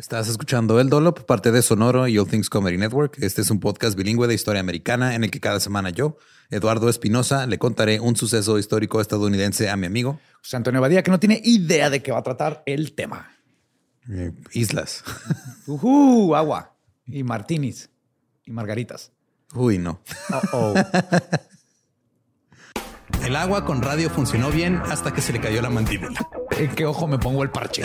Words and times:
Estás 0.00 0.28
escuchando 0.28 0.80
El 0.80 0.88
Dolop, 0.88 1.24
parte 1.26 1.52
de 1.52 1.60
Sonoro 1.60 2.08
y 2.08 2.16
All 2.16 2.26
Things 2.26 2.48
Comedy 2.48 2.78
Network. 2.78 3.18
Este 3.20 3.42
es 3.42 3.50
un 3.50 3.60
podcast 3.60 3.98
bilingüe 3.98 4.26
de 4.26 4.32
historia 4.32 4.60
americana 4.60 5.14
en 5.14 5.24
el 5.24 5.30
que 5.30 5.40
cada 5.40 5.60
semana 5.60 5.90
yo, 5.90 6.16
Eduardo 6.48 6.88
Espinosa, 6.88 7.46
le 7.46 7.58
contaré 7.58 8.00
un 8.00 8.16
suceso 8.16 8.58
histórico 8.58 9.02
estadounidense 9.02 9.68
a 9.68 9.76
mi 9.76 9.84
amigo 9.86 10.18
José 10.42 10.56
Antonio 10.56 10.80
Badía, 10.80 11.02
que 11.02 11.10
no 11.10 11.20
tiene 11.20 11.42
idea 11.44 11.90
de 11.90 12.02
qué 12.02 12.12
va 12.12 12.20
a 12.20 12.22
tratar 12.22 12.62
el 12.64 12.94
tema. 12.94 13.30
eh, 14.10 14.32
Islas. 14.54 15.04
Ujú, 15.66 16.34
agua 16.34 16.78
y 17.04 17.22
martinis 17.22 17.90
y 18.46 18.52
margaritas. 18.52 19.12
Uy, 19.52 19.76
no. 19.76 20.00
Oh, 20.32 20.40
oh. 20.54 20.74
El 23.22 23.36
agua 23.36 23.66
con 23.66 23.82
radio 23.82 24.08
funcionó 24.08 24.50
bien 24.50 24.76
hasta 24.76 25.12
que 25.12 25.20
se 25.20 25.34
le 25.34 25.42
cayó 25.42 25.60
la 25.60 25.68
mandíbula. 25.68 26.26
¿En 26.52 26.74
qué 26.74 26.86
ojo 26.86 27.06
me 27.06 27.18
pongo 27.18 27.42
el 27.42 27.50
parche? 27.50 27.84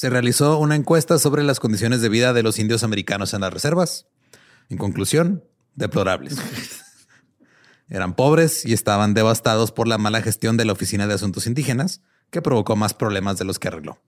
Se 0.00 0.08
realizó 0.08 0.56
una 0.56 0.76
encuesta 0.76 1.18
sobre 1.18 1.42
las 1.42 1.60
condiciones 1.60 2.00
de 2.00 2.08
vida 2.08 2.32
de 2.32 2.42
los 2.42 2.58
indios 2.58 2.84
americanos 2.84 3.34
en 3.34 3.42
las 3.42 3.52
reservas. 3.52 4.06
En 4.70 4.78
conclusión, 4.78 5.44
deplorables. 5.74 6.38
Eran 7.90 8.14
pobres 8.14 8.64
y 8.64 8.72
estaban 8.72 9.12
devastados 9.12 9.72
por 9.72 9.86
la 9.86 9.98
mala 9.98 10.22
gestión 10.22 10.56
de 10.56 10.64
la 10.64 10.72
Oficina 10.72 11.06
de 11.06 11.12
Asuntos 11.12 11.46
Indígenas, 11.46 12.00
que 12.30 12.40
provocó 12.40 12.76
más 12.76 12.94
problemas 12.94 13.36
de 13.36 13.44
los 13.44 13.58
que 13.58 13.68
arregló. 13.68 13.98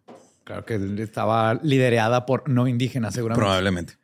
Claro 0.45 0.65
que 0.65 0.81
estaba 1.03 1.61
liderada 1.63 2.25
por 2.25 2.49
no 2.49 2.67
indígenas, 2.67 3.13
seguramente. 3.13 3.45
Probablemente. 3.45 3.99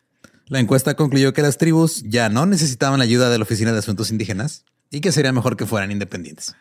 La 0.44 0.60
encuesta 0.60 0.92
concluyó 0.92 1.32
que 1.32 1.40
las 1.40 1.56
tribus 1.56 2.02
ya 2.02 2.28
no 2.28 2.44
necesitaban 2.44 2.98
la 2.98 3.04
ayuda 3.04 3.30
de 3.30 3.38
la 3.38 3.44
Oficina 3.44 3.72
de 3.72 3.78
Asuntos 3.78 4.10
Indígenas 4.10 4.66
y 4.90 5.00
que 5.00 5.10
sería 5.10 5.32
mejor 5.32 5.56
que 5.56 5.64
fueran 5.64 5.90
independientes. 5.90 6.54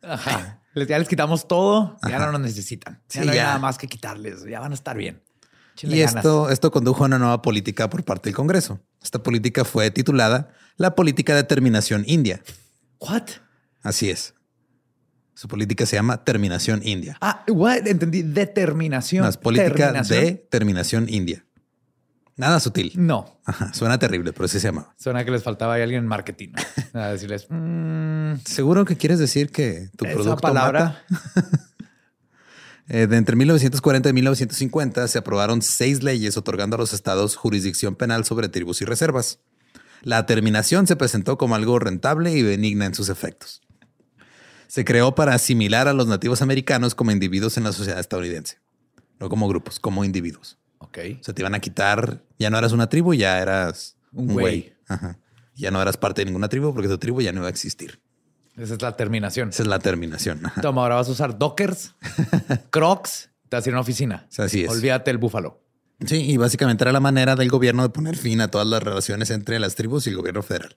Ajá. 0.00 0.61
Les, 0.74 0.88
ya 0.88 0.98
les 0.98 1.08
quitamos 1.08 1.46
todo, 1.48 1.98
ya 2.08 2.18
no 2.18 2.32
nos 2.32 2.40
necesitan. 2.40 3.00
Ya 3.10 3.20
Sí, 3.20 3.26
no 3.26 3.32
hay 3.32 3.36
ya. 3.38 3.44
nada 3.44 3.58
más 3.58 3.76
que 3.78 3.86
quitarles, 3.88 4.44
ya 4.44 4.60
van 4.60 4.72
a 4.72 4.74
estar 4.74 4.96
bien. 4.96 5.22
Y 5.82 5.98
ganas. 5.98 6.16
esto, 6.16 6.50
esto 6.50 6.70
condujo 6.70 7.02
a 7.04 7.06
una 7.06 7.18
nueva 7.18 7.42
política 7.42 7.88
por 7.90 8.04
parte 8.04 8.28
del 8.28 8.36
Congreso. 8.36 8.80
Esta 9.02 9.22
política 9.22 9.64
fue 9.64 9.90
titulada 9.90 10.50
la 10.76 10.94
Política 10.94 11.34
de 11.34 11.44
Terminación 11.44 12.04
India. 12.06 12.42
¿What? 13.00 13.24
Así 13.82 14.10
es. 14.10 14.34
Su 15.34 15.48
política 15.48 15.86
se 15.86 15.96
llama 15.96 16.24
Terminación 16.24 16.80
India. 16.86 17.16
Ah, 17.20 17.44
what? 17.48 17.86
entendí. 17.86 18.22
Determinación. 18.22 19.24
No, 19.24 19.28
es 19.30 19.36
política 19.36 19.74
Terminación. 19.74 20.20
de 20.24 20.32
Terminación 20.50 21.08
India. 21.08 21.44
Nada 22.36 22.60
sutil. 22.60 22.92
No. 22.96 23.38
Ajá, 23.44 23.72
suena 23.74 23.98
terrible, 23.98 24.32
pero 24.32 24.46
así 24.46 24.58
se 24.58 24.68
llama. 24.68 24.94
Suena 24.98 25.24
que 25.24 25.30
les 25.30 25.42
faltaba 25.42 25.74
ahí 25.74 25.82
alguien 25.82 26.02
en 26.04 26.08
marketing. 26.08 26.50
A 26.94 27.08
decirles, 27.08 27.46
mm, 27.48 28.36
¿Seguro 28.44 28.84
que 28.84 28.96
quieres 28.96 29.18
decir 29.18 29.50
que 29.50 29.90
tu 29.96 30.04
esa 30.06 30.14
producto 30.14 30.40
palabra. 30.40 31.04
mata? 31.08 31.66
Eh, 32.88 33.06
de 33.06 33.16
entre 33.16 33.36
1940 33.36 34.08
y 34.08 34.12
1950 34.12 35.06
se 35.08 35.16
aprobaron 35.16 35.62
seis 35.62 36.02
leyes 36.02 36.36
otorgando 36.36 36.74
a 36.74 36.80
los 36.80 36.92
estados 36.92 37.36
jurisdicción 37.36 37.94
penal 37.94 38.24
sobre 38.24 38.48
tribus 38.48 38.82
y 38.82 38.84
reservas. 38.84 39.38
La 40.02 40.26
terminación 40.26 40.88
se 40.88 40.96
presentó 40.96 41.38
como 41.38 41.54
algo 41.54 41.78
rentable 41.78 42.32
y 42.32 42.42
benigna 42.42 42.84
en 42.84 42.94
sus 42.94 43.08
efectos. 43.08 43.62
Se 44.66 44.84
creó 44.84 45.14
para 45.14 45.32
asimilar 45.32 45.86
a 45.86 45.92
los 45.92 46.08
nativos 46.08 46.42
americanos 46.42 46.94
como 46.94 47.12
individuos 47.12 47.56
en 47.56 47.64
la 47.64 47.72
sociedad 47.72 48.00
estadounidense, 48.00 48.58
no 49.20 49.28
como 49.28 49.48
grupos, 49.48 49.78
como 49.78 50.04
individuos. 50.04 50.58
Ok. 50.92 51.18
O 51.20 51.24
sea, 51.24 51.34
te 51.34 51.40
iban 51.40 51.54
a 51.54 51.60
quitar, 51.60 52.22
ya 52.38 52.50
no 52.50 52.58
eras 52.58 52.72
una 52.72 52.88
tribu, 52.88 53.14
ya 53.14 53.40
eras 53.40 53.96
Un 54.12 54.28
un 54.28 54.34
güey. 54.34 54.74
Ajá. 54.88 55.18
Ya 55.54 55.70
no 55.70 55.80
eras 55.80 55.96
parte 55.96 56.20
de 56.20 56.26
ninguna 56.26 56.48
tribu 56.48 56.74
porque 56.74 56.88
tu 56.88 56.98
tribu 56.98 57.22
ya 57.22 57.32
no 57.32 57.38
iba 57.38 57.46
a 57.46 57.50
existir. 57.50 58.00
Esa 58.56 58.74
es 58.74 58.82
la 58.82 58.96
terminación. 58.96 59.48
Esa 59.48 59.62
es 59.62 59.68
la 59.68 59.78
terminación. 59.78 60.44
Ajá. 60.44 60.60
Toma, 60.60 60.82
ahora 60.82 60.96
vas 60.96 61.08
a 61.08 61.12
usar 61.12 61.38
dockers, 61.38 61.94
crocs, 62.70 63.30
te 63.48 63.56
vas 63.56 63.66
a 63.66 63.68
ir 63.70 63.74
a 63.74 63.76
una 63.76 63.80
oficina. 63.80 64.26
O 64.28 64.32
sea, 64.32 64.44
así 64.44 64.64
es. 64.64 64.70
Olvídate 64.70 65.10
el 65.10 65.18
búfalo. 65.18 65.62
Sí, 66.06 66.16
y 66.16 66.36
básicamente 66.36 66.84
era 66.84 66.92
la 66.92 67.00
manera 67.00 67.36
del 67.36 67.48
gobierno 67.48 67.82
de 67.82 67.88
poner 67.88 68.16
fin 68.16 68.40
a 68.40 68.48
todas 68.48 68.66
las 68.66 68.82
relaciones 68.82 69.30
entre 69.30 69.58
las 69.58 69.74
tribus 69.74 70.06
y 70.06 70.10
el 70.10 70.16
gobierno 70.16 70.42
federal. 70.42 70.76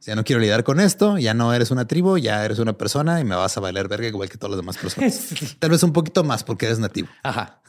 Ya 0.00 0.16
no 0.16 0.24
quiero 0.24 0.40
lidiar 0.40 0.64
con 0.64 0.80
esto, 0.80 1.18
ya 1.18 1.32
no 1.32 1.52
eres 1.54 1.70
una 1.70 1.86
tribu, 1.86 2.18
ya 2.18 2.44
eres 2.44 2.58
una 2.58 2.72
persona 2.72 3.20
y 3.20 3.24
me 3.24 3.36
vas 3.36 3.56
a 3.56 3.60
valer 3.60 3.86
verga 3.88 4.08
igual 4.08 4.28
que 4.28 4.36
todas 4.36 4.52
las 4.52 4.58
demás 4.58 4.78
personas. 4.78 5.56
Tal 5.58 5.70
vez 5.70 5.82
un 5.82 5.92
poquito 5.92 6.24
más 6.24 6.42
porque 6.42 6.66
eres 6.66 6.78
nativo. 6.78 7.08
Ajá. 7.22 7.60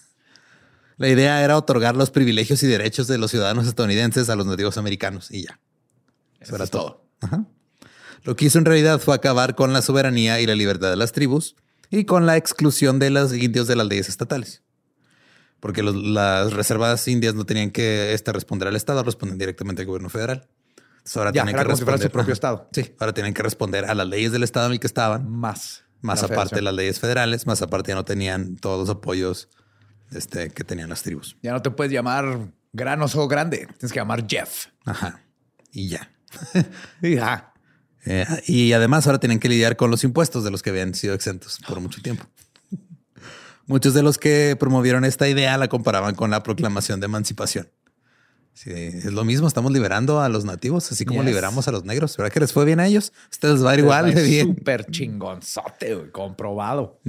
La 0.98 1.10
idea 1.10 1.44
era 1.44 1.58
otorgar 1.58 1.96
los 1.96 2.12
privilegios 2.12 2.62
y 2.64 2.68
derechos 2.68 3.08
de 3.08 3.18
los 3.18 3.32
ciudadanos 3.32 3.68
estadounidenses 3.68 4.30
a 4.30 4.36
los 4.36 4.46
nativos 4.46 4.78
americanos 4.78 5.32
y 5.32 5.44
ya. 5.44 5.60
Eso, 6.40 6.56
era 6.56 6.68
todo. 6.68 7.06
Ajá. 7.22 7.46
Lo 8.24 8.36
que 8.36 8.46
hizo 8.46 8.58
en 8.60 8.66
realidad 8.66 9.00
fue 9.00 9.16
acabar 9.16 9.56
con 9.56 9.74
la 9.74 9.82
soberanía 9.82 10.40
y 10.40 10.46
la 10.46 10.56
libertad 10.56 10.90
de 10.90 10.96
las 10.96 11.12
tribus 11.12 11.56
y 11.90 12.06
con 12.06 12.26
la 12.26 12.38
exclusión 12.38 13.00
de 13.00 13.10
los 13.10 13.34
indios 13.34 13.68
de 13.68 13.76
las 13.76 13.88
leyes 13.88 14.08
estatales. 14.10 14.62
Porque 15.60 15.82
los- 15.84 15.96
las 15.96 16.54
reservas 16.54 17.08
indias 17.08 17.36
no 17.36 17.46
tenían 17.46 17.72
que 17.72 18.14
este, 18.14 18.32
responder 18.34 18.68
al 18.68 18.76
Estado, 18.76 19.04
respondían 19.04 19.38
directamente 19.40 19.82
al 19.82 19.88
gobierno 19.88 20.10
federal. 20.10 20.48
Entonces 20.98 21.18
ahora 21.18 21.32
Ya, 21.32 21.44
tienen 21.44 21.56
que 21.56 21.62
fuera 21.64 21.76
su 21.78 21.86
responder. 21.86 22.12
propio 22.12 22.34
estado. 22.34 22.70
Sí, 22.72 22.94
ahora 23.00 23.14
tienen 23.14 23.34
que 23.34 23.44
responder 23.44 23.86
a 23.86 23.94
las 23.96 24.08
leyes 24.08 24.32
del 24.32 24.44
Estado 24.44 24.68
en 24.68 24.74
el 24.74 24.80
que 24.80 24.88
estaban, 24.88 25.30
Más. 25.30 25.84
más 26.02 26.22
la 26.22 26.28
aparte 26.28 26.56
de 26.56 26.62
las 26.62 26.74
leyes 26.74 27.00
federales, 27.00 27.46
más 27.48 27.62
aparte 27.62 27.90
ya 27.90 27.96
no 27.96 28.06
tenían 28.06 28.56
todos 28.58 28.80
los 28.80 28.90
apoyos 28.90 29.50
este, 30.12 30.50
que 30.50 30.64
tenían 30.64 30.90
las 30.90 31.04
tribus. 31.04 31.38
Ya 31.42 31.52
no 31.54 31.62
te 31.62 31.72
puedes 31.72 31.92
llamar 31.94 32.52
gran 32.72 33.02
oso 33.02 33.28
grande. 33.28 33.68
Tienes 33.78 33.92
que 33.94 34.00
llamar 34.00 34.26
Jeff. 34.28 34.68
Ajá. 34.86 35.22
Y 35.72 35.90
ya. 35.90 36.10
Y 37.02 37.16
ya. 37.16 37.54
Eh, 38.06 38.26
y 38.48 38.74
además 38.74 39.06
ahora 39.08 39.20
tienen 39.20 39.40
que 39.40 39.48
lidiar 39.48 39.78
con 39.78 39.90
los 39.90 40.04
impuestos 40.04 40.44
de 40.44 40.52
los 40.52 40.62
que 40.62 40.72
habían 40.72 40.94
sido 40.94 41.14
exentos 41.14 41.60
por 41.68 41.80
mucho 41.80 42.02
tiempo. 42.02 42.26
Muchos 43.66 43.94
de 43.94 44.04
los 44.04 44.18
que 44.18 44.58
promovieron 44.60 45.06
esta 45.06 45.30
idea 45.30 45.58
la 45.58 45.70
comparaban 45.70 46.16
con 46.16 46.30
la 46.30 46.44
proclamación 46.44 47.00
de 47.00 47.06
emancipación. 47.06 47.70
Sí, 48.54 48.72
es 48.72 49.06
lo 49.06 49.24
mismo, 49.24 49.48
estamos 49.48 49.72
liberando 49.72 50.22
a 50.22 50.28
los 50.30 50.44
nativos, 50.46 50.92
así 50.92 51.06
como 51.06 51.22
Yes. 51.22 51.28
liberamos 51.30 51.68
a 51.68 51.72
los 51.72 51.86
negros. 51.86 52.16
¿Verdad 52.18 52.32
que 52.32 52.40
les 52.42 52.52
fue 52.54 52.66
bien 52.66 52.80
a 52.82 52.88
ellos? 52.88 53.14
Ustedes 53.32 53.64
va 53.66 53.76
igual 53.78 54.14
de 54.14 54.22
bien. 54.22 54.56
Súper 54.58 54.86
chingonzote, 54.92 56.12
comprobado. 56.12 57.00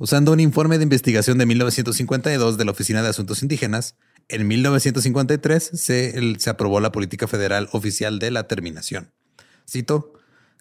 Usando 0.00 0.30
un 0.30 0.38
informe 0.38 0.78
de 0.78 0.84
investigación 0.84 1.38
de 1.38 1.46
1952 1.46 2.56
de 2.56 2.64
la 2.64 2.70
Oficina 2.70 3.02
de 3.02 3.08
Asuntos 3.08 3.42
Indígenas, 3.42 3.96
en 4.28 4.46
1953 4.46 5.70
se, 5.74 6.38
se 6.38 6.50
aprobó 6.50 6.78
la 6.78 6.92
política 6.92 7.26
federal 7.26 7.68
oficial 7.72 8.20
de 8.20 8.30
la 8.30 8.46
terminación. 8.46 9.10
Cito, 9.68 10.12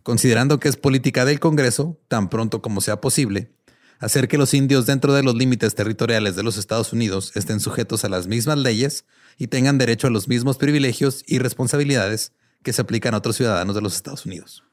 considerando 0.01 0.59
que 0.59 0.69
es 0.69 0.75
política 0.75 1.23
del 1.23 1.39
Congreso, 1.39 1.99
tan 2.07 2.29
pronto 2.29 2.63
como 2.63 2.81
sea 2.81 2.99
posible, 2.99 3.51
hacer 3.99 4.27
que 4.27 4.39
los 4.39 4.55
indios 4.55 4.87
dentro 4.87 5.13
de 5.13 5.21
los 5.21 5.35
límites 5.35 5.75
territoriales 5.75 6.35
de 6.35 6.41
los 6.41 6.57
Estados 6.57 6.91
Unidos 6.91 7.31
estén 7.35 7.59
sujetos 7.59 8.05
a 8.05 8.09
las 8.09 8.25
mismas 8.25 8.57
leyes 8.57 9.05
y 9.37 9.47
tengan 9.47 9.77
derecho 9.77 10.07
a 10.07 10.11
los 10.11 10.27
mismos 10.27 10.57
privilegios 10.57 11.23
y 11.27 11.37
responsabilidades 11.37 12.31
que 12.63 12.73
se 12.73 12.81
aplican 12.81 13.13
a 13.13 13.17
otros 13.17 13.35
ciudadanos 13.35 13.75
de 13.75 13.81
los 13.81 13.95
Estados 13.95 14.25
Unidos 14.25 14.66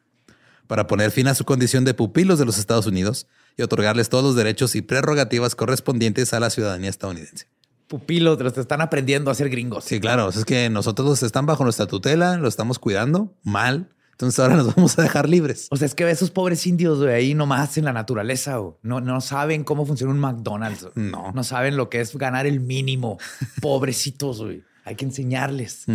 para 0.66 0.86
poner 0.86 1.10
fin 1.10 1.28
a 1.28 1.34
su 1.34 1.44
condición 1.44 1.84
de 1.84 1.94
pupilos 1.94 2.38
de 2.38 2.44
los 2.44 2.58
Estados 2.58 2.86
Unidos 2.86 3.26
y 3.56 3.62
otorgarles 3.62 4.08
todos 4.08 4.24
los 4.24 4.36
derechos 4.36 4.74
y 4.74 4.82
prerrogativas 4.82 5.54
correspondientes 5.54 6.32
a 6.32 6.40
la 6.40 6.50
ciudadanía 6.50 6.90
estadounidense. 6.90 7.46
Pupilos, 7.88 8.40
los 8.40 8.56
están 8.56 8.80
aprendiendo 8.80 9.30
a 9.30 9.34
ser 9.34 9.50
gringos. 9.50 9.84
Sí, 9.84 10.00
claro, 10.00 10.30
es 10.30 10.44
que 10.44 10.70
nosotros 10.70 11.06
los 11.06 11.22
están 11.22 11.46
bajo 11.46 11.64
nuestra 11.64 11.86
tutela, 11.86 12.38
lo 12.38 12.48
estamos 12.48 12.78
cuidando 12.78 13.34
mal, 13.42 13.90
entonces 14.14 14.38
ahora 14.38 14.56
nos 14.56 14.74
vamos 14.76 14.98
a 14.98 15.02
dejar 15.02 15.28
libres. 15.28 15.68
O 15.70 15.76
sea, 15.76 15.86
es 15.86 15.94
que 15.94 16.08
esos 16.08 16.30
pobres 16.30 16.66
indios 16.66 17.00
de 17.00 17.12
ahí 17.12 17.34
nomás 17.34 17.76
en 17.78 17.84
la 17.84 17.92
naturaleza. 17.92 18.58
No, 18.82 19.00
no 19.00 19.20
saben 19.20 19.64
cómo 19.64 19.84
funciona 19.86 20.12
un 20.12 20.20
McDonald's. 20.20 20.88
No. 20.94 21.32
No 21.32 21.44
saben 21.44 21.76
lo 21.76 21.90
que 21.90 22.00
es 22.00 22.16
ganar 22.16 22.46
el 22.46 22.60
mínimo. 22.60 23.18
Pobrecitos, 23.60 24.40
güey. 24.42 24.62
Hay 24.84 24.96
que 24.96 25.04
enseñarles. 25.04 25.86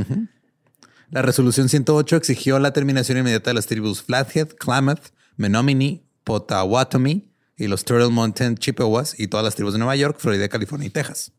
La 1.12 1.24
resolución 1.24 1.70
108 1.70 2.18
exigió 2.18 2.60
la 2.60 2.72
terminación 2.72 3.18
inmediata 3.18 3.50
de 3.50 3.56
las 3.56 3.66
tribus 3.66 4.04
Flathead, 4.04 4.50
Klamath, 4.50 5.10
Menominee, 5.38 6.04
Potawatomi 6.24 7.34
y 7.58 7.68
los 7.68 7.84
Turtle 7.84 8.10
Mountain 8.10 8.58
Chippewas 8.58 9.20
y 9.20 9.28
todas 9.28 9.44
las 9.44 9.56
tribus 9.56 9.74
de 9.74 9.80
Nueva 9.80 9.96
York, 9.96 10.18
Florida, 10.20 10.48
California 10.50 10.88
y 10.88 10.92
Texas. 10.92 11.32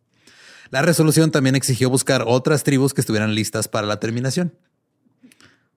La 0.70 0.82
resolución 0.82 1.30
también 1.30 1.54
exigió 1.54 1.88
buscar 1.88 2.24
otras 2.26 2.64
tribus 2.64 2.94
que 2.94 3.00
estuvieran 3.00 3.34
listas 3.34 3.68
para 3.68 3.86
la 3.86 4.00
terminación. 4.00 4.56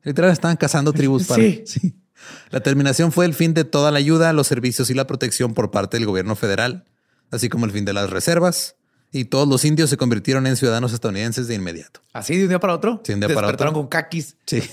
Literal, 0.04 0.32
estaban 0.32 0.58
cazando 0.58 0.92
tribus 0.92 1.26
para. 1.26 1.42
Sí. 1.42 1.96
La 2.52 2.62
terminación 2.62 3.12
fue 3.12 3.26
el 3.26 3.34
fin 3.34 3.54
de 3.54 3.66
toda 3.66 3.92
la 3.92 3.98
ayuda, 3.98 4.32
los 4.32 4.48
servicios 4.48 4.90
y 4.90 4.94
la 4.94 5.08
protección 5.08 5.54
por 5.54 5.72
parte 5.72 5.98
del 5.98 6.06
gobierno 6.06 6.38
federal, 6.38 6.86
así 7.32 7.50
como 7.50 7.66
el 7.66 7.72
fin 7.72 7.84
de 7.84 7.92
las 7.92 8.10
reservas, 8.10 8.78
y 9.16 9.26
todos 9.26 9.48
los 9.48 9.64
indios 9.64 9.92
se 9.92 9.96
convirtieron 9.96 10.48
en 10.48 10.58
ciudadanos 10.58 10.92
estadounidenses 10.92 11.48
de 11.48 11.54
inmediato. 11.54 12.02
Así 12.14 12.36
de 12.36 12.44
un 12.44 12.50
día 12.50 12.60
para 12.60 12.74
otro. 12.74 13.00
Sí, 13.06 13.12
de 13.12 13.14
un 13.14 13.20
día 13.20 13.28
para 13.30 13.48
Despertaron 13.48 13.74
otro. 13.74 13.82
con 13.84 13.88
caquis. 13.88 14.38
Sí. 14.48 14.64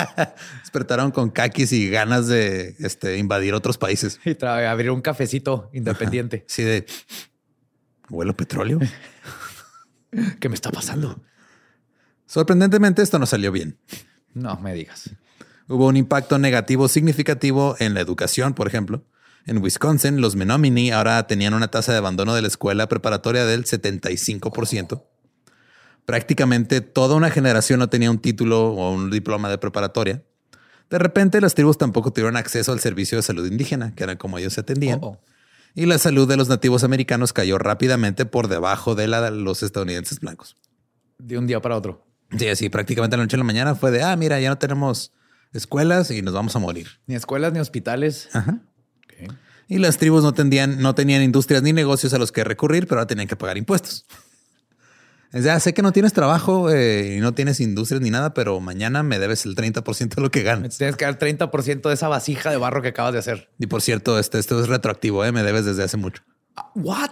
Despertaron 0.60 1.12
con 1.12 1.30
caquis 1.30 1.72
y 1.72 1.88
ganas 1.88 2.26
de 2.26 2.74
este, 2.80 3.18
invadir 3.18 3.54
otros 3.54 3.78
países. 3.78 4.18
Y 4.24 4.44
abrir 4.44 4.90
un 4.90 5.00
cafecito 5.00 5.70
independiente. 5.72 6.44
Sí, 6.48 6.64
de 6.64 6.86
huelo 8.10 8.36
petróleo. 8.36 8.80
¿Qué 10.40 10.48
me 10.48 10.56
está 10.56 10.72
pasando? 10.72 11.22
Sorprendentemente, 12.26 13.00
esto 13.00 13.20
no 13.20 13.26
salió 13.26 13.52
bien. 13.52 13.78
No 14.32 14.58
me 14.58 14.74
digas. 14.74 15.10
Hubo 15.68 15.86
un 15.86 15.96
impacto 15.96 16.36
negativo 16.38 16.88
significativo 16.88 17.76
en 17.78 17.94
la 17.94 18.00
educación, 18.00 18.54
por 18.54 18.66
ejemplo. 18.66 19.04
En 19.46 19.62
Wisconsin, 19.62 20.20
los 20.20 20.36
Menominee 20.36 20.92
ahora 20.92 21.26
tenían 21.26 21.54
una 21.54 21.68
tasa 21.68 21.92
de 21.92 21.98
abandono 21.98 22.34
de 22.34 22.42
la 22.42 22.48
escuela 22.48 22.88
preparatoria 22.88 23.44
del 23.44 23.64
75%. 23.64 25.02
Prácticamente 26.06 26.80
toda 26.80 27.14
una 27.14 27.30
generación 27.30 27.78
no 27.78 27.88
tenía 27.88 28.10
un 28.10 28.18
título 28.18 28.72
o 28.72 28.92
un 28.92 29.10
diploma 29.10 29.50
de 29.50 29.58
preparatoria. 29.58 30.22
De 30.90 30.98
repente, 30.98 31.40
las 31.40 31.54
tribus 31.54 31.78
tampoco 31.78 32.12
tuvieron 32.12 32.36
acceso 32.36 32.72
al 32.72 32.80
servicio 32.80 33.18
de 33.18 33.22
salud 33.22 33.46
indígena, 33.46 33.94
que 33.94 34.04
era 34.04 34.16
como 34.16 34.38
ellos 34.38 34.54
se 34.54 34.60
atendían. 34.60 35.00
Oh, 35.02 35.08
oh. 35.08 35.20
Y 35.74 35.86
la 35.86 35.98
salud 35.98 36.28
de 36.28 36.36
los 36.36 36.48
nativos 36.48 36.84
americanos 36.84 37.32
cayó 37.32 37.58
rápidamente 37.58 38.26
por 38.26 38.48
debajo 38.48 38.94
de 38.94 39.08
la 39.08 39.20
de 39.20 39.30
los 39.32 39.62
estadounidenses 39.62 40.20
blancos. 40.20 40.56
De 41.18 41.36
un 41.36 41.46
día 41.46 41.60
para 41.60 41.76
otro. 41.76 42.06
Sí, 42.38 42.48
así 42.48 42.68
prácticamente 42.68 43.16
la 43.16 43.24
noche 43.24 43.36
a 43.36 43.38
la 43.38 43.44
mañana 43.44 43.74
fue 43.74 43.90
de, 43.90 44.02
ah, 44.02 44.14
mira, 44.16 44.40
ya 44.40 44.50
no 44.50 44.58
tenemos 44.58 45.12
escuelas 45.52 46.10
y 46.10 46.22
nos 46.22 46.32
vamos 46.32 46.54
a 46.54 46.58
morir. 46.58 46.88
Ni 47.06 47.14
escuelas 47.14 47.52
ni 47.52 47.58
hospitales. 47.58 48.28
Ajá. 48.32 48.60
Y 49.68 49.78
las 49.78 49.96
tribus 49.98 50.22
no, 50.22 50.32
tendían, 50.34 50.80
no 50.80 50.94
tenían 50.94 51.22
industrias 51.22 51.62
ni 51.62 51.72
negocios 51.72 52.12
a 52.14 52.18
los 52.18 52.32
que 52.32 52.44
recurrir, 52.44 52.86
pero 52.86 53.00
ahora 53.00 53.06
tenían 53.06 53.28
que 53.28 53.36
pagar 53.36 53.56
impuestos. 53.56 54.06
Es 55.32 55.42
ya 55.44 55.58
sé 55.58 55.74
que 55.74 55.82
no 55.82 55.90
tienes 55.92 56.12
trabajo 56.12 56.70
eh, 56.70 57.16
y 57.16 57.20
no 57.20 57.32
tienes 57.34 57.58
industrias 57.58 58.00
ni 58.00 58.10
nada, 58.10 58.34
pero 58.34 58.60
mañana 58.60 59.02
me 59.02 59.18
debes 59.18 59.46
el 59.46 59.56
30% 59.56 60.14
de 60.14 60.22
lo 60.22 60.30
que 60.30 60.40
Me 60.40 60.44
ganas. 60.44 60.78
tienes 60.78 60.96
que 60.96 61.04
dar 61.06 61.18
30% 61.18 61.88
de 61.88 61.94
esa 61.94 62.06
vasija 62.08 62.50
de 62.50 62.56
barro 62.56 62.82
que 62.82 62.88
acabas 62.88 63.12
de 63.14 63.18
hacer. 63.18 63.50
Y 63.58 63.66
por 63.66 63.82
cierto, 63.82 64.18
este, 64.18 64.38
esto 64.38 64.60
es 64.60 64.68
retroactivo, 64.68 65.24
eh, 65.24 65.32
me 65.32 65.42
debes 65.42 65.64
desde 65.64 65.82
hace 65.82 65.96
mucho. 65.96 66.22
Ah, 66.56 66.70
What? 66.76 67.10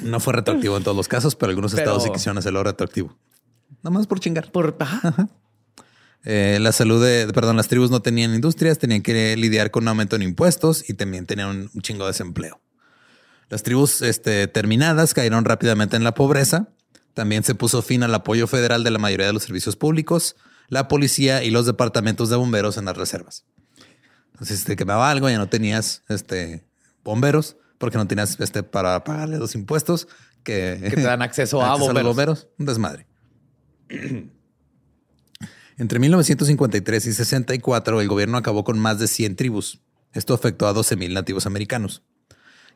No 0.00 0.20
fue 0.20 0.32
retroactivo 0.34 0.76
en 0.76 0.84
todos 0.84 0.96
los 0.96 1.08
casos, 1.08 1.34
pero 1.34 1.50
algunos 1.50 1.72
Pero- 1.72 1.82
estados 1.82 2.04
sí 2.04 2.10
quisieron 2.12 2.38
hacerlo 2.38 2.62
retroactivo. 2.62 3.16
Nada 3.82 3.90
más 3.90 4.06
por 4.06 4.20
chingar. 4.20 4.50
Por 4.52 4.76
ajá. 4.78 5.28
Eh, 6.30 6.58
la 6.60 6.72
salud 6.72 7.02
de, 7.02 7.32
perdón, 7.32 7.56
las 7.56 7.68
tribus 7.68 7.90
no 7.90 8.02
tenían 8.02 8.34
industrias, 8.34 8.78
tenían 8.78 9.00
que 9.00 9.34
lidiar 9.38 9.70
con 9.70 9.84
un 9.84 9.88
aumento 9.88 10.14
en 10.14 10.20
impuestos 10.20 10.86
y 10.86 10.92
también 10.92 11.24
tenían 11.24 11.70
un, 11.72 11.80
chingo 11.80 12.04
de 12.04 12.10
desempleo. 12.10 12.60
Las 13.48 13.62
tribus 13.62 14.02
este, 14.02 14.46
terminadas 14.46 15.14
cayeron 15.14 15.46
rápidamente 15.46 15.96
en 15.96 16.04
la 16.04 16.12
pobreza. 16.12 16.68
También 17.14 17.44
se 17.44 17.54
puso 17.54 17.80
fin 17.80 18.02
al 18.02 18.14
apoyo 18.14 18.46
federal 18.46 18.84
de 18.84 18.90
la 18.90 18.98
mayoría 18.98 19.26
de 19.26 19.32
los 19.32 19.42
servicios 19.42 19.76
públicos, 19.76 20.36
la 20.68 20.86
policía 20.86 21.42
y 21.44 21.50
los 21.50 21.64
departamentos 21.64 22.28
de 22.28 22.36
bomberos 22.36 22.76
en 22.76 22.84
las 22.84 22.98
reservas. 22.98 23.46
Entonces, 24.32 24.64
te 24.64 24.76
quemaba 24.76 25.10
algo, 25.10 25.30
ya 25.30 25.38
no 25.38 25.48
tenías 25.48 26.02
este, 26.10 26.62
bomberos 27.04 27.56
porque 27.78 27.96
no 27.96 28.06
tenías 28.06 28.38
este, 28.38 28.62
para 28.62 29.02
pagarle 29.02 29.38
los 29.38 29.54
impuestos 29.54 30.08
que, 30.42 30.78
Que 30.90 30.96
te 30.96 31.00
dan 31.00 31.22
acceso 31.22 31.64
a 31.64 31.70
los 31.70 31.80
bomberos. 31.80 32.08
bomberos. 32.08 32.48
Un 32.58 32.66
desmadre. 32.66 33.06
Entre 35.78 35.98
1953 35.98 37.06
y 37.06 37.12
64, 37.12 38.00
el 38.00 38.08
gobierno 38.08 38.36
acabó 38.36 38.64
con 38.64 38.78
más 38.78 38.98
de 38.98 39.06
100 39.08 39.36
tribus. 39.36 39.80
Esto 40.12 40.34
afectó 40.34 40.66
a 40.66 40.72
12 40.72 40.96
mil 40.96 41.14
nativos 41.14 41.46
americanos. 41.46 42.02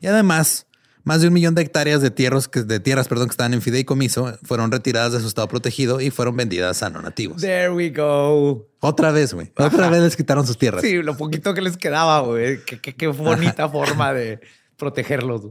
Y 0.01 0.07
además, 0.07 0.67
más 1.05 1.21
de 1.21 1.29
un 1.29 1.35
millón 1.35 1.55
de 1.57 1.63
hectáreas 1.63 2.01
de 2.01 2.11
tierras, 2.13 2.47
que, 2.47 2.63
de 2.63 2.79
tierras 2.79 3.09
perdón, 3.09 3.27
que 3.29 3.33
estaban 3.33 3.55
en 3.55 3.63
fideicomiso 3.63 4.39
fueron 4.45 4.71
retiradas 4.71 5.13
de 5.13 5.21
su 5.21 5.27
estado 5.27 5.49
protegido 5.49 6.01
y 6.01 6.11
fueron 6.11 6.37
vendidas 6.37 6.83
a 6.85 6.91
no 6.91 7.03
nativos. 7.03 7.41
There 7.43 7.71
we 7.73 7.91
go. 7.91 8.69
Otra 8.81 9.11
vez, 9.11 9.35
güey. 9.35 9.51
Otra 9.57 9.89
vez 9.91 10.03
les 10.03 10.17
quitaron 10.17 10.47
sus 10.47 10.59
tierras. 10.59 10.83
Sí, 10.83 11.03
lo 11.03 11.17
poquito 11.17 11.55
que 11.55 11.63
les 11.63 11.77
quedaba, 11.77 12.21
güey. 12.21 12.63
Qué, 12.65 12.81
qué- 12.81 12.95
qué 12.95 13.09
bonita 13.09 13.69
forma 13.69 14.13
de 14.13 14.41
protegerlos. 14.77 15.43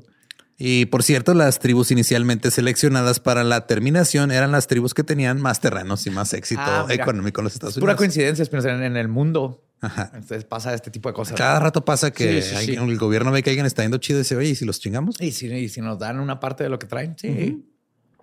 Y 0.63 0.85
por 0.85 1.01
cierto, 1.01 1.33
las 1.33 1.57
tribus 1.57 1.89
inicialmente 1.89 2.51
seleccionadas 2.51 3.19
para 3.19 3.43
la 3.43 3.65
terminación 3.65 4.29
eran 4.31 4.51
las 4.51 4.67
tribus 4.67 4.93
que 4.93 5.03
tenían 5.03 5.41
más 5.41 5.59
terrenos 5.59 6.05
y 6.05 6.11
más 6.11 6.33
éxito 6.35 6.61
Ah, 6.63 6.85
mira. 6.87 7.03
económico 7.03 7.41
en 7.41 7.45
los 7.45 7.53
Estados 7.53 7.75
Es 7.75 7.79
pura 7.79 7.93
Unidos. 7.93 7.97
coincidencia, 7.97 8.45
pero 8.51 8.69
en, 8.69 8.83
en 8.83 8.95
el 8.95 9.07
mundo. 9.07 9.65
Ajá. 9.81 10.11
Entonces 10.13 10.43
pasa 10.45 10.75
este 10.75 10.91
tipo 10.91 11.09
de 11.09 11.13
cosas. 11.15 11.35
Cada 11.35 11.59
rato 11.59 11.83
pasa 11.83 12.11
que 12.11 12.43
Sí, 12.43 12.49
sí, 12.49 12.55
hay- 12.55 12.65
sí. 12.67 12.73
el 12.75 12.97
gobierno 12.99 13.31
ve 13.31 13.41
que 13.41 13.49
alguien 13.49 13.65
está 13.65 13.81
yendo 13.81 13.97
chido 13.97 14.19
y 14.19 14.21
dice, 14.21 14.35
oye, 14.35 14.49
¿y 14.49 14.55
si 14.55 14.65
los 14.65 14.79
chingamos? 14.79 15.19
Y 15.19 15.31
si, 15.31 15.47
y 15.51 15.67
si 15.67 15.81
nos 15.81 15.97
dan 15.97 16.19
una 16.19 16.39
parte 16.39 16.63
de 16.63 16.69
lo 16.69 16.77
que 16.77 16.85
traen, 16.85 17.15
sí. 17.17 17.65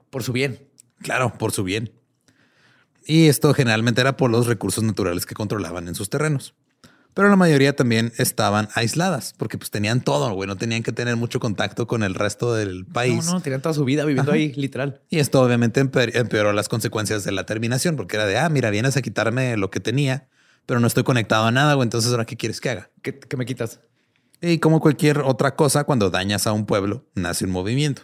Por 0.08 0.22
su 0.22 0.32
bien. 0.32 0.60
Claro, 1.02 1.32
por 1.36 1.50
su 1.50 1.64
bien. 1.64 1.90
Y 3.04 3.26
esto 3.26 3.52
generalmente 3.52 4.00
era 4.00 4.16
por 4.16 4.30
los 4.30 4.46
recursos 4.46 4.84
naturales 4.84 5.26
que 5.26 5.34
controlaban 5.34 5.88
en 5.88 5.96
sus 5.96 6.08
terrenos. 6.08 6.54
Pero 7.18 7.30
la 7.30 7.34
mayoría 7.34 7.74
también 7.74 8.12
estaban 8.16 8.68
aisladas 8.74 9.34
porque 9.36 9.58
pues 9.58 9.72
tenían 9.72 10.02
todo, 10.02 10.32
güey. 10.34 10.46
No 10.46 10.54
tenían 10.54 10.84
que 10.84 10.92
tener 10.92 11.16
mucho 11.16 11.40
contacto 11.40 11.88
con 11.88 12.04
el 12.04 12.14
resto 12.14 12.54
del 12.54 12.86
país. 12.86 13.24
No, 13.26 13.32
no, 13.32 13.40
tenían 13.40 13.60
toda 13.60 13.74
su 13.74 13.84
vida 13.84 14.04
viviendo 14.04 14.30
ahí, 14.30 14.52
literal. 14.52 15.02
Y 15.10 15.18
esto 15.18 15.42
obviamente 15.42 15.84
empe- 15.84 16.12
empeoró 16.14 16.52
las 16.52 16.68
consecuencias 16.68 17.24
de 17.24 17.32
la 17.32 17.44
terminación 17.44 17.96
porque 17.96 18.14
era 18.14 18.24
de, 18.24 18.38
ah, 18.38 18.48
mira, 18.50 18.70
vienes 18.70 18.96
a 18.96 19.02
quitarme 19.02 19.56
lo 19.56 19.68
que 19.68 19.80
tenía, 19.80 20.28
pero 20.64 20.78
no 20.78 20.86
estoy 20.86 21.02
conectado 21.02 21.44
a 21.46 21.50
nada, 21.50 21.74
güey. 21.74 21.86
Entonces, 21.86 22.12
¿ahora 22.12 22.24
qué 22.24 22.36
quieres 22.36 22.60
que 22.60 22.70
haga? 22.70 22.90
¿Qué, 23.02 23.18
qué 23.18 23.36
me 23.36 23.46
quitas? 23.46 23.80
Y 24.40 24.58
como 24.60 24.78
cualquier 24.78 25.18
otra 25.22 25.56
cosa, 25.56 25.82
cuando 25.82 26.10
dañas 26.10 26.46
a 26.46 26.52
un 26.52 26.66
pueblo, 26.66 27.04
nace 27.16 27.46
un 27.46 27.50
movimiento. 27.50 28.02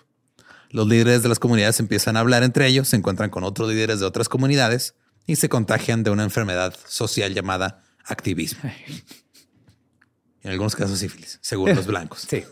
Los 0.71 0.89
líderes 0.89 1.23
de 1.23 1.29
las 1.29 1.39
comunidades 1.39 1.79
empiezan 1.79 2.17
a 2.17 2.19
hablar 2.19 2.43
entre 2.43 2.67
ellos, 2.67 2.89
se 2.89 2.97
encuentran 2.97 3.31
con 3.31 3.45
otros 3.45 3.69
líderes 3.69 4.01
de 4.01 4.07
otras 4.07 4.29
comunidades 4.29 4.97
y 5.25 5.37
se 5.37 5.49
contagian 5.49 6.03
de 6.03 6.11
una 6.11 6.25
enfermedad 6.25 6.75
social 6.89 7.33
llamada 7.33 7.84
activismo. 8.05 8.71
En 10.43 10.51
algunos 10.51 10.77
casos 10.77 10.99
sífilis, 10.99 11.39
según 11.43 11.75
los 11.75 11.87
blancos. 11.87 12.27
Sí. 12.31 12.45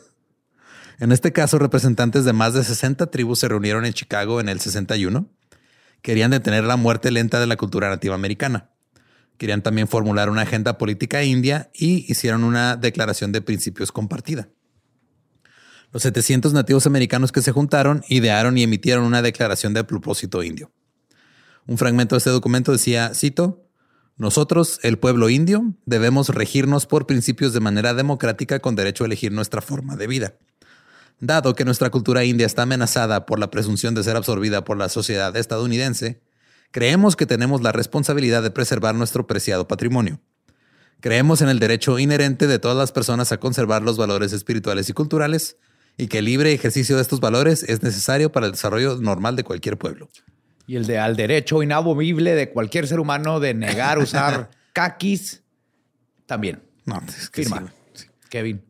En 0.98 1.10
este 1.10 1.32
caso, 1.32 1.58
representantes 1.58 2.24
de 2.24 2.32
más 2.32 2.54
de 2.54 2.62
60 2.62 3.10
tribus 3.10 3.40
se 3.40 3.48
reunieron 3.48 3.84
en 3.84 3.92
Chicago 3.92 4.40
en 4.40 4.48
el 4.48 4.60
61. 4.60 5.28
Querían 6.00 6.30
detener 6.30 6.64
la 6.64 6.76
muerte 6.76 7.10
lenta 7.10 7.40
de 7.40 7.46
la 7.46 7.56
cultura 7.56 7.88
nativa 7.88 8.14
americana. 8.14 8.70
Querían 9.36 9.62
también 9.62 9.88
formular 9.88 10.30
una 10.30 10.42
agenda 10.42 10.78
política 10.78 11.24
india 11.24 11.70
y 11.74 12.10
hicieron 12.10 12.44
una 12.44 12.76
declaración 12.76 13.32
de 13.32 13.40
principios 13.40 13.90
compartida. 13.90 14.50
Los 15.92 16.02
700 16.04 16.52
nativos 16.52 16.86
americanos 16.86 17.32
que 17.32 17.42
se 17.42 17.52
juntaron 17.52 18.04
idearon 18.08 18.56
y 18.56 18.62
emitieron 18.62 19.04
una 19.04 19.22
declaración 19.22 19.74
de 19.74 19.84
propósito 19.84 20.42
indio. 20.42 20.70
Un 21.66 21.78
fragmento 21.78 22.14
de 22.14 22.18
este 22.18 22.30
documento 22.30 22.72
decía, 22.72 23.12
cito, 23.14 23.61
nosotros, 24.22 24.80
el 24.82 24.98
pueblo 24.98 25.28
indio, 25.28 25.74
debemos 25.84 26.28
regirnos 26.30 26.86
por 26.86 27.06
principios 27.06 27.52
de 27.52 27.60
manera 27.60 27.92
democrática 27.92 28.60
con 28.60 28.76
derecho 28.76 29.04
a 29.04 29.06
elegir 29.06 29.32
nuestra 29.32 29.60
forma 29.60 29.96
de 29.96 30.06
vida. 30.06 30.34
Dado 31.20 31.54
que 31.54 31.64
nuestra 31.64 31.90
cultura 31.90 32.24
india 32.24 32.46
está 32.46 32.62
amenazada 32.62 33.26
por 33.26 33.38
la 33.38 33.50
presunción 33.50 33.94
de 33.94 34.02
ser 34.02 34.16
absorbida 34.16 34.64
por 34.64 34.78
la 34.78 34.88
sociedad 34.88 35.36
estadounidense, 35.36 36.22
creemos 36.70 37.16
que 37.16 37.26
tenemos 37.26 37.62
la 37.62 37.72
responsabilidad 37.72 38.42
de 38.42 38.50
preservar 38.50 38.94
nuestro 38.94 39.26
preciado 39.26 39.68
patrimonio. 39.68 40.20
Creemos 41.00 41.42
en 41.42 41.48
el 41.48 41.58
derecho 41.58 41.98
inherente 41.98 42.46
de 42.46 42.58
todas 42.58 42.76
las 42.76 42.92
personas 42.92 43.32
a 43.32 43.40
conservar 43.40 43.82
los 43.82 43.98
valores 43.98 44.32
espirituales 44.32 44.88
y 44.88 44.92
culturales 44.92 45.56
y 45.96 46.06
que 46.06 46.18
el 46.18 46.26
libre 46.26 46.52
ejercicio 46.52 46.96
de 46.96 47.02
estos 47.02 47.20
valores 47.20 47.64
es 47.64 47.82
necesario 47.82 48.32
para 48.32 48.46
el 48.46 48.52
desarrollo 48.52 48.96
normal 48.96 49.36
de 49.36 49.44
cualquier 49.44 49.76
pueblo. 49.78 50.08
Y 50.72 50.76
el 50.76 50.86
de 50.86 50.98
al 50.98 51.16
derecho 51.16 51.62
inamovible 51.62 52.34
de 52.34 52.48
cualquier 52.48 52.88
ser 52.88 52.98
humano 52.98 53.40
de 53.40 53.52
negar 53.52 53.98
usar 53.98 54.48
caquis 54.72 55.42
también. 56.24 56.62
No, 56.86 56.98
es 57.06 57.28
que 57.28 57.42
Firma. 57.42 57.70
sí, 57.92 58.06
Kevin. 58.30 58.62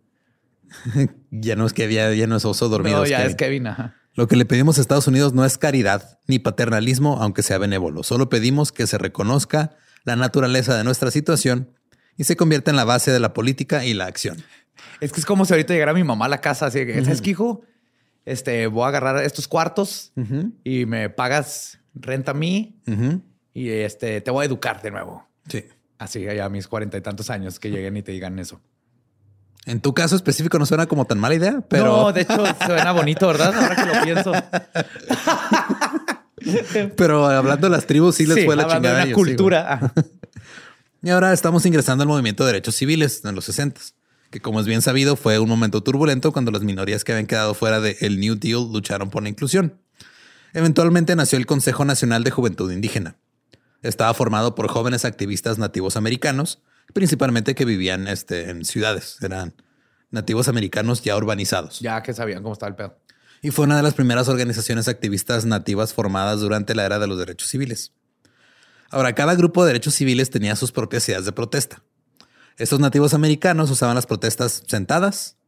Ya 1.30 1.54
no 1.54 1.64
es 1.64 1.72
que 1.72 1.84
había, 1.84 2.12
ya 2.12 2.26
no 2.26 2.34
es 2.34 2.44
oso 2.44 2.68
dormido. 2.68 2.98
No, 2.98 3.06
ya 3.06 3.18
Kevin. 3.18 3.30
es 3.30 3.36
Kevin. 3.36 3.66
Ajá. 3.68 3.94
Lo 4.14 4.26
que 4.26 4.34
le 4.34 4.44
pedimos 4.44 4.78
a 4.78 4.80
Estados 4.80 5.06
Unidos 5.06 5.32
no 5.32 5.44
es 5.44 5.58
caridad 5.58 6.18
ni 6.26 6.40
paternalismo, 6.40 7.22
aunque 7.22 7.44
sea 7.44 7.58
benévolo. 7.58 8.02
Solo 8.02 8.28
pedimos 8.28 8.72
que 8.72 8.88
se 8.88 8.98
reconozca 8.98 9.76
la 10.02 10.16
naturaleza 10.16 10.76
de 10.76 10.82
nuestra 10.82 11.12
situación 11.12 11.70
y 12.16 12.24
se 12.24 12.34
convierta 12.34 12.72
en 12.72 12.76
la 12.78 12.84
base 12.84 13.12
de 13.12 13.20
la 13.20 13.32
política 13.32 13.84
y 13.84 13.94
la 13.94 14.06
acción. 14.06 14.42
Es 15.00 15.12
que 15.12 15.20
es 15.20 15.24
como 15.26 15.44
si 15.44 15.52
ahorita 15.52 15.72
llegara 15.72 15.94
mi 15.94 16.02
mamá 16.02 16.24
a 16.24 16.30
la 16.30 16.40
casa 16.40 16.66
así 16.66 16.84
que, 16.84 17.00
¿sabes 17.04 17.22
qué, 17.22 17.30
hijo? 17.30 17.62
Este, 18.24 18.66
voy 18.66 18.86
a 18.86 18.88
agarrar 18.88 19.22
estos 19.22 19.46
cuartos 19.46 20.12
y 20.64 20.84
me 20.86 21.08
pagas 21.08 21.78
renta 21.94 22.32
a 22.32 22.34
mí 22.34 22.76
y 23.54 23.68
este, 23.68 24.20
te 24.20 24.30
voy 24.30 24.42
a 24.42 24.46
educar 24.46 24.82
de 24.82 24.90
nuevo. 24.90 25.26
Sí. 25.48 25.64
Así 25.98 26.26
allá 26.26 26.46
a 26.46 26.48
mis 26.48 26.68
cuarenta 26.68 26.96
y 26.96 27.00
tantos 27.00 27.30
años 27.30 27.60
que 27.60 27.70
lleguen 27.70 27.96
y 27.96 28.02
te 28.02 28.12
digan 28.12 28.38
eso. 28.38 28.60
En 29.64 29.80
tu 29.80 29.94
caso 29.94 30.16
específico 30.16 30.58
no 30.58 30.66
suena 30.66 30.86
como 30.86 31.04
tan 31.04 31.20
mala 31.20 31.36
idea, 31.36 31.60
pero 31.68 31.86
No, 31.86 32.12
de 32.12 32.22
hecho 32.22 32.44
suena 32.66 32.92
bonito, 32.92 33.28
¿verdad? 33.28 33.54
Ahora 33.54 33.76
que 33.76 33.86
lo 33.86 34.02
pienso. 34.02 34.32
pero 36.96 37.26
hablando 37.26 37.68
de 37.68 37.70
las 37.70 37.86
tribus 37.86 38.16
sí 38.16 38.26
les 38.26 38.38
Sí, 38.38 38.44
fue 38.44 38.56
la 38.56 38.64
de 38.64 38.74
chingada. 38.74 38.94
a 38.94 38.96
una 39.02 39.06
sí, 39.06 39.12
cultura. 39.12 39.92
Güey. 39.94 40.06
y 41.04 41.10
ahora 41.10 41.32
estamos 41.32 41.64
ingresando 41.66 42.02
al 42.02 42.08
movimiento 42.08 42.44
de 42.44 42.52
derechos 42.52 42.74
civiles 42.74 43.24
en 43.24 43.36
los 43.36 43.44
60 43.44 43.80
que 44.32 44.40
como 44.40 44.60
es 44.60 44.66
bien 44.66 44.80
sabido 44.80 45.14
fue 45.14 45.38
un 45.38 45.48
momento 45.48 45.82
turbulento 45.82 46.32
cuando 46.32 46.50
las 46.50 46.62
minorías 46.62 47.04
que 47.04 47.12
habían 47.12 47.26
quedado 47.26 47.52
fuera 47.54 47.80
del 47.80 48.18
New 48.18 48.36
Deal 48.36 48.72
lucharon 48.72 49.10
por 49.10 49.22
la 49.22 49.28
inclusión. 49.28 49.78
Eventualmente 50.54 51.16
nació 51.16 51.38
el 51.38 51.46
Consejo 51.46 51.84
Nacional 51.84 52.24
de 52.24 52.30
Juventud 52.30 52.70
Indígena. 52.70 53.16
Estaba 53.80 54.12
formado 54.12 54.54
por 54.54 54.68
jóvenes 54.68 55.04
activistas 55.04 55.58
nativos 55.58 55.96
americanos, 55.96 56.60
principalmente 56.92 57.54
que 57.54 57.64
vivían 57.64 58.06
este, 58.06 58.50
en 58.50 58.64
ciudades. 58.64 59.16
Eran 59.22 59.54
nativos 60.10 60.48
americanos 60.48 61.02
ya 61.02 61.16
urbanizados. 61.16 61.80
ya 61.80 62.02
que 62.02 62.12
sabían 62.12 62.42
cómo 62.42 62.52
estaba 62.52 62.68
el 62.68 62.76
pedo. 62.76 62.98
Y 63.40 63.50
fue 63.50 63.64
una 63.64 63.76
de 63.76 63.82
las 63.82 63.94
primeras 63.94 64.28
organizaciones 64.28 64.88
activistas 64.88 65.46
nativas 65.46 65.94
formadas 65.94 66.40
durante 66.40 66.74
la 66.74 66.84
era 66.84 66.98
de 66.98 67.06
los 67.06 67.18
derechos 67.18 67.48
civiles. 67.48 67.92
Ahora, 68.90 69.14
cada 69.14 69.34
grupo 69.34 69.64
de 69.64 69.68
derechos 69.68 69.94
civiles 69.94 70.30
tenía 70.30 70.54
sus 70.54 70.70
propias 70.70 71.08
ideas 71.08 71.24
de 71.24 71.32
protesta. 71.32 71.82
Estos 72.58 72.78
nativos 72.78 73.14
americanos 73.14 73.70
usaban 73.70 73.94
las 73.94 74.06
protestas 74.06 74.62
sentadas, 74.68 75.38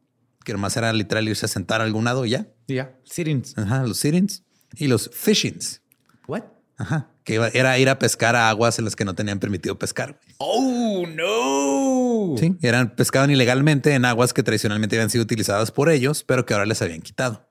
que 0.43 0.51
nomás 0.51 0.75
era 0.75 0.91
literal 0.91 1.29
irse 1.29 1.45
a 1.45 1.49
sentar 1.49 1.79
a 1.79 1.83
algún 1.83 2.05
lado 2.05 2.25
y 2.25 2.31
ya. 2.31 2.47
Ya, 2.67 2.97
sittings. 3.05 3.55
Ajá, 3.55 3.83
los 3.83 4.03
sit-ins 4.03 4.44
y 4.77 4.87
los 4.87 5.09
fishings. 5.13 5.81
What? 6.27 6.43
Ajá, 6.77 7.09
que 7.23 7.35
iba- 7.35 7.47
era 7.49 7.77
ir 7.79 7.87
a 7.89 7.97
pescar 7.99 8.35
a 8.35 8.49
aguas 8.49 8.77
en 8.79 8.85
las 8.85 8.95
que 8.95 9.05
no 9.05 9.13
tenían 9.15 9.39
permitido 9.39 9.77
pescar. 9.79 10.19
Oh, 10.39 11.05
no. 11.07 12.37
Sí, 12.37 12.57
eran 12.61 12.95
pescaban 12.95 13.31
ilegalmente 13.31 13.93
en 13.93 14.03
aguas 14.05 14.33
que 14.33 14.43
tradicionalmente 14.43 14.95
habían 14.97 15.09
sido 15.09 15.23
utilizadas 15.23 15.71
por 15.71 15.89
ellos, 15.89 16.23
pero 16.23 16.45
que 16.45 16.53
ahora 16.53 16.65
les 16.65 16.81
habían 16.81 17.01
quitado. 17.01 17.47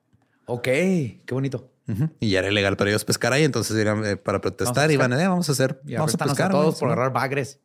Ok, 0.47 0.65
qué 0.65 1.25
bonito. 1.31 1.71
Y 2.21 2.31
ya 2.31 2.39
era 2.41 2.51
ilegal 2.51 2.77
para 2.77 2.91
ellos 2.91 3.05
pescar 3.05 3.33
ahí, 3.35 3.45
entonces 3.45 3.77
eran 3.77 4.05
eh, 4.07 4.17
para 4.17 4.41
protestar 4.41 4.89
Vamos 4.89 4.93
y 4.93 4.97
van 4.97 5.13
eh, 5.21 5.29
vamos 5.29 5.49
a 5.49 5.53
hacer, 5.53 5.81
Y 5.87 5.95
vamos 5.95 6.15
a 6.15 6.19
pescar 6.19 6.47
a 6.47 6.51
todos 6.51 6.79
por 6.79 6.89
agarrar 6.91 7.13
bagres. 7.13 7.59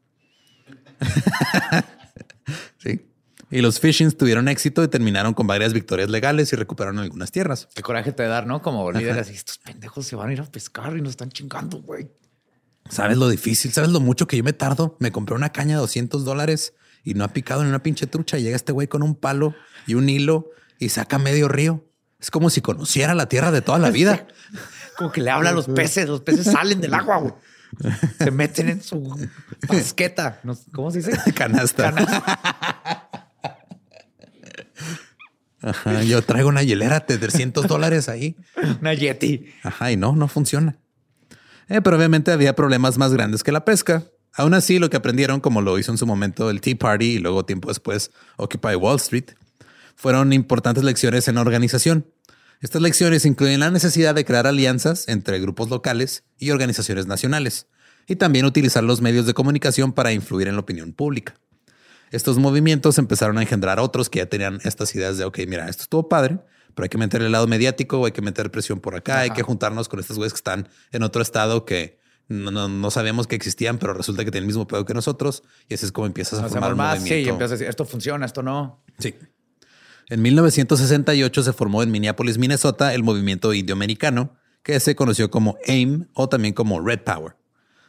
Y 3.51 3.61
los 3.61 3.79
fishings 3.79 4.15
tuvieron 4.15 4.47
éxito 4.47 4.83
y 4.83 4.87
terminaron 4.87 5.33
con 5.33 5.47
varias 5.47 5.73
victorias 5.73 6.09
legales 6.09 6.53
y 6.53 6.55
recuperaron 6.55 6.99
algunas 6.99 7.31
tierras. 7.31 7.67
Qué 7.73 7.81
coraje 7.81 8.11
te 8.11 8.23
dar, 8.23 8.45
¿no? 8.45 8.61
Como 8.61 8.91
líder 8.91 9.17
así, 9.17 9.33
estos 9.33 9.57
pendejos 9.57 10.05
se 10.05 10.15
van 10.15 10.29
a 10.29 10.33
ir 10.33 10.41
a 10.41 10.45
pescar 10.45 10.95
y 10.95 11.01
nos 11.01 11.11
están 11.11 11.29
chingando, 11.29 11.81
güey. 11.81 12.09
¿Sabes 12.89 13.17
lo 13.17 13.27
difícil? 13.29 13.71
¿Sabes 13.71 13.89
lo 13.89 13.99
mucho 13.99 14.27
que 14.27 14.37
yo 14.37 14.43
me 14.43 14.53
tardo? 14.53 14.97
Me 14.99 15.11
compré 15.11 15.35
una 15.35 15.49
caña 15.49 15.75
de 15.75 15.81
200 15.81 16.25
dólares 16.25 16.73
y 17.03 17.13
no 17.13 17.23
ha 17.23 17.29
picado 17.29 17.63
ni 17.63 17.69
una 17.69 17.81
pinche 17.81 18.07
trucha. 18.07 18.37
Llega 18.37 18.55
este 18.55 18.71
güey 18.71 18.87
con 18.87 19.03
un 19.03 19.15
palo 19.15 19.55
y 19.87 19.95
un 19.95 20.09
hilo 20.09 20.51
y 20.77 20.89
saca 20.89 21.17
medio 21.17 21.47
río. 21.47 21.85
Es 22.19 22.31
como 22.31 22.49
si 22.49 22.61
conociera 22.61 23.15
la 23.15 23.29
tierra 23.29 23.51
de 23.51 23.61
toda 23.61 23.79
la 23.79 23.89
vida. 23.91 24.27
Como 24.97 25.13
que 25.13 25.21
le 25.21 25.31
habla 25.31 25.51
a 25.51 25.53
los 25.53 25.67
peces, 25.67 26.09
los 26.09 26.19
peces 26.19 26.43
salen 26.43 26.81
del 26.81 26.93
agua, 26.93 27.19
güey. 27.19 27.33
Se 28.17 28.31
meten 28.31 28.67
en 28.67 28.83
su 28.83 29.17
basqueta. 29.69 30.41
¿Cómo 30.73 30.91
se 30.91 30.97
dice? 30.97 31.33
Canasta. 31.33 32.98
Ajá, 35.61 36.03
yo 36.03 36.21
traigo 36.21 36.49
una 36.49 36.63
hielera 36.63 37.03
de 37.07 37.17
300 37.17 37.67
dólares 37.67 38.09
ahí. 38.09 38.35
Una 38.79 38.93
yeti. 38.93 39.45
Ajá, 39.63 39.91
y 39.91 39.97
no, 39.97 40.15
no 40.15 40.27
funciona. 40.27 40.77
Eh, 41.67 41.81
pero 41.81 41.97
obviamente 41.97 42.31
había 42.31 42.55
problemas 42.55 42.97
más 42.97 43.13
grandes 43.13 43.43
que 43.43 43.51
la 43.51 43.65
pesca. 43.65 44.03
Aún 44.33 44.53
así, 44.53 44.79
lo 44.79 44.89
que 44.89 44.97
aprendieron, 44.97 45.39
como 45.39 45.61
lo 45.61 45.77
hizo 45.77 45.91
en 45.91 45.97
su 45.97 46.05
momento 46.05 46.49
el 46.49 46.61
Tea 46.61 46.77
Party 46.77 47.15
y 47.15 47.19
luego 47.19 47.45
tiempo 47.45 47.67
después 47.67 48.11
Occupy 48.37 48.75
Wall 48.75 48.97
Street, 48.97 49.31
fueron 49.95 50.33
importantes 50.33 50.83
lecciones 50.83 51.27
en 51.27 51.37
organización. 51.37 52.05
Estas 52.61 52.81
lecciones 52.81 53.25
incluyen 53.25 53.59
la 53.59 53.71
necesidad 53.71 54.15
de 54.15 54.25
crear 54.25 54.47
alianzas 54.47 55.07
entre 55.07 55.39
grupos 55.39 55.69
locales 55.69 56.23
y 56.37 56.51
organizaciones 56.51 57.05
nacionales, 57.05 57.67
y 58.07 58.15
también 58.15 58.45
utilizar 58.45 58.83
los 58.83 59.01
medios 59.01 59.25
de 59.25 59.33
comunicación 59.33 59.93
para 59.93 60.11
influir 60.11 60.47
en 60.47 60.55
la 60.55 60.61
opinión 60.61 60.93
pública. 60.93 61.35
Estos 62.11 62.37
movimientos 62.37 62.97
empezaron 62.97 63.37
a 63.37 63.41
engendrar 63.41 63.79
otros 63.79 64.09
que 64.09 64.19
ya 64.19 64.25
tenían 64.25 64.59
estas 64.63 64.93
ideas 64.95 65.17
de, 65.17 65.25
ok, 65.25 65.39
mira, 65.47 65.69
esto 65.69 65.83
estuvo 65.83 66.09
padre, 66.09 66.39
pero 66.75 66.85
hay 66.85 66.89
que 66.89 66.97
meter 66.97 67.21
el 67.21 67.31
lado 67.31 67.47
mediático, 67.47 68.05
hay 68.05 68.11
que 68.11 68.21
meter 68.21 68.51
presión 68.51 68.79
por 68.79 68.95
acá, 68.95 69.19
hay 69.19 69.31
que 69.31 69.43
juntarnos 69.43 69.89
con 69.89 69.99
estos 69.99 70.17
güeyes 70.17 70.33
que 70.33 70.37
están 70.37 70.69
en 70.91 71.03
otro 71.03 71.21
estado 71.21 71.65
que 71.65 71.99
no, 72.29 72.51
no, 72.51 72.69
no 72.69 72.91
sabíamos 72.91 73.27
que 73.27 73.35
existían, 73.35 73.79
pero 73.79 73.93
resulta 73.93 74.23
que 74.23 74.31
tienen 74.31 74.43
el 74.43 74.47
mismo 74.47 74.67
pedo 74.67 74.85
que 74.85 74.93
nosotros. 74.93 75.43
Y 75.67 75.73
así 75.73 75.85
es 75.85 75.91
como 75.91 76.05
empiezas 76.05 76.39
a 76.39 76.43
Nos 76.43 76.51
formar 76.51 76.73
un 76.73 76.77
más. 76.77 76.99
Sí, 76.99 77.05
y 77.05 77.09
movimiento. 77.09 77.31
empiezas 77.31 77.51
a 77.51 77.55
decir, 77.55 77.67
esto 77.67 77.85
funciona, 77.85 78.25
esto 78.25 78.43
no. 78.43 78.83
Sí. 78.99 79.15
En 80.09 80.21
1968 80.21 81.43
se 81.43 81.53
formó 81.53 81.83
en 81.83 81.91
Minneapolis, 81.91 82.37
Minnesota, 82.37 82.93
el 82.93 83.03
movimiento 83.03 83.53
indioamericano, 83.53 84.35
que 84.63 84.79
se 84.79 84.95
conoció 84.95 85.29
como 85.29 85.57
AIM 85.67 86.07
o 86.13 86.29
también 86.29 86.53
como 86.53 86.79
Red 86.79 87.01
Power. 87.01 87.35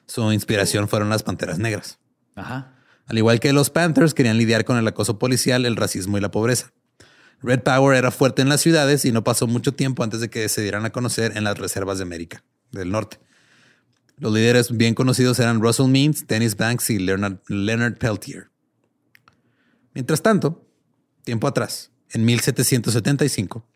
Su 0.06 0.32
inspiración 0.32 0.88
fueron 0.88 1.10
las 1.10 1.22
panteras 1.22 1.58
negras. 1.58 1.98
Ajá. 2.34 2.74
Al 3.10 3.18
igual 3.18 3.40
que 3.40 3.52
los 3.52 3.70
Panthers, 3.70 4.14
querían 4.14 4.38
lidiar 4.38 4.64
con 4.64 4.76
el 4.76 4.86
acoso 4.86 5.18
policial, 5.18 5.66
el 5.66 5.74
racismo 5.74 6.16
y 6.16 6.20
la 6.20 6.30
pobreza. 6.30 6.72
Red 7.42 7.64
Power 7.64 7.96
era 7.96 8.12
fuerte 8.12 8.40
en 8.40 8.48
las 8.48 8.60
ciudades 8.60 9.04
y 9.04 9.10
no 9.10 9.24
pasó 9.24 9.48
mucho 9.48 9.74
tiempo 9.74 10.04
antes 10.04 10.20
de 10.20 10.30
que 10.30 10.48
se 10.48 10.62
dieran 10.62 10.84
a 10.84 10.90
conocer 10.90 11.36
en 11.36 11.42
las 11.42 11.58
reservas 11.58 11.98
de 11.98 12.04
América 12.04 12.44
del 12.70 12.92
Norte. 12.92 13.18
Los 14.16 14.32
líderes 14.32 14.76
bien 14.76 14.94
conocidos 14.94 15.40
eran 15.40 15.60
Russell 15.60 15.88
Means, 15.88 16.28
Dennis 16.28 16.56
Banks 16.56 16.88
y 16.90 17.00
Leonard, 17.00 17.38
Leonard 17.48 17.98
Peltier. 17.98 18.48
Mientras 19.92 20.22
tanto, 20.22 20.64
tiempo 21.24 21.48
atrás, 21.48 21.90
en 22.10 22.24
1775, 22.24 23.66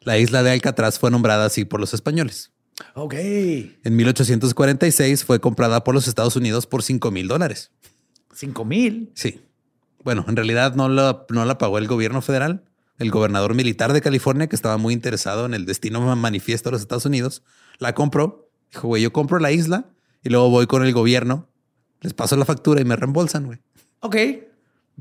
la 0.00 0.18
isla 0.18 0.42
de 0.42 0.50
Alcatraz 0.50 0.98
fue 0.98 1.12
nombrada 1.12 1.44
así 1.44 1.64
por 1.64 1.78
los 1.78 1.94
españoles. 1.94 2.50
Ok. 2.96 3.14
En 3.14 3.94
1846 3.94 5.24
fue 5.24 5.40
comprada 5.40 5.84
por 5.84 5.94
los 5.94 6.08
Estados 6.08 6.34
Unidos 6.34 6.66
por 6.66 6.82
5 6.82 7.12
mil 7.12 7.28
dólares. 7.28 7.70
Cinco 8.32 8.64
mil. 8.64 9.10
Sí. 9.14 9.40
Bueno, 10.04 10.24
en 10.28 10.36
realidad 10.36 10.74
no 10.74 10.88
la, 10.88 11.24
no 11.28 11.44
la 11.44 11.58
pagó 11.58 11.78
el 11.78 11.86
gobierno 11.86 12.22
federal. 12.22 12.64
El 12.98 13.10
gobernador 13.10 13.54
militar 13.54 13.92
de 13.92 14.00
California, 14.00 14.46
que 14.48 14.54
estaba 14.56 14.76
muy 14.76 14.94
interesado 14.94 15.46
en 15.46 15.54
el 15.54 15.66
destino 15.66 16.00
manifiesto 16.14 16.68
de 16.70 16.72
los 16.72 16.82
Estados 16.82 17.06
Unidos, 17.06 17.42
la 17.78 17.94
compró. 17.94 18.48
Dijo, 18.70 18.88
güey, 18.88 19.02
yo 19.02 19.12
compro 19.12 19.38
la 19.38 19.50
isla 19.50 19.86
y 20.22 20.28
luego 20.28 20.50
voy 20.50 20.66
con 20.66 20.84
el 20.84 20.92
gobierno, 20.92 21.48
les 22.00 22.14
paso 22.14 22.36
la 22.36 22.44
factura 22.44 22.80
y 22.80 22.84
me 22.84 22.94
reembolsan, 22.96 23.46
güey. 23.46 23.58
Ok. 24.00 24.16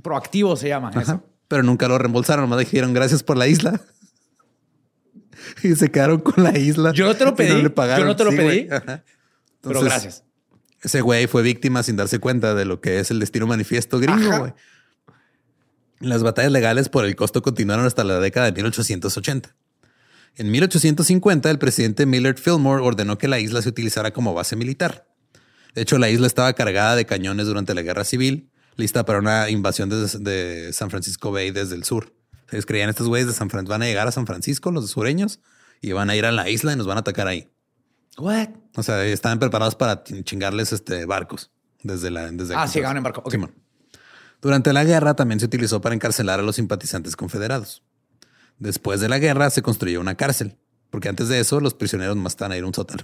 Proactivo 0.01 0.55
se 0.55 0.69
llama 0.69 0.89
Ajá. 0.89 1.01
eso. 1.01 1.23
Pero 1.47 1.63
nunca 1.63 1.87
lo 1.87 1.97
reembolsaron, 1.97 2.43
nomás 2.45 2.59
dijeron 2.59 2.93
gracias 2.93 3.23
por 3.23 3.37
la 3.37 3.47
isla. 3.47 3.79
y 5.63 5.75
se 5.75 5.91
quedaron 5.91 6.19
con 6.21 6.43
la 6.43 6.57
isla. 6.57 6.91
Yo 6.93 7.05
no 7.05 7.15
te 7.15 7.25
lo 7.25 7.35
pedí, 7.35 7.61
le 7.61 7.69
pagaron. 7.69 8.05
yo 8.05 8.11
no 8.11 8.15
te 8.15 8.23
lo 8.23 8.31
Sí, 8.31 8.37
pedí. 8.37 8.67
Pero 9.61 9.81
gracias. 9.81 10.23
Ese 10.81 11.01
güey 11.01 11.27
fue 11.27 11.41
víctima 11.43 11.83
sin 11.83 11.95
darse 11.95 12.19
cuenta 12.19 12.55
de 12.55 12.65
lo 12.65 12.81
que 12.81 12.99
es 12.99 13.11
el 13.11 13.19
destino 13.19 13.45
manifiesto 13.47 13.99
gringo, 13.99 14.39
güey. 14.39 14.53
Las 15.99 16.23
batallas 16.23 16.51
legales 16.51 16.89
por 16.89 17.05
el 17.05 17.15
costo 17.15 17.41
continuaron 17.43 17.85
hasta 17.85 18.03
la 18.03 18.19
década 18.19 18.47
de 18.47 18.53
1880. 18.53 19.55
En 20.37 20.49
1850, 20.49 21.51
el 21.51 21.59
presidente 21.59 22.05
Millard 22.05 22.37
Fillmore 22.37 22.81
ordenó 22.81 23.17
que 23.17 23.27
la 23.27 23.39
isla 23.39 23.61
se 23.61 23.69
utilizara 23.69 24.11
como 24.11 24.33
base 24.33 24.55
militar. 24.55 25.07
De 25.75 25.81
hecho, 25.83 25.97
la 25.99 26.09
isla 26.09 26.25
estaba 26.25 26.53
cargada 26.53 26.95
de 26.95 27.05
cañones 27.05 27.45
durante 27.45 27.73
la 27.75 27.81
guerra 27.83 28.03
civil, 28.03 28.49
lista 28.77 29.05
para 29.05 29.19
una 29.19 29.49
invasión 29.49 29.89
desde- 29.89 30.19
de 30.19 30.73
San 30.73 30.89
Francisco 30.89 31.31
Bay 31.31 31.51
desde 31.51 31.75
el 31.75 31.83
sur. 31.83 32.15
Ellos 32.51 32.65
creían 32.65 32.89
estos 32.89 33.07
güeyes 33.07 33.27
de 33.27 33.33
San 33.33 33.49
Fran 33.49 33.65
van 33.65 33.83
a 33.83 33.85
llegar 33.85 34.07
a 34.07 34.11
San 34.11 34.25
Francisco, 34.25 34.71
los 34.71 34.89
sureños, 34.89 35.39
y 35.81 35.91
van 35.91 36.09
a 36.09 36.15
ir 36.15 36.25
a 36.25 36.31
la 36.31 36.49
isla 36.49 36.73
y 36.73 36.75
nos 36.75 36.87
van 36.87 36.97
a 36.97 37.01
atacar 37.01 37.27
ahí. 37.27 37.49
What? 38.21 38.49
O 38.75 38.83
sea, 38.83 39.03
estaban 39.05 39.39
preparados 39.39 39.75
para 39.75 40.03
chin- 40.03 40.23
chingarles 40.23 40.71
este 40.73 41.05
barcos 41.05 41.51
desde 41.83 42.11
la 42.11 42.29
desde 42.31 42.55
Ah, 42.55 42.67
sí, 42.67 42.75
llegaron 42.79 42.97
en 42.97 43.03
barco. 43.03 43.23
Durante 44.41 44.73
la 44.73 44.83
guerra 44.83 45.13
también 45.15 45.39
se 45.39 45.45
utilizó 45.45 45.81
para 45.81 45.93
encarcelar 45.95 46.39
a 46.39 46.43
los 46.43 46.55
simpatizantes 46.55 47.15
confederados. 47.15 47.83
Después 48.59 48.99
de 49.01 49.09
la 49.09 49.19
guerra 49.19 49.49
se 49.49 49.61
construyó 49.61 49.99
una 49.99 50.15
cárcel, 50.15 50.57
porque 50.89 51.09
antes 51.09 51.27
de 51.27 51.39
eso 51.39 51.59
los 51.59 51.73
prisioneros 51.73 52.15
más 52.17 52.33
estaban 52.33 52.51
a 52.51 52.57
ir 52.57 52.63
a 52.63 52.67
un 52.67 52.73
sótano. 52.73 53.03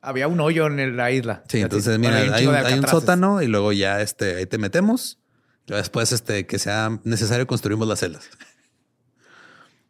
Había 0.00 0.28
un 0.28 0.40
hoyo 0.40 0.66
en 0.66 0.96
la 0.96 1.10
isla. 1.12 1.44
Sí, 1.48 1.60
entonces 1.60 1.98
mira, 1.98 2.16
hay 2.34 2.46
un, 2.46 2.54
hay 2.54 2.78
un 2.78 2.86
sótano 2.88 3.40
y 3.42 3.46
luego 3.46 3.72
ya 3.72 4.00
este 4.00 4.36
ahí 4.36 4.46
te 4.46 4.58
metemos. 4.58 5.18
Y 5.66 5.72
después 5.74 6.10
este 6.12 6.46
que 6.46 6.58
sea 6.58 6.98
necesario 7.04 7.46
construimos 7.46 7.86
las 7.86 8.00
celdas. 8.00 8.28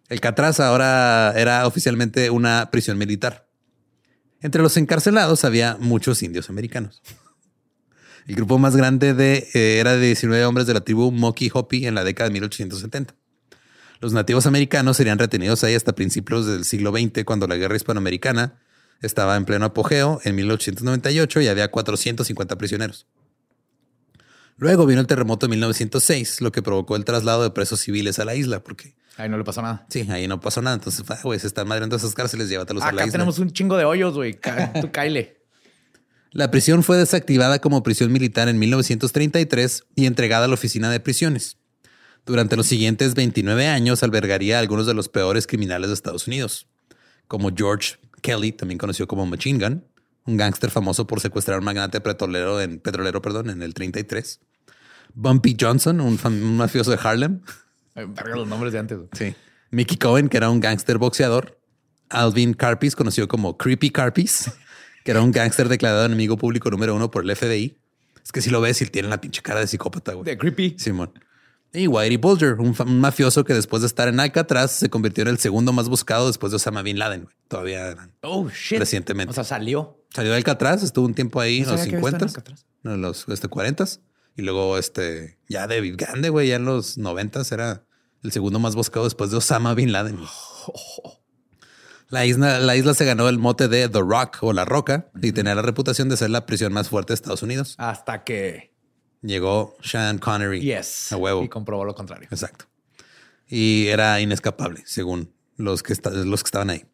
El 0.08 0.20
Catraz 0.20 0.60
ahora 0.60 1.32
era 1.36 1.66
oficialmente 1.66 2.28
una 2.30 2.68
prisión 2.70 2.98
militar. 2.98 3.48
Entre 4.42 4.60
los 4.60 4.76
encarcelados 4.76 5.44
había 5.44 5.76
muchos 5.78 6.22
indios 6.22 6.50
americanos. 6.50 7.00
El 8.26 8.34
grupo 8.36 8.58
más 8.58 8.76
grande 8.76 9.14
de, 9.14 9.48
eh, 9.54 9.78
era 9.78 9.96
de 9.96 10.06
19 10.06 10.44
hombres 10.44 10.66
de 10.66 10.74
la 10.74 10.80
tribu 10.80 11.10
Moki 11.12 11.50
Hopi 11.52 11.86
en 11.86 11.94
la 11.94 12.04
década 12.04 12.28
de 12.28 12.34
1870. 12.34 13.14
Los 14.00 14.12
nativos 14.12 14.46
americanos 14.46 14.96
serían 14.96 15.18
retenidos 15.18 15.62
ahí 15.62 15.74
hasta 15.74 15.94
principios 15.94 16.46
del 16.46 16.64
siglo 16.64 16.90
XX, 16.90 17.24
cuando 17.24 17.46
la 17.46 17.56
guerra 17.56 17.76
hispanoamericana 17.76 18.60
estaba 19.00 19.36
en 19.36 19.44
pleno 19.44 19.66
apogeo 19.66 20.20
en 20.24 20.34
1898 20.34 21.40
y 21.40 21.48
había 21.48 21.70
450 21.70 22.58
prisioneros. 22.58 23.06
Luego 24.56 24.86
vino 24.86 25.00
el 25.00 25.06
terremoto 25.06 25.46
de 25.46 25.50
1906, 25.50 26.40
lo 26.40 26.52
que 26.52 26.62
provocó 26.62 26.96
el 26.96 27.04
traslado 27.04 27.44
de 27.44 27.50
presos 27.50 27.80
civiles 27.80 28.18
a 28.18 28.24
la 28.24 28.34
isla, 28.34 28.62
porque 28.62 28.94
Ahí 29.16 29.28
no 29.28 29.36
le 29.36 29.44
pasó 29.44 29.60
nada. 29.62 29.86
sí, 29.88 30.06
ahí 30.10 30.26
no 30.26 30.40
pasó 30.40 30.62
nada. 30.62 30.76
Entonces, 30.76 31.04
ah, 31.10 31.18
güey, 31.22 31.38
se 31.38 31.46
están 31.46 31.68
madreando 31.68 31.96
esas 31.96 32.14
cárceles, 32.14 32.48
llévatelos 32.48 32.82
a 32.82 32.86
la 32.86 32.92
Acá 32.92 33.02
isla. 33.04 33.12
tenemos 33.12 33.38
un 33.38 33.52
chingo 33.52 33.76
de 33.76 33.84
hoyos, 33.84 34.14
güey. 34.14 34.38
Tú 34.80 34.90
caile. 34.90 35.42
La 36.30 36.50
prisión 36.50 36.82
fue 36.82 36.96
desactivada 36.96 37.58
como 37.58 37.82
prisión 37.82 38.10
militar 38.10 38.48
en 38.48 38.58
1933 38.58 39.84
y 39.94 40.06
entregada 40.06 40.46
a 40.46 40.48
la 40.48 40.54
oficina 40.54 40.90
de 40.90 40.98
prisiones. 40.98 41.58
Durante 42.24 42.56
los 42.56 42.66
siguientes 42.66 43.14
29 43.14 43.66
años 43.66 44.02
albergaría 44.02 44.56
a 44.56 44.60
algunos 44.60 44.86
de 44.86 44.94
los 44.94 45.08
peores 45.08 45.46
criminales 45.46 45.88
de 45.88 45.94
Estados 45.94 46.26
Unidos, 46.26 46.68
como 47.28 47.50
George 47.54 47.96
Kelly, 48.22 48.52
también 48.52 48.78
conocido 48.78 49.06
como 49.08 49.26
Machine 49.26 49.62
Gun, 49.62 49.84
un 50.24 50.36
gángster 50.36 50.70
famoso 50.70 51.06
por 51.06 51.20
secuestrar 51.20 51.56
a 51.56 51.58
un 51.58 51.64
magnate 51.64 52.00
petrolero 52.00 52.60
en, 52.60 52.78
petrolero 52.78 53.20
perdón, 53.20 53.50
en 53.50 53.62
el 53.62 53.74
33. 53.74 54.40
Bumpy 55.14 55.56
Johnson, 55.60 56.00
un 56.00 56.56
mafioso 56.56 56.92
de 56.92 56.98
Harlem. 57.02 57.40
Verga, 57.94 58.36
los 58.36 58.48
nombres 58.48 58.72
de 58.72 58.78
antes. 58.78 58.98
Sí. 59.12 59.34
Mickey 59.70 59.96
Cohen, 59.96 60.28
que 60.28 60.36
era 60.36 60.50
un 60.50 60.60
gángster 60.60 60.98
boxeador. 60.98 61.58
Alvin 62.08 62.54
Carpis, 62.54 62.94
conocido 62.94 63.26
como 63.26 63.56
Creepy 63.56 63.90
Carpis, 63.90 64.50
que 65.04 65.10
era 65.10 65.22
un 65.22 65.32
gángster 65.32 65.68
declarado 65.68 66.04
enemigo 66.04 66.36
público 66.36 66.70
número 66.70 66.94
uno 66.94 67.10
por 67.10 67.24
el 67.24 67.34
FBI. 67.34 67.78
Es 68.22 68.32
que 68.32 68.40
si 68.40 68.50
lo 68.50 68.60
ves, 68.60 68.80
él 68.82 68.90
tiene 68.90 69.08
la 69.08 69.20
pinche 69.20 69.42
cara 69.42 69.60
de 69.60 69.66
psicópata, 69.66 70.12
güey. 70.12 70.24
De 70.24 70.38
creepy. 70.38 70.76
Simón. 70.78 71.12
Y 71.74 71.86
Whitey 71.86 72.18
Bulger, 72.18 72.60
un, 72.60 72.76
mafioso 73.00 73.44
que 73.44 73.54
después 73.54 73.80
de 73.80 73.86
estar 73.86 74.06
en 74.06 74.20
Alcatraz 74.20 74.72
se 74.72 74.90
convirtió 74.90 75.22
en 75.22 75.28
el 75.28 75.38
segundo 75.38 75.72
más 75.72 75.88
buscado 75.88 76.26
después 76.26 76.52
de 76.52 76.56
Osama 76.56 76.82
Bin 76.82 76.98
Laden. 76.98 77.24
güey. 77.24 77.34
Todavía 77.48 77.96
Oh, 78.20 78.48
shit. 78.50 78.78
Recientemente. 78.78 79.30
O 79.30 79.34
sea, 79.34 79.44
salió. 79.44 80.04
salió 80.14 80.32
de 80.32 80.36
Alcatraz, 80.36 80.82
estuvo 80.82 81.06
un 81.06 81.14
tiempo 81.14 81.40
ahí 81.40 81.60
No 81.60 81.64
en 81.64 81.70
los 81.70 81.80
sabía 81.80 81.90
que 81.90 81.96
había 81.96 82.08
estado 82.10 82.28
50, 82.28 82.52
en 82.84 82.92
en 82.92 83.00
los 83.00 83.28
este, 83.28 83.48
40 83.48 83.84
y 84.36 84.42
luego 84.42 84.78
este 84.78 85.38
ya 85.48 85.66
de 85.66 85.92
grande, 85.92 86.28
güey, 86.28 86.48
ya 86.48 86.56
en 86.56 86.64
los 86.64 86.98
90 86.98 87.42
era 87.50 87.84
el 88.22 88.32
segundo 88.32 88.58
más 88.58 88.74
buscado 88.74 89.04
después 89.04 89.30
de 89.30 89.36
Osama 89.38 89.74
Bin 89.74 89.92
Laden. 89.92 90.18
La 92.08 92.26
isla, 92.26 92.58
la 92.58 92.76
isla 92.76 92.92
se 92.92 93.06
ganó 93.06 93.26
el 93.30 93.38
mote 93.38 93.68
de 93.68 93.88
The 93.88 94.00
Rock 94.00 94.42
o 94.42 94.52
La 94.52 94.66
Roca 94.66 95.10
y 95.22 95.32
tenía 95.32 95.54
la 95.54 95.62
reputación 95.62 96.10
de 96.10 96.18
ser 96.18 96.28
la 96.28 96.44
prisión 96.44 96.70
más 96.70 96.90
fuerte 96.90 97.12
de 97.12 97.14
Estados 97.14 97.42
Unidos. 97.42 97.74
Hasta 97.78 98.22
que. 98.22 98.74
Llegó 99.22 99.78
Sean 99.82 100.18
Connery. 100.18 100.60
Yes. 100.60 101.10
A 101.12 101.16
huevo. 101.16 101.42
Y 101.42 101.48
comprobó 101.48 101.86
lo 101.86 101.94
contrario. 101.94 102.28
Exacto. 102.30 102.66
Y 103.48 103.86
era 103.86 104.20
inescapable, 104.20 104.82
según 104.84 105.32
los 105.56 105.82
que, 105.82 105.94
los 106.04 106.42
que 106.42 106.48
estaban 106.48 106.68
ahí. 106.68 106.84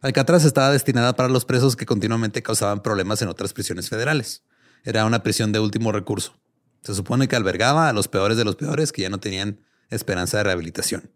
Alcatraz 0.00 0.44
estaba 0.44 0.70
destinada 0.70 1.16
para 1.16 1.28
los 1.28 1.44
presos 1.44 1.74
que 1.74 1.84
continuamente 1.84 2.40
causaban 2.40 2.84
problemas 2.84 3.20
en 3.20 3.28
otras 3.28 3.52
prisiones 3.52 3.88
federales. 3.88 4.44
Era 4.84 5.06
una 5.06 5.24
prisión 5.24 5.50
de 5.50 5.58
último 5.58 5.90
recurso. 5.90 6.40
Se 6.82 6.94
supone 6.94 7.28
que 7.28 7.36
albergaba 7.36 7.88
a 7.88 7.92
los 7.92 8.08
peores 8.08 8.36
de 8.36 8.44
los 8.44 8.56
peores 8.56 8.92
que 8.92 9.02
ya 9.02 9.08
no 9.10 9.18
tenían 9.20 9.60
esperanza 9.90 10.38
de 10.38 10.44
rehabilitación. 10.44 11.10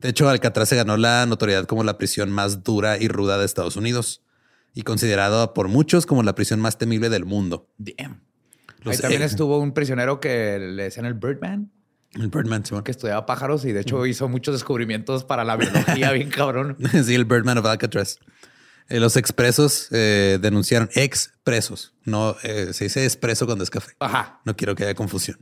De 0.00 0.08
hecho, 0.08 0.28
Alcatraz 0.28 0.68
se 0.68 0.76
ganó 0.76 0.96
la 0.96 1.26
notoriedad 1.26 1.64
como 1.66 1.84
la 1.84 1.98
prisión 1.98 2.30
más 2.32 2.64
dura 2.64 2.98
y 2.98 3.08
ruda 3.08 3.38
de 3.38 3.44
Estados 3.44 3.76
Unidos 3.76 4.22
y 4.74 4.82
considerada 4.82 5.52
por 5.54 5.68
muchos 5.68 6.06
como 6.06 6.22
la 6.22 6.34
prisión 6.34 6.58
más 6.60 6.78
temible 6.78 7.08
del 7.10 7.24
mundo. 7.24 7.68
Damn. 7.78 8.22
Los- 8.82 8.96
Ahí 8.96 9.00
también 9.02 9.22
eh, 9.22 9.26
estuvo 9.26 9.58
un 9.58 9.72
prisionero 9.74 10.18
que 10.18 10.58
le 10.58 10.84
decían 10.84 11.06
el 11.06 11.14
Birdman, 11.14 11.70
El 12.14 12.28
Birdman, 12.28 12.64
Simón. 12.64 12.82
que 12.82 12.90
estudiaba 12.90 13.26
pájaros 13.26 13.64
y 13.64 13.70
de 13.72 13.80
hecho 13.82 14.04
hizo 14.06 14.28
muchos 14.28 14.54
descubrimientos 14.54 15.22
para 15.24 15.44
la 15.44 15.56
biología 15.56 16.10
bien 16.12 16.30
cabrón. 16.30 16.76
sí, 17.04 17.14
el 17.14 17.24
Birdman 17.26 17.58
of 17.58 17.66
Alcatraz. 17.66 18.18
Eh, 18.88 19.00
los 19.00 19.16
expresos 19.16 19.88
eh, 19.90 20.38
denunciaron 20.40 20.90
expresos. 20.94 21.94
No 22.04 22.36
eh, 22.42 22.70
se 22.72 22.84
dice 22.84 23.04
expreso 23.04 23.46
cuando 23.46 23.64
es 23.64 23.70
café. 23.70 23.92
Ajá. 24.00 24.40
No 24.44 24.56
quiero 24.56 24.74
que 24.74 24.84
haya 24.84 24.94
confusión. 24.94 25.38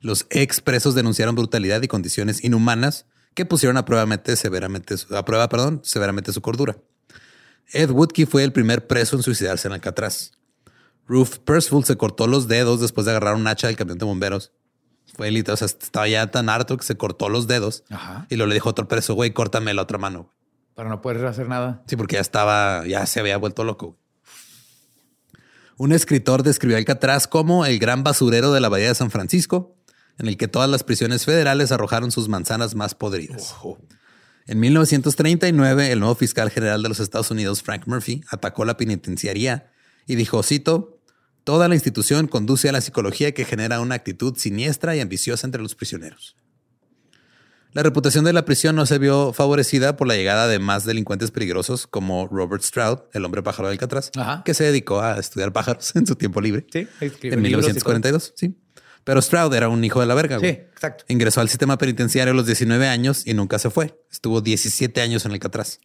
Los 0.00 0.26
expresos 0.30 0.94
denunciaron 0.94 1.34
brutalidad 1.34 1.82
y 1.82 1.88
condiciones 1.88 2.44
inhumanas 2.44 3.06
que 3.34 3.44
pusieron 3.44 3.76
a 3.76 3.84
severamente, 4.36 4.96
su- 4.96 5.14
a 5.16 5.24
prueba 5.24 5.48
perdón, 5.48 5.80
severamente 5.84 6.32
su 6.32 6.40
cordura. 6.40 6.78
Ed 7.72 7.90
Woodkey 7.90 8.24
fue 8.26 8.44
el 8.44 8.52
primer 8.52 8.86
preso 8.86 9.16
en 9.16 9.22
suicidarse 9.22 9.66
en 9.68 9.74
Alcatraz. 9.74 10.32
Ruth 11.06 11.36
Percival 11.44 11.84
se 11.84 11.96
cortó 11.96 12.26
los 12.26 12.48
dedos 12.48 12.80
después 12.80 13.04
de 13.04 13.10
agarrar 13.12 13.34
un 13.34 13.46
hacha 13.46 13.66
del 13.66 13.76
camión 13.76 13.98
de 13.98 14.04
bomberos. 14.04 14.52
Fue 15.14 15.30
literal, 15.30 15.54
o 15.54 15.56
sea, 15.56 15.66
estaba 15.66 16.08
ya 16.08 16.26
tan 16.30 16.48
harto 16.48 16.76
que 16.76 16.84
se 16.84 16.96
cortó 16.96 17.28
los 17.28 17.46
dedos 17.46 17.84
Ajá. 17.90 18.26
y 18.28 18.36
luego 18.36 18.48
le 18.48 18.54
dijo 18.54 18.68
a 18.68 18.72
otro 18.72 18.88
preso, 18.88 19.14
güey, 19.14 19.32
córtame 19.32 19.72
la 19.74 19.82
otra 19.82 19.98
mano. 19.98 20.32
Para 20.76 20.90
no 20.90 21.00
poder 21.00 21.24
hacer 21.24 21.48
nada. 21.48 21.82
Sí, 21.86 21.96
porque 21.96 22.16
ya 22.16 22.20
estaba, 22.20 22.86
ya 22.86 23.06
se 23.06 23.18
había 23.18 23.38
vuelto 23.38 23.64
loco. 23.64 23.98
Un 25.78 25.92
escritor 25.92 26.42
describió 26.42 26.76
Alcatraz 26.76 27.26
como 27.26 27.64
el 27.64 27.78
gran 27.78 28.04
basurero 28.04 28.52
de 28.52 28.60
la 28.60 28.68
bahía 28.68 28.88
de 28.88 28.94
San 28.94 29.10
Francisco, 29.10 29.74
en 30.18 30.28
el 30.28 30.36
que 30.36 30.48
todas 30.48 30.68
las 30.68 30.84
prisiones 30.84 31.24
federales 31.24 31.72
arrojaron 31.72 32.10
sus 32.10 32.28
manzanas 32.28 32.74
más 32.74 32.94
podridas. 32.94 33.54
En 34.46 34.60
1939, 34.60 35.92
el 35.92 35.98
nuevo 35.98 36.14
fiscal 36.14 36.50
general 36.50 36.82
de 36.82 36.90
los 36.90 37.00
Estados 37.00 37.30
Unidos, 37.30 37.62
Frank 37.62 37.86
Murphy, 37.86 38.22
atacó 38.30 38.66
la 38.66 38.76
penitenciaría 38.76 39.72
y 40.06 40.14
dijo, 40.14 40.42
cito, 40.42 41.00
toda 41.42 41.68
la 41.68 41.74
institución 41.74 42.28
conduce 42.28 42.68
a 42.68 42.72
la 42.72 42.82
psicología 42.82 43.32
que 43.32 43.46
genera 43.46 43.80
una 43.80 43.94
actitud 43.94 44.36
siniestra 44.36 44.94
y 44.94 45.00
ambiciosa 45.00 45.46
entre 45.46 45.62
los 45.62 45.74
prisioneros. 45.74 46.36
La 47.76 47.82
reputación 47.82 48.24
de 48.24 48.32
la 48.32 48.46
prisión 48.46 48.74
no 48.74 48.86
se 48.86 48.96
vio 48.96 49.34
favorecida 49.34 49.98
por 49.98 50.08
la 50.08 50.14
llegada 50.16 50.48
de 50.48 50.58
más 50.58 50.86
delincuentes 50.86 51.30
peligrosos 51.30 51.86
como 51.86 52.26
Robert 52.26 52.62
Stroud, 52.62 53.00
el 53.12 53.22
hombre 53.22 53.42
pájaro 53.42 53.68
de 53.68 53.72
Alcatraz, 53.72 54.12
Ajá. 54.16 54.40
que 54.46 54.54
se 54.54 54.64
dedicó 54.64 55.02
a 55.02 55.18
estudiar 55.18 55.52
pájaros 55.52 55.92
en 55.94 56.06
su 56.06 56.16
tiempo 56.16 56.40
libre. 56.40 56.64
Sí, 56.72 56.88
en 57.02 57.42
libros 57.42 57.66
y 57.66 57.74
1942, 57.74 58.32
sí. 58.34 58.56
Pero 59.04 59.20
Stroud 59.20 59.52
era 59.52 59.68
un 59.68 59.84
hijo 59.84 60.00
de 60.00 60.06
la 60.06 60.14
verga. 60.14 60.38
güey. 60.38 60.52
Sí, 60.54 60.58
exacto. 60.72 61.04
Ingresó 61.08 61.42
al 61.42 61.50
sistema 61.50 61.76
penitenciario 61.76 62.32
a 62.32 62.34
los 62.34 62.46
19 62.46 62.88
años 62.88 63.26
y 63.26 63.34
nunca 63.34 63.58
se 63.58 63.68
fue. 63.68 64.02
Estuvo 64.10 64.40
17 64.40 64.98
años 65.02 65.26
en 65.26 65.32
Alcatraz. 65.32 65.80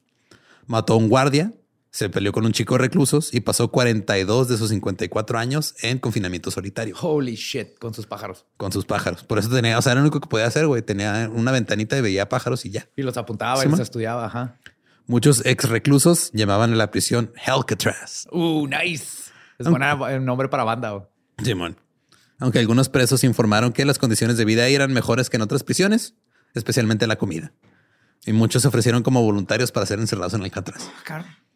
Mató 0.68 0.94
a 0.94 0.96
un 0.96 1.10
guardia, 1.10 1.52
se 1.92 2.10
peleó 2.10 2.32
con 2.32 2.46
un 2.46 2.54
chico 2.54 2.76
de 2.76 2.80
reclusos 2.80 3.34
y 3.34 3.42
pasó 3.42 3.70
42 3.70 4.48
de 4.48 4.58
sus 4.58 4.70
54 4.70 5.38
años 5.38 5.76
en 5.82 6.00
confinamiento 6.00 6.50
solitario 6.50 6.96
Holy 7.00 7.36
shit, 7.36 7.78
con 7.80 7.94
sus 7.94 8.06
pájaros. 8.08 8.46
con 8.58 8.72
sus 8.72 8.86
pájaros. 8.86 9.24
Por 9.24 9.38
eso 9.40 9.50
tenía, 9.50 9.78
o 9.78 9.82
sea, 9.82 9.92
era 9.92 10.02
lo 10.02 10.06
único 10.06 10.22
que 10.22 10.30
podía 10.30 10.48
hacer, 10.48 10.68
güey. 10.68 10.82
Tenía 10.82 11.30
una 11.34 11.52
ventanita 11.52 11.98
y 11.98 12.02
veía 12.02 12.30
pájaros 12.30 12.66
y 12.66 12.72
ya. 12.72 12.88
Y 12.96 13.02
los 13.04 13.18
apuntaba 13.18 13.58
Sí, 13.58 13.64
y 13.64 13.66
los 13.66 13.72
man. 13.74 13.82
estudiaba, 13.82 14.26
ajá. 14.26 14.58
Muchos 15.06 15.46
ex 15.46 15.68
reclusos 15.68 16.32
llamaban 16.34 16.72
a 16.72 16.76
la 16.78 16.90
prisión 16.92 17.34
Hellcatraz. 17.46 18.28
Uh, 18.32 18.68
nice. 18.68 19.30
Es 19.60 19.68
buena 19.68 19.98
el 20.12 20.24
nombre 20.24 20.48
para 20.48 20.64
banda. 20.64 20.92
güey. 20.92 21.04
Simón. 21.44 21.76
Aunque 22.40 22.60
algunos 22.60 22.88
presos 22.90 23.24
informaron 23.24 23.74
que 23.74 23.84
las 23.86 24.00
condiciones 24.00 24.38
de 24.38 24.46
vida 24.46 24.66
eran 24.68 24.94
mejores 24.94 25.30
que 25.30 25.36
en 25.38 25.42
otras 25.44 25.64
prisiones, 25.64 26.16
especialmente 26.54 27.06
la 27.06 27.18
comida. 27.18 27.52
Y 28.26 28.34
muchos 28.34 28.62
se 28.62 28.68
ofrecieron 28.68 29.04
como 29.04 29.22
voluntarios 29.22 29.72
para 29.72 29.86
ser 29.86 30.00
encerrados 30.00 30.34
en 30.34 30.44
Alcatraz. 30.44 30.90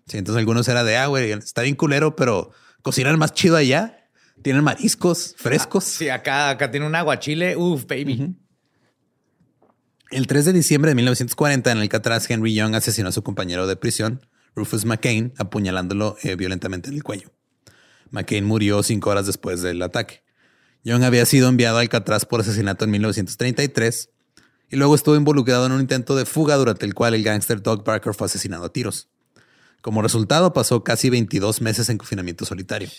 Sí, 0.07 0.17
entonces 0.17 0.39
algunos 0.39 0.67
era 0.67 0.83
de, 0.83 0.97
ah, 0.97 1.07
güey, 1.07 1.31
está 1.31 1.61
bien 1.61 1.75
culero, 1.75 2.15
pero 2.15 2.51
cocinan 2.81 3.17
más 3.19 3.33
chido 3.33 3.55
allá. 3.55 4.09
Tienen 4.41 4.63
mariscos 4.63 5.35
frescos. 5.37 5.83
Sí, 5.83 6.09
acá, 6.09 6.49
acá 6.49 6.71
tiene 6.71 6.85
un 6.85 6.95
aguachile. 6.95 7.55
Uf, 7.55 7.85
baby. 7.87 8.35
El 10.11 10.27
3 10.27 10.45
de 10.45 10.53
diciembre 10.53 10.89
de 10.89 10.95
1940 10.95 11.71
en 11.71 11.77
Alcatraz, 11.79 12.29
Henry 12.29 12.53
Young 12.53 12.75
asesinó 12.75 13.09
a 13.09 13.11
su 13.11 13.23
compañero 13.23 13.65
de 13.67 13.75
prisión, 13.75 14.25
Rufus 14.55 14.85
McCain, 14.85 15.33
apuñalándolo 15.37 16.15
eh, 16.21 16.35
violentamente 16.35 16.89
en 16.89 16.95
el 16.95 17.03
cuello. 17.03 17.31
McCain 18.11 18.45
murió 18.45 18.83
cinco 18.83 19.09
horas 19.09 19.25
después 19.25 19.61
del 19.61 19.81
ataque. 19.81 20.23
Young 20.83 21.03
había 21.03 21.25
sido 21.25 21.49
enviado 21.49 21.77
a 21.77 21.81
Alcatraz 21.81 22.25
por 22.25 22.41
asesinato 22.41 22.85
en 22.85 22.91
1933 22.91 24.09
y 24.69 24.75
luego 24.77 24.95
estuvo 24.95 25.15
involucrado 25.15 25.65
en 25.65 25.71
un 25.71 25.81
intento 25.81 26.15
de 26.15 26.25
fuga 26.25 26.55
durante 26.55 26.85
el 26.85 26.93
cual 26.93 27.13
el 27.13 27.23
gángster 27.23 27.61
Doug 27.61 27.83
Barker 27.83 28.13
fue 28.13 28.25
asesinado 28.25 28.65
a 28.65 28.73
tiros. 28.73 29.09
Como 29.81 30.01
resultado, 30.01 30.53
pasó 30.53 30.83
casi 30.83 31.09
22 31.09 31.61
meses 31.61 31.89
en 31.89 31.97
confinamiento 31.97 32.45
solitario. 32.45 32.89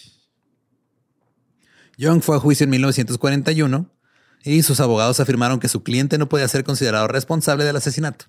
Young 1.98 2.22
fue 2.22 2.36
a 2.36 2.38
juicio 2.38 2.64
en 2.64 2.70
1941 2.70 3.90
y 4.44 4.62
sus 4.62 4.80
abogados 4.80 5.18
afirmaron 5.18 5.58
que 5.58 5.68
su 5.68 5.82
cliente 5.82 6.18
no 6.18 6.28
podía 6.28 6.46
ser 6.46 6.62
considerado 6.62 7.08
responsable 7.08 7.64
del 7.64 7.74
asesinato, 7.74 8.26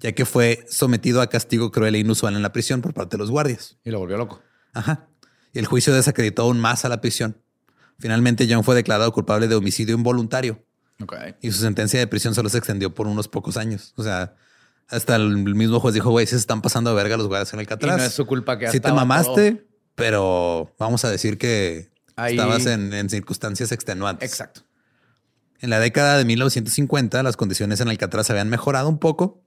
ya 0.00 0.12
que 0.12 0.24
fue 0.24 0.64
sometido 0.70 1.20
a 1.20 1.28
castigo 1.28 1.70
cruel 1.70 1.96
e 1.96 1.98
inusual 1.98 2.36
en 2.36 2.42
la 2.42 2.52
prisión 2.52 2.80
por 2.80 2.94
parte 2.94 3.16
de 3.16 3.18
los 3.18 3.30
guardias. 3.30 3.76
Y 3.84 3.90
lo 3.90 3.98
volvió 3.98 4.16
loco. 4.16 4.40
Ajá. 4.72 5.08
Y 5.52 5.58
el 5.58 5.66
juicio 5.66 5.92
desacreditó 5.92 6.42
aún 6.42 6.60
más 6.60 6.84
a 6.84 6.88
la 6.88 7.00
prisión. 7.00 7.36
Finalmente, 7.98 8.46
Young 8.46 8.64
fue 8.64 8.76
declarado 8.76 9.12
culpable 9.12 9.48
de 9.48 9.56
homicidio 9.56 9.94
involuntario 9.94 10.64
Y 11.40 11.50
su 11.52 11.60
sentencia 11.60 11.98
de 12.00 12.06
prisión 12.06 12.34
solo 12.34 12.48
se 12.48 12.58
extendió 12.58 12.94
por 12.94 13.06
unos 13.06 13.28
pocos 13.28 13.56
años. 13.56 13.92
O 13.96 14.02
sea, 14.02 14.34
hasta 14.88 15.16
el 15.16 15.36
mismo 15.36 15.78
juez 15.80 15.94
dijo, 15.94 16.10
güey, 16.10 16.26
se 16.26 16.36
están 16.36 16.60
pasando 16.62 16.90
de 16.90 16.96
verga 16.96 17.16
los 17.16 17.28
guardias 17.28 17.52
en 17.52 17.60
el 17.60 17.64
Y 17.64 17.66
Alcatraz. 17.66 17.96
no 17.98 18.02
es 18.04 18.12
su 18.12 18.26
culpa 18.26 18.58
que 18.58 18.70
Sí 18.70 18.80
te 18.80 18.92
mamaste, 18.92 19.52
todo- 19.52 19.64
pero 19.94 20.74
vamos 20.78 21.04
a 21.04 21.10
decir 21.10 21.38
que 21.38 21.90
Ahí- 22.16 22.34
estabas 22.34 22.66
en, 22.66 22.92
en 22.92 23.08
circunstancias 23.10 23.70
extenuantes. 23.72 24.28
Exacto. 24.28 24.62
En 25.60 25.70
la 25.70 25.80
década 25.80 26.18
de 26.18 26.24
1950, 26.24 27.22
las 27.22 27.36
condiciones 27.36 27.80
en 27.80 27.88
Alcatraz 27.88 28.30
habían 28.30 28.48
mejorado 28.48 28.88
un 28.88 28.98
poco. 28.98 29.42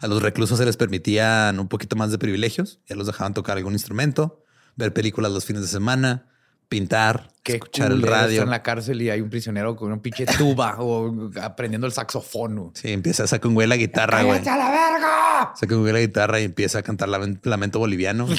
A 0.00 0.06
los 0.08 0.22
reclusos 0.22 0.58
se 0.58 0.64
les 0.64 0.76
permitían 0.76 1.58
un 1.58 1.68
poquito 1.68 1.96
más 1.96 2.10
de 2.10 2.18
privilegios. 2.18 2.80
Ya 2.88 2.96
los 2.96 3.06
dejaban 3.06 3.32
tocar 3.34 3.56
algún 3.56 3.72
instrumento, 3.72 4.42
ver 4.76 4.92
películas 4.92 5.32
los 5.32 5.44
fines 5.44 5.62
de 5.62 5.68
semana, 5.68 6.26
pintar, 6.68 7.28
Qué 7.42 7.54
escuchar 7.54 7.92
el 7.92 8.02
radio. 8.02 8.42
en 8.42 8.50
la 8.50 8.62
cárcel 8.62 9.00
y 9.02 9.10
hay 9.10 9.20
un 9.20 9.30
prisionero 9.30 9.76
con 9.76 9.92
un 9.92 10.00
pinche 10.00 10.26
tuba 10.26 10.76
o 10.80 11.30
aprendiendo 11.40 11.86
el 11.86 11.92
saxofón. 11.92 12.72
Sí, 12.74 12.92
empieza 12.92 13.24
a 13.24 13.26
sacar 13.26 13.48
un 13.48 13.54
güey 13.54 13.66
la 13.68 13.76
guitarra, 13.76 14.22
güey. 14.22 14.40
¡Cállate 14.42 14.50
a 14.50 14.56
la 14.56 14.70
verga! 14.70 15.52
Saca 15.54 15.74
un 15.76 15.82
güey 15.82 15.92
la 15.92 16.00
guitarra 16.00 16.40
y 16.40 16.44
empieza 16.44 16.78
a 16.78 16.82
cantar 16.82 17.08
Lamen- 17.08 17.38
Lamento 17.44 17.78
Boliviano. 17.78 18.26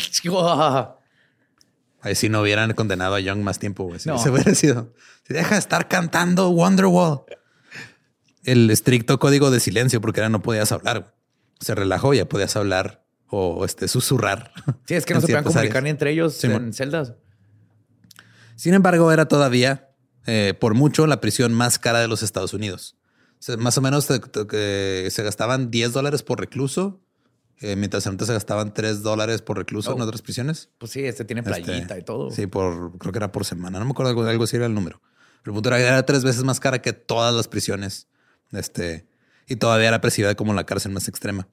Ahí 2.01 2.15
sí 2.15 2.29
no 2.29 2.41
hubieran 2.41 2.73
condenado 2.73 3.15
a 3.15 3.19
Young 3.19 3.39
más 3.39 3.59
tiempo, 3.59 3.83
güey. 3.85 3.99
Si 3.99 4.07
No. 4.09 4.17
Se 4.17 4.29
hubiera 4.29 4.53
sido. 4.55 4.93
Si 5.27 5.33
deja 5.33 5.55
de 5.55 5.59
estar 5.59 5.87
cantando 5.87 6.49
Wonderwall. 6.49 7.21
El 8.43 8.69
estricto 8.69 9.19
código 9.19 9.51
de 9.51 9.59
silencio, 9.59 9.99
porque 9.99 10.21
ahora 10.21 10.29
no 10.29 10.41
podías 10.41 10.71
hablar. 10.71 10.99
güey. 11.01 11.11
Se 11.59 11.75
relajó, 11.75 12.13
ya 12.13 12.25
podías 12.29 12.55
hablar 12.55 13.03
o 13.29 13.65
este, 13.65 13.87
susurrar. 13.87 14.51
Sí, 14.85 14.93
es 14.93 15.05
que 15.05 15.13
no 15.15 15.21
se 15.21 15.27
ciertas 15.27 15.51
comunicar 15.53 15.83
ni 15.83 15.89
entre 15.89 16.11
ellos 16.11 16.35
Sí, 16.35 16.47
en 16.47 16.71
celdas. 16.71 17.13
Sin 18.57 18.73
embargo, 18.73 19.11
era 19.13 19.27
todavía 19.29 19.89
eh, 20.25 20.53
por 20.59 20.73
mucho 20.73 21.07
la 21.07 21.21
prisión 21.21 21.53
más 21.53 21.79
cara 21.79 21.99
de 22.01 22.09
los 22.09 22.21
Estados 22.23 22.53
Unidos. 22.53 22.97
O 23.39 23.41
sea, 23.41 23.55
más 23.55 23.77
o 23.77 23.81
menos 23.81 24.03
se 24.05 25.23
gastaban 25.23 25.71
10 25.71 25.93
dólares 25.93 26.23
por 26.23 26.39
recluso, 26.39 26.99
eh, 27.59 27.75
mientras 27.75 28.05
antes 28.07 28.27
se 28.27 28.33
gastaban 28.33 28.73
3 28.73 29.03
dólares 29.03 29.41
por 29.41 29.57
recluso 29.57 29.93
en 29.93 30.01
Oh. 30.01 30.03
otras 30.03 30.21
prisiones. 30.21 30.69
Pues 30.79 30.91
sí, 30.91 31.05
este 31.05 31.23
tiene 31.23 31.43
playita 31.43 31.77
Este, 31.77 31.99
y 31.99 32.03
todo. 32.03 32.29
Sí, 32.31 32.47
por 32.47 32.97
creo 32.97 33.11
que 33.13 33.19
era 33.19 33.31
por 33.31 33.45
semana. 33.45 33.79
No 33.79 33.85
me 33.85 33.91
acuerdo 33.91 34.09
algo, 34.09 34.23
algo 34.25 34.43
así 34.43 34.55
era 34.57 34.65
el 34.65 34.73
número. 34.73 35.01
Pero 35.43 35.51
el 35.51 35.53
punto 35.53 35.69
era 35.69 35.77
que 35.77 35.85
era 35.85 36.05
tres 36.05 36.23
veces 36.23 36.43
más 36.43 36.59
cara 36.59 36.81
que 36.81 36.93
todas 36.93 37.33
las 37.33 37.47
prisiones. 37.47 38.07
Este, 38.51 39.07
y 39.47 39.55
todavía 39.57 39.87
era 39.89 40.01
percibida 40.01 40.35
como 40.35 40.53
la 40.53 40.65
cárcel 40.65 40.91
más 40.91 41.07
extrema. 41.07 41.47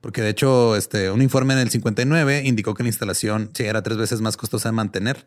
Porque 0.00 0.20
de 0.22 0.28
hecho, 0.28 0.76
este, 0.76 1.10
un 1.10 1.22
informe 1.22 1.54
en 1.54 1.60
el 1.60 1.70
59 1.70 2.42
indicó 2.44 2.74
que 2.74 2.82
la 2.82 2.90
instalación 2.90 3.50
sí, 3.54 3.64
era 3.64 3.82
tres 3.82 3.96
veces 3.96 4.20
más 4.20 4.36
costosa 4.36 4.68
de 4.68 4.72
mantener 4.74 5.26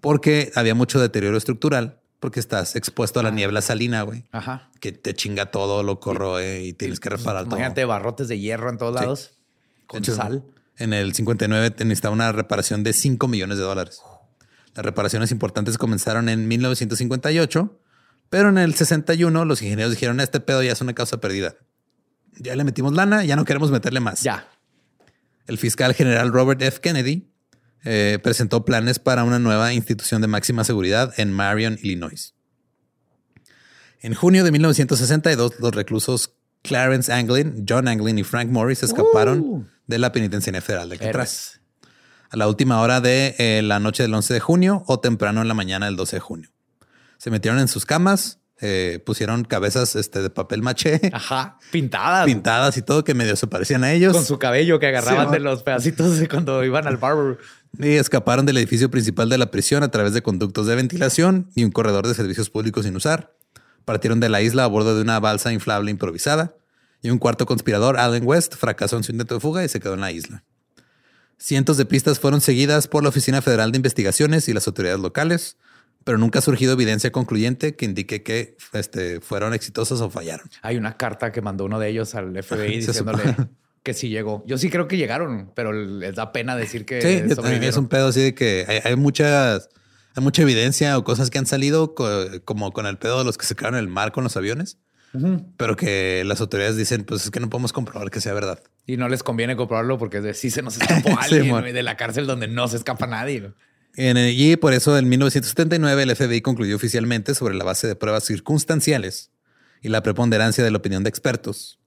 porque 0.00 0.52
había 0.54 0.74
mucho 0.74 1.00
deterioro 1.00 1.36
estructural, 1.36 2.00
porque 2.20 2.40
estás 2.40 2.76
expuesto 2.76 3.20
a 3.20 3.22
la 3.22 3.30
niebla 3.30 3.60
salina, 3.62 4.02
güey, 4.02 4.24
Ajá. 4.32 4.70
que 4.80 4.92
te 4.92 5.14
chinga 5.14 5.50
todo, 5.50 5.82
lo 5.82 6.00
corroe 6.00 6.62
y 6.64 6.72
tienes 6.72 7.00
que 7.00 7.10
reparar 7.10 7.44
todo. 7.44 7.56
Imagínate 7.56 7.84
barrotes 7.84 8.28
de 8.28 8.38
hierro 8.38 8.70
en 8.70 8.78
todos 8.78 8.94
Sí. 8.96 9.00
lados. 9.00 9.30
Con 9.86 10.04
sal. 10.04 10.44
En 10.76 10.92
el 10.92 11.14
59 11.14 11.70
te 11.70 11.84
necesitaba 11.84 12.12
una 12.14 12.30
reparación 12.32 12.82
de 12.84 12.92
5 12.92 13.26
millones 13.28 13.58
de 13.58 13.64
dólares. 13.64 14.00
Las 14.74 14.84
reparaciones 14.84 15.30
importantes 15.32 15.78
comenzaron 15.78 16.28
en 16.28 16.46
1958, 16.46 17.80
pero 18.30 18.48
en 18.50 18.58
el 18.58 18.74
61 18.74 19.44
los 19.44 19.62
ingenieros 19.62 19.92
dijeron, 19.92 20.20
este 20.20 20.40
pedo 20.40 20.62
ya 20.62 20.72
es 20.72 20.80
una 20.80 20.94
causa 20.94 21.20
perdida. 21.20 21.54
Ya 22.36 22.54
le 22.54 22.62
metimos 22.64 22.92
lana, 22.92 23.24
ya 23.24 23.34
no 23.34 23.44
queremos 23.44 23.70
meterle 23.70 24.00
más. 24.00 24.22
Ya. 24.22 24.48
El 25.46 25.58
fiscal 25.58 25.94
general 25.94 26.30
Robert 26.32 26.60
F. 26.62 26.80
Kennedy 26.80 27.28
eh, 27.84 28.18
presentó 28.22 28.64
planes 28.64 28.98
para 28.98 29.24
una 29.24 29.38
nueva 29.38 29.72
institución 29.72 30.20
de 30.20 30.26
máxima 30.28 30.64
seguridad 30.64 31.12
en 31.16 31.32
Marion, 31.32 31.78
Illinois. 31.82 32.34
En 34.00 34.14
junio 34.14 34.44
de 34.44 34.52
1962, 34.52 35.54
los 35.60 35.74
reclusos 35.74 36.34
Clarence 36.62 37.12
Anglin, 37.12 37.64
John 37.68 37.88
Anglin 37.88 38.18
y 38.18 38.24
Frank 38.24 38.48
Morris 38.50 38.82
escaparon 38.82 39.40
Uh. 39.40 39.64
de 39.86 39.98
la 39.98 40.12
penitenciaria 40.12 40.60
federal 40.60 40.88
de 40.88 40.96
Alcatraz 40.96 41.60
a 42.30 42.36
la 42.36 42.46
última 42.46 42.80
hora 42.82 43.00
de 43.00 43.34
eh, 43.38 43.62
la 43.62 43.78
noche 43.80 44.02
del 44.02 44.12
11 44.12 44.34
de 44.34 44.40
junio 44.40 44.82
o 44.86 45.00
temprano 45.00 45.40
en 45.40 45.48
la 45.48 45.54
mañana 45.54 45.86
del 45.86 45.96
12 45.96 46.16
de 46.16 46.20
junio. 46.20 46.50
Se 47.16 47.30
metieron 47.30 47.58
en 47.58 47.68
sus 47.68 47.86
camas, 47.86 48.38
eh, 48.60 49.02
pusieron 49.06 49.44
cabezas 49.44 49.96
este, 49.96 50.20
de 50.20 50.28
papel 50.28 50.60
maché 50.62 51.00
Ajá. 51.14 51.56
Pintadas. 51.72 52.26
pintadas 52.26 52.76
y 52.76 52.82
todo 52.82 53.02
que 53.02 53.14
medio 53.14 53.34
se 53.34 53.46
parecían 53.46 53.82
a 53.82 53.92
ellos. 53.92 54.12
Con 54.12 54.26
su 54.26 54.38
cabello 54.38 54.78
que 54.78 54.88
agarraban 54.88 55.28
Sí, 55.28 55.32
de 55.32 55.40
los 55.40 55.62
pedacitos 55.62 56.18
de 56.18 56.28
cuando 56.28 56.62
iban 56.64 56.86
al 56.86 56.98
barber. 56.98 57.38
Y 57.76 57.92
escaparon 57.92 58.46
del 58.46 58.56
edificio 58.56 58.90
principal 58.90 59.28
de 59.28 59.38
la 59.38 59.50
prisión 59.50 59.82
a 59.82 59.90
través 59.90 60.12
de 60.12 60.22
conductos 60.22 60.66
de 60.66 60.74
ventilación 60.74 61.50
y 61.54 61.64
un 61.64 61.70
corredor 61.70 62.06
de 62.06 62.14
servicios 62.14 62.50
públicos 62.50 62.84
sin 62.84 62.96
usar. 62.96 63.34
Partieron 63.84 64.20
de 64.20 64.28
la 64.28 64.42
isla 64.42 64.64
a 64.64 64.66
bordo 64.66 64.94
de 64.96 65.02
una 65.02 65.20
balsa 65.20 65.52
inflable 65.52 65.90
improvisada. 65.90 66.54
Y 67.02 67.10
un 67.10 67.18
cuarto 67.18 67.46
conspirador, 67.46 67.98
Allen 67.98 68.26
West, 68.26 68.56
fracasó 68.56 68.96
en 68.96 69.04
su 69.04 69.12
intento 69.12 69.34
de 69.34 69.40
fuga 69.40 69.64
y 69.64 69.68
se 69.68 69.80
quedó 69.80 69.94
en 69.94 70.00
la 70.00 70.10
isla. 70.10 70.44
Cientos 71.36 71.76
de 71.76 71.84
pistas 71.84 72.18
fueron 72.18 72.40
seguidas 72.40 72.88
por 72.88 73.04
la 73.04 73.10
Oficina 73.10 73.40
Federal 73.40 73.70
de 73.70 73.76
Investigaciones 73.76 74.48
y 74.48 74.52
las 74.52 74.66
autoridades 74.66 75.00
locales, 75.00 75.56
pero 76.02 76.18
nunca 76.18 76.40
ha 76.40 76.42
surgido 76.42 76.72
evidencia 76.72 77.12
concluyente 77.12 77.76
que 77.76 77.84
indique 77.84 78.24
que 78.24 78.56
este, 78.72 79.20
fueron 79.20 79.54
exitosas 79.54 80.00
o 80.00 80.10
fallaron. 80.10 80.50
Hay 80.62 80.76
una 80.76 80.96
carta 80.96 81.30
que 81.30 81.40
mandó 81.40 81.64
uno 81.64 81.78
de 81.78 81.90
ellos 81.90 82.16
al 82.16 82.42
FBI 82.42 82.76
diciéndole. 82.86 83.36
Que 83.82 83.94
sí 83.94 84.08
llegó. 84.08 84.44
Yo 84.46 84.58
sí 84.58 84.70
creo 84.70 84.88
que 84.88 84.96
llegaron, 84.96 85.52
pero 85.54 85.72
les 85.72 86.14
da 86.14 86.32
pena 86.32 86.56
decir 86.56 86.84
que 86.84 87.00
Sí, 87.00 87.08
es 87.66 87.76
un 87.76 87.88
pedo 87.88 88.08
así 88.08 88.20
de 88.20 88.34
que 88.34 88.64
hay, 88.68 88.80
hay 88.84 88.96
muchas, 88.96 89.68
hay 90.14 90.22
mucha 90.22 90.42
evidencia 90.42 90.96
o 90.98 91.04
cosas 91.04 91.30
que 91.30 91.38
han 91.38 91.46
salido 91.46 91.94
co- 91.94 92.26
como 92.44 92.72
con 92.72 92.86
el 92.86 92.98
pedo 92.98 93.18
de 93.18 93.24
los 93.24 93.38
que 93.38 93.46
se 93.46 93.54
quedaron 93.54 93.78
en 93.78 93.84
el 93.84 93.88
mar 93.88 94.12
con 94.12 94.24
los 94.24 94.36
aviones, 94.36 94.78
pero 95.56 95.74
que 95.76 96.22
las 96.26 96.40
autoridades 96.40 96.76
dicen, 96.76 97.04
pues 97.04 97.24
es 97.24 97.30
que 97.30 97.40
no 97.40 97.48
podemos 97.48 97.72
comprobar 97.72 98.10
que 98.10 98.20
sea 98.20 98.34
verdad. 98.34 98.60
Y 98.86 98.96
no 98.98 99.08
les 99.08 99.22
conviene 99.22 99.56
comprobarlo 99.56 99.96
porque 99.98 100.20
de- 100.20 100.34
sí 100.34 100.50
se 100.50 100.62
nos 100.62 100.76
escapó 100.76 101.10
alguien 101.20 101.74
de 101.74 101.82
la 101.82 101.96
cárcel 101.96 102.26
donde 102.26 102.46
no 102.48 102.68
se 102.68 102.76
escapa 102.76 103.06
nadie. 103.06 103.52
En 103.96 104.16
y 104.18 104.56
por 104.56 104.74
eso 104.74 104.96
en 104.98 105.08
1979 105.08 106.02
el 106.04 106.14
FBI 106.14 106.40
concluyó 106.42 106.76
oficialmente 106.76 107.34
sobre 107.34 107.54
la 107.54 107.64
base 107.64 107.86
de 107.88 107.96
pruebas 107.96 108.24
circunstanciales 108.24 109.30
y 109.82 109.88
la 109.88 110.02
preponderancia 110.02 110.62
de 110.62 110.70
la 110.70 110.78
opinión 110.78 111.02
de 111.04 111.08
expertos 111.08 111.77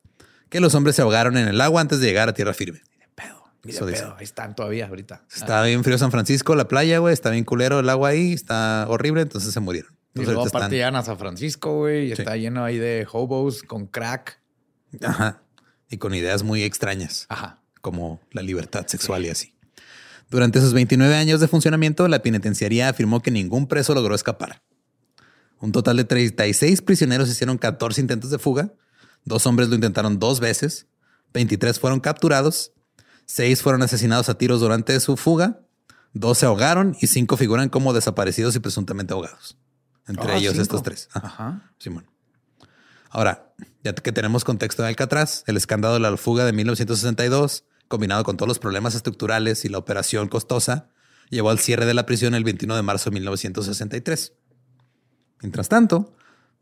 que 0.51 0.59
los 0.59 0.75
hombres 0.75 0.95
se 0.95 1.01
ahogaron 1.01 1.35
en 1.37 1.47
el 1.47 1.59
agua 1.61 1.81
antes 1.81 1.99
de 1.99 2.05
llegar 2.07 2.29
a 2.29 2.33
tierra 2.33 2.53
firme. 2.53 2.81
Pedo. 3.15 3.43
Eso 3.65 3.85
de 3.87 3.93
dice. 3.93 4.03
pedo. 4.03 4.15
Ahí 4.17 4.23
están 4.23 4.55
todavía 4.55 4.87
ahorita. 4.87 5.23
Está 5.35 5.63
bien 5.63 5.83
frío 5.83 5.97
San 5.97 6.11
Francisco, 6.11 6.53
la 6.55 6.67
playa, 6.67 6.99
güey. 6.99 7.13
Está 7.13 7.31
bien 7.31 7.43
culero 7.45 7.79
el 7.79 7.89
agua 7.89 8.09
ahí. 8.09 8.33
Está 8.33 8.85
horrible, 8.89 9.21
entonces 9.23 9.51
se 9.53 9.59
murieron. 9.59 9.91
Y 10.13 10.19
Entonces 10.19 10.25
luego 10.27 10.41
ahorita 10.41 10.57
aparte 10.59 10.77
están- 10.77 10.95
a 10.97 11.03
San 11.03 11.17
Francisco, 11.17 11.77
güey, 11.77 12.11
y 12.11 12.15
Sí. 12.15 12.21
está 12.21 12.35
lleno 12.35 12.63
ahí 12.65 12.77
de 12.77 13.07
hobos 13.11 13.63
con 13.63 13.87
crack. 13.87 14.39
Ajá. 15.01 15.41
Y 15.89 15.97
con 15.97 16.13
ideas 16.13 16.43
muy 16.43 16.63
extrañas, 16.63 17.25
Ajá. 17.29 17.61
como 17.79 18.19
la 18.31 18.41
libertad 18.41 18.85
sexual 18.87 19.25
y 19.25 19.29
así. 19.29 19.55
Durante 20.29 20.59
sus 20.61 20.73
29 20.73 21.15
años 21.15 21.39
de 21.39 21.47
funcionamiento, 21.47 22.07
la 22.09 22.21
penitenciaría 22.21 22.89
afirmó 22.89 23.21
que 23.21 23.31
ningún 23.31 23.67
preso 23.67 23.93
logró 23.93 24.15
escapar. 24.15 24.61
Un 25.59 25.71
total 25.71 25.97
de 25.97 26.03
36 26.05 26.81
prisioneros 26.81 27.29
hicieron 27.29 27.57
14 27.57 28.01
intentos 28.01 28.31
de 28.31 28.39
fuga. 28.39 28.73
Dos 29.25 29.45
hombres 29.45 29.69
lo 29.69 29.75
intentaron 29.75 30.19
dos 30.19 30.39
veces. 30.39 30.87
23 31.33 31.79
fueron 31.79 31.99
capturados. 31.99 32.73
Seis 33.25 33.61
fueron 33.61 33.81
asesinados 33.83 34.29
a 34.29 34.37
tiros 34.37 34.59
durante 34.59 34.99
su 34.99 35.15
fuga. 35.17 35.61
Dos 36.13 36.39
se 36.39 36.45
ahogaron 36.45 36.95
y 36.99 37.07
cinco 37.07 37.37
figuran 37.37 37.69
como 37.69 37.93
desaparecidos 37.93 38.55
y 38.55 38.59
presuntamente 38.59 39.13
ahogados. 39.13 39.57
Entre 40.07 40.31
Ah, 40.31 40.37
ellos 40.37 40.53
cinco. 40.53 40.63
estos 40.63 40.83
tres. 40.83 41.09
Ajá. 41.13 41.27
Ajá. 41.27 41.71
Simón. 41.79 42.09
Ahora, 43.09 43.53
ya 43.83 43.93
que 43.93 44.11
tenemos 44.11 44.43
contexto 44.43 44.83
de 44.83 44.89
Alcatraz, 44.89 45.43
el 45.47 45.57
escándalo 45.57 45.93
de 45.95 45.99
la 45.99 46.15
fuga 46.17 46.45
de 46.45 46.53
1962, 46.53 47.65
combinado 47.87 48.23
con 48.23 48.37
todos 48.37 48.47
los 48.47 48.59
problemas 48.59 48.95
estructurales 48.95 49.63
y 49.65 49.69
la 49.69 49.77
operación 49.77 50.27
costosa, 50.29 50.89
llevó 51.29 51.49
al 51.49 51.59
cierre 51.59 51.85
de 51.85 51.93
la 51.93 52.05
prisión 52.05 52.33
el 52.35 52.43
21 52.43 52.75
de 52.75 52.81
marzo 52.81 53.09
de 53.09 53.15
1963. 53.15 54.33
Mientras 55.41 55.69
tanto, 55.69 56.13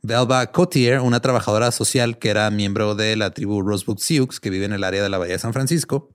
Belva 0.02 0.52
Cotier, 0.52 1.02
una 1.02 1.20
trabajadora 1.20 1.72
social 1.72 2.18
que 2.20 2.30
era 2.30 2.50
miembro 2.52 2.96
de 2.96 3.16
la 3.16 3.32
tribu 3.32 3.62
Rosebud 3.62 3.98
Sioux, 4.00 4.40
que 4.40 4.50
vive 4.50 4.66
en 4.66 4.74
el 4.74 4.84
área 4.84 5.04
de 5.04 5.10
la 5.10 5.18
Bahía 5.18 5.34
de 5.34 5.40
San 5.40 5.54
Francisco, 5.54 6.10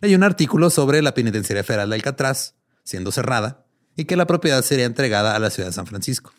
leyó 0.00 0.16
un 0.16 0.24
artículo 0.24 0.68
sobre 0.68 1.00
la 1.00 1.14
penitenciaría 1.14 1.64
federal 1.64 1.88
de 1.88 1.96
Alcatraz 1.96 2.54
siendo 2.82 3.12
cerrada 3.12 3.64
y 3.96 4.04
que 4.04 4.16
la 4.16 4.26
propiedad 4.26 4.62
sería 4.62 4.84
entregada 4.84 5.34
a 5.34 5.38
la 5.38 5.50
ciudad 5.50 5.68
de 5.68 5.72
San 5.72 5.86
Francisco. 5.86 6.32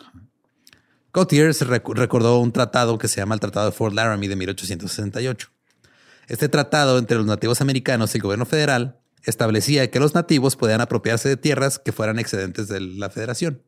Cotier 1.12 1.54
se 1.54 1.66
recordó 1.66 2.40
un 2.40 2.52
tratado 2.52 2.98
que 2.98 3.08
se 3.08 3.22
llama 3.22 3.36
el 3.36 3.42
Tratado 3.42 3.68
de 3.68 3.72
Fort 3.72 3.96
Laramie 3.96 4.30
de 4.30 4.36
1868. 4.36 5.50
Este 6.28 6.50
tratado 6.50 6.98
entre 7.00 7.18
los 7.18 7.26
nativos 7.26 7.62
americanos 7.62 8.14
y 8.14 8.18
el 8.18 8.24
gobierno 8.24 8.46
federal 8.46 9.00
establecía 9.24 9.90
que 9.90 10.00
los 10.00 10.14
nativos 10.14 10.56
podían 10.56 10.82
apropiarse 10.82 11.30
de 11.30 11.38
tierras 11.38 11.80
que 11.80 11.92
fueran 11.92 12.20
excedentes 12.20 12.68
de 12.68 12.82
la 12.82 13.10
federación. 13.10 13.64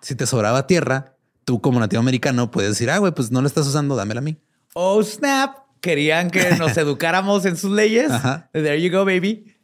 Si 0.00 0.14
te 0.14 0.26
sobraba 0.26 0.66
tierra, 0.66 1.13
tú 1.44 1.60
como 1.60 1.80
nativo 1.80 2.00
americano 2.00 2.50
puedes 2.50 2.70
decir, 2.70 2.90
ah, 2.90 2.98
güey, 2.98 3.12
pues 3.12 3.30
no 3.30 3.40
la 3.40 3.48
estás 3.48 3.66
usando, 3.66 3.96
dámela 3.96 4.20
a 4.20 4.22
mí. 4.22 4.36
Oh, 4.74 5.02
snap. 5.02 5.58
Querían 5.80 6.30
que 6.30 6.50
nos 6.56 6.76
educáramos 6.76 7.44
en 7.44 7.56
sus 7.56 7.70
leyes. 7.70 8.10
Ajá. 8.10 8.48
There 8.52 8.80
you 8.80 8.90
go, 8.90 9.04
baby. 9.04 9.54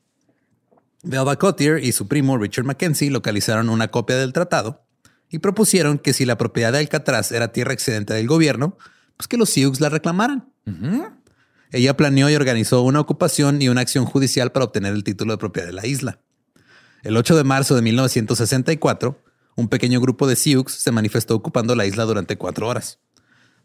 Belva 1.02 1.36
Cotier 1.36 1.82
y 1.82 1.92
su 1.92 2.08
primo 2.08 2.36
Richard 2.36 2.66
Mackenzie 2.66 3.10
localizaron 3.10 3.70
una 3.70 3.88
copia 3.88 4.16
del 4.16 4.32
tratado 4.32 4.86
y 5.30 5.38
propusieron 5.38 5.98
que 5.98 6.12
si 6.12 6.26
la 6.26 6.36
propiedad 6.36 6.72
de 6.72 6.78
Alcatraz 6.78 7.32
era 7.32 7.52
tierra 7.52 7.72
excedente 7.72 8.12
del 8.12 8.26
gobierno, 8.26 8.76
pues 9.16 9.28
que 9.28 9.36
los 9.36 9.48
Sioux 9.48 9.80
la 9.80 9.88
reclamaran. 9.88 10.52
Ella 11.72 11.96
planeó 11.96 12.28
y 12.28 12.34
organizó 12.34 12.82
una 12.82 13.00
ocupación 13.00 13.62
y 13.62 13.68
una 13.68 13.80
acción 13.80 14.04
judicial 14.04 14.52
para 14.52 14.66
obtener 14.66 14.92
el 14.92 15.04
título 15.04 15.32
de 15.32 15.38
propiedad 15.38 15.68
de 15.68 15.72
la 15.72 15.86
isla. 15.86 16.20
El 17.02 17.16
8 17.16 17.36
de 17.36 17.44
marzo 17.44 17.76
de 17.76 17.82
1964, 17.82 19.22
un 19.56 19.68
pequeño 19.68 20.00
grupo 20.00 20.26
de 20.26 20.36
Sioux 20.36 20.64
se 20.72 20.92
manifestó 20.92 21.34
ocupando 21.34 21.74
la 21.74 21.86
isla 21.86 22.04
durante 22.04 22.36
cuatro 22.36 22.68
horas. 22.68 22.98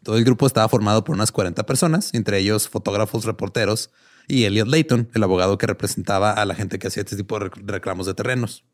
Todo 0.02 0.16
el 0.18 0.24
grupo 0.24 0.46
estaba 0.46 0.68
formado 0.68 1.04
por 1.04 1.14
unas 1.16 1.32
40 1.32 1.64
personas, 1.66 2.10
entre 2.14 2.38
ellos 2.38 2.68
fotógrafos, 2.68 3.24
reporteros 3.24 3.90
y 4.28 4.44
Elliot 4.44 4.68
Layton, 4.68 5.08
el 5.14 5.22
abogado 5.22 5.58
que 5.58 5.66
representaba 5.66 6.32
a 6.32 6.44
la 6.44 6.54
gente 6.54 6.78
que 6.78 6.88
hacía 6.88 7.02
este 7.02 7.16
tipo 7.16 7.38
de 7.38 7.46
rec- 7.46 7.62
reclamos 7.66 8.06
de 8.06 8.14
terrenos. 8.14 8.64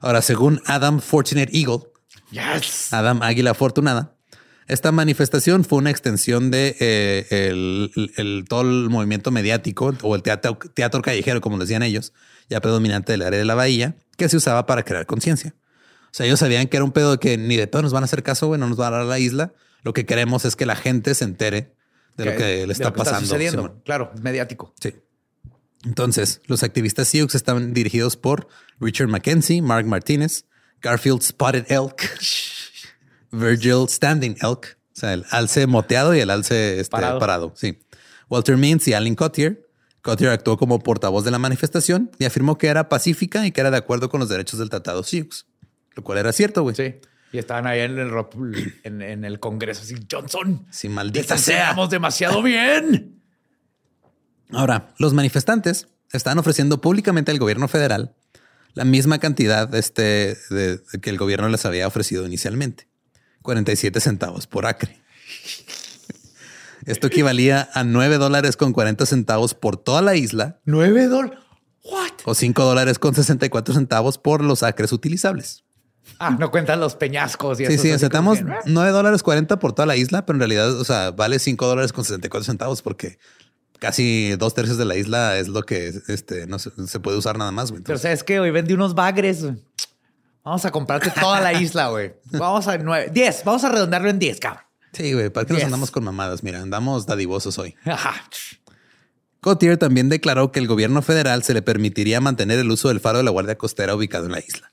Ahora, 0.00 0.22
según 0.22 0.60
Adam 0.66 1.00
Fortunate 1.00 1.50
Eagle, 1.56 1.84
Yes. 2.30 2.92
Adam 2.92 3.22
Águila 3.22 3.50
Afortunada, 3.52 4.16
esta 4.66 4.92
manifestación 4.92 5.64
fue 5.64 5.78
una 5.78 5.90
extensión 5.90 6.50
de 6.50 6.76
eh, 6.80 7.26
el, 7.30 7.92
el- 7.96 8.12
el- 8.16 8.44
todo 8.48 8.62
el 8.62 8.88
movimiento 8.90 9.30
mediático 9.30 9.94
o 10.02 10.14
el 10.16 10.22
teatro, 10.22 10.58
teatro 10.74 11.02
callejero, 11.02 11.40
como 11.40 11.58
decían 11.58 11.82
ellos, 11.82 12.12
ya 12.48 12.60
predominante 12.60 13.12
del 13.12 13.22
área 13.22 13.38
de 13.38 13.44
la 13.44 13.54
bahía, 13.54 13.96
que 14.16 14.28
se 14.28 14.36
usaba 14.36 14.66
para 14.66 14.82
crear 14.84 15.06
conciencia. 15.06 15.54
O 16.14 16.16
sea, 16.16 16.26
ellos 16.26 16.38
sabían 16.38 16.68
que 16.68 16.76
era 16.76 16.84
un 16.84 16.92
pedo 16.92 17.10
de 17.10 17.18
que 17.18 17.36
ni 17.36 17.56
de 17.56 17.66
todo 17.66 17.82
nos 17.82 17.92
van 17.92 18.04
a 18.04 18.06
hacer 18.06 18.22
caso, 18.22 18.46
güey, 18.46 18.60
no 18.60 18.68
nos 18.68 18.76
van 18.76 18.94
a 18.94 18.98
dar 18.98 19.06
la 19.06 19.18
isla. 19.18 19.52
Lo 19.82 19.92
que 19.92 20.06
queremos 20.06 20.44
es 20.44 20.54
que 20.54 20.64
la 20.64 20.76
gente 20.76 21.12
se 21.12 21.24
entere 21.24 21.74
de 22.16 22.24
lo 22.24 22.36
que 22.36 22.64
le 22.68 22.72
está 22.72 22.92
que 22.92 22.98
pasando. 22.98 23.82
Claro, 23.84 24.12
mediático. 24.22 24.72
Sí. 24.80 24.94
Entonces, 25.84 26.40
los 26.46 26.62
activistas 26.62 27.08
Sioux 27.08 27.34
estaban 27.34 27.74
dirigidos 27.74 28.16
por 28.16 28.46
Richard 28.78 29.08
Mackenzie, 29.08 29.60
Mark 29.60 29.86
Martínez, 29.86 30.44
Garfield 30.80 31.20
Spotted 31.20 31.66
Elk, 31.68 32.08
Virgil 33.32 33.88
Standing 33.88 34.36
Elk, 34.40 34.78
o 34.92 34.96
sea, 34.96 35.14
el 35.14 35.24
alce 35.32 35.66
moteado 35.66 36.14
y 36.14 36.20
el 36.20 36.30
alce 36.30 36.78
este, 36.78 36.92
Parado. 36.92 37.18
parado. 37.18 37.52
Sí. 37.56 37.80
Walter 38.30 38.56
Mintz 38.56 38.86
y 38.86 38.92
Alan 38.92 39.16
Cotier. 39.16 39.68
Cotier 40.00 40.30
actuó 40.30 40.58
como 40.58 40.78
portavoz 40.78 41.24
de 41.24 41.32
la 41.32 41.40
manifestación 41.40 42.12
y 42.20 42.24
afirmó 42.24 42.56
que 42.56 42.68
era 42.68 42.88
pacífica 42.88 43.44
y 43.44 43.50
que 43.50 43.60
era 43.60 43.72
de 43.72 43.78
acuerdo 43.78 44.10
con 44.10 44.20
los 44.20 44.28
derechos 44.28 44.60
del 44.60 44.70
Tratado 44.70 45.02
Sioux, 45.02 45.44
lo 45.94 46.02
cual 46.04 46.18
era 46.18 46.32
cierto, 46.32 46.62
güey. 46.62 46.74
Sí. 46.74 46.94
Y 47.32 47.38
estaban 47.38 47.66
ahí 47.66 47.80
en 47.80 47.98
el, 47.98 48.10
rop- 48.10 48.74
en, 48.84 49.02
en 49.02 49.24
el 49.24 49.40
Congreso 49.40 49.82
así, 49.82 49.94
Johnson. 50.10 50.66
Sí, 50.70 50.88
maldita 50.88 51.36
sea. 51.36 51.56
Deseamos 51.58 51.90
demasiado 51.90 52.42
bien. 52.42 53.20
Ahora, 54.52 54.94
los 54.98 55.14
manifestantes 55.14 55.88
están 56.12 56.38
ofreciendo 56.38 56.80
públicamente 56.80 57.32
al 57.32 57.38
gobierno 57.38 57.66
federal 57.66 58.14
la 58.74 58.84
misma 58.84 59.18
cantidad 59.18 59.72
este, 59.74 60.36
de, 60.50 60.78
de 60.78 61.00
que 61.00 61.10
el 61.10 61.16
gobierno 61.18 61.48
les 61.48 61.64
había 61.64 61.86
ofrecido 61.86 62.26
inicialmente, 62.26 62.88
47 63.42 64.00
centavos 64.00 64.46
por 64.46 64.66
acre. 64.66 65.00
Esto 66.86 67.06
equivalía 67.06 67.68
a 67.72 67.82
9 67.84 68.18
dólares 68.18 68.56
con 68.56 68.72
40 68.72 69.06
centavos 69.06 69.54
por 69.54 69.76
toda 69.76 70.02
la 70.02 70.16
isla 70.16 70.60
Nueve 70.64 71.06
dólares. 71.06 71.38
What? 71.82 72.10
o 72.24 72.34
5 72.34 72.62
dólares 72.64 72.98
con 72.98 73.14
64 73.14 73.74
centavos 73.74 74.18
por 74.18 74.42
los 74.42 74.62
acres 74.62 74.92
utilizables. 74.92 75.64
Ah, 76.18 76.30
no 76.38 76.50
cuentan 76.50 76.80
los 76.80 76.94
peñascos 76.94 77.60
y 77.60 77.66
Sí, 77.66 77.72
eso. 77.74 77.82
sí, 77.82 77.90
aceptamos 77.90 78.38
que, 78.38 78.44
"Ah". 78.50 78.60
9 78.66 78.90
dólares 78.90 79.22
40 79.22 79.58
por 79.58 79.72
toda 79.74 79.86
la 79.86 79.96
isla, 79.96 80.24
pero 80.26 80.36
en 80.36 80.40
realidad, 80.40 80.70
o 80.78 80.84
sea, 80.84 81.10
vale 81.10 81.38
5 81.38 81.66
dólares 81.66 81.92
con 81.92 82.04
64 82.04 82.44
centavos 82.44 82.82
porque 82.82 83.18
casi 83.78 84.34
dos 84.36 84.54
tercios 84.54 84.78
de 84.78 84.84
la 84.84 84.96
isla 84.96 85.36
es 85.38 85.48
lo 85.48 85.62
que 85.62 85.92
este, 86.08 86.46
no 86.46 86.58
se, 86.58 86.70
se 86.86 87.00
puede 87.00 87.16
usar 87.18 87.36
nada 87.38 87.50
más. 87.52 87.70
güey. 87.70 87.82
Pero 87.82 87.98
sabes 87.98 88.24
que 88.24 88.40
hoy 88.40 88.50
vendí 88.50 88.72
unos 88.74 88.94
bagres. 88.94 89.44
Vamos 90.44 90.64
a 90.64 90.70
comprarte 90.70 91.10
toda 91.10 91.40
la 91.40 91.52
isla, 91.54 91.88
güey. 91.88 92.14
Vamos 92.32 92.68
a 92.68 92.76
nueve, 92.78 93.10
diez. 93.12 93.42
Vamos 93.44 93.64
a 93.64 93.70
redondearlo 93.70 94.08
en 94.10 94.18
diez, 94.18 94.38
cabrón. 94.40 94.62
sí, 94.92 95.12
güey, 95.12 95.28
¿para 95.30 95.46
qué 95.46 95.54
nos 95.54 95.64
andamos 95.64 95.90
con 95.90 96.04
mamadas? 96.04 96.42
Mira, 96.42 96.60
andamos 96.62 97.06
dadivosos 97.06 97.58
hoy. 97.58 97.74
Ajá. 97.84 98.14
Cotier 99.40 99.76
también 99.76 100.08
declaró 100.08 100.52
que 100.52 100.58
el 100.60 100.66
gobierno 100.66 101.02
federal 101.02 101.42
se 101.42 101.52
le 101.52 101.60
permitiría 101.62 102.20
mantener 102.20 102.58
el 102.58 102.70
uso 102.70 102.88
del 102.88 103.00
faro 103.00 103.18
de 103.18 103.24
la 103.24 103.30
Guardia 103.30 103.58
Costera 103.58 103.94
ubicado 103.94 104.24
en 104.26 104.32
la 104.32 104.38
isla. 104.38 104.70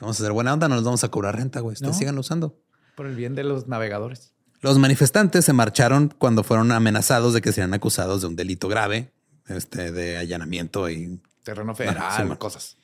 Si 0.00 0.04
vamos 0.06 0.18
a 0.18 0.22
hacer 0.24 0.32
buena 0.32 0.54
onda, 0.54 0.66
no 0.66 0.76
nos 0.76 0.84
vamos 0.84 1.04
a 1.04 1.10
cobrar 1.10 1.36
renta, 1.36 1.60
güey. 1.60 1.74
Ustedes 1.74 1.92
No. 1.92 1.98
sigan 1.98 2.16
usando. 2.16 2.58
Por 2.96 3.04
el 3.06 3.14
bien 3.16 3.34
de 3.34 3.44
los 3.44 3.68
navegadores. 3.68 4.32
Los 4.62 4.78
manifestantes 4.78 5.44
se 5.44 5.52
marcharon 5.52 6.14
cuando 6.16 6.42
fueron 6.42 6.72
amenazados 6.72 7.34
de 7.34 7.42
que 7.42 7.52
serían 7.52 7.74
acusados 7.74 8.22
de 8.22 8.28
un 8.28 8.34
delito 8.34 8.66
grave, 8.68 9.12
este, 9.48 9.92
de 9.92 10.16
allanamiento 10.16 10.88
y 10.88 11.20
Terreno 11.42 11.74
federal, 11.74 12.38
cosas. 12.38 12.78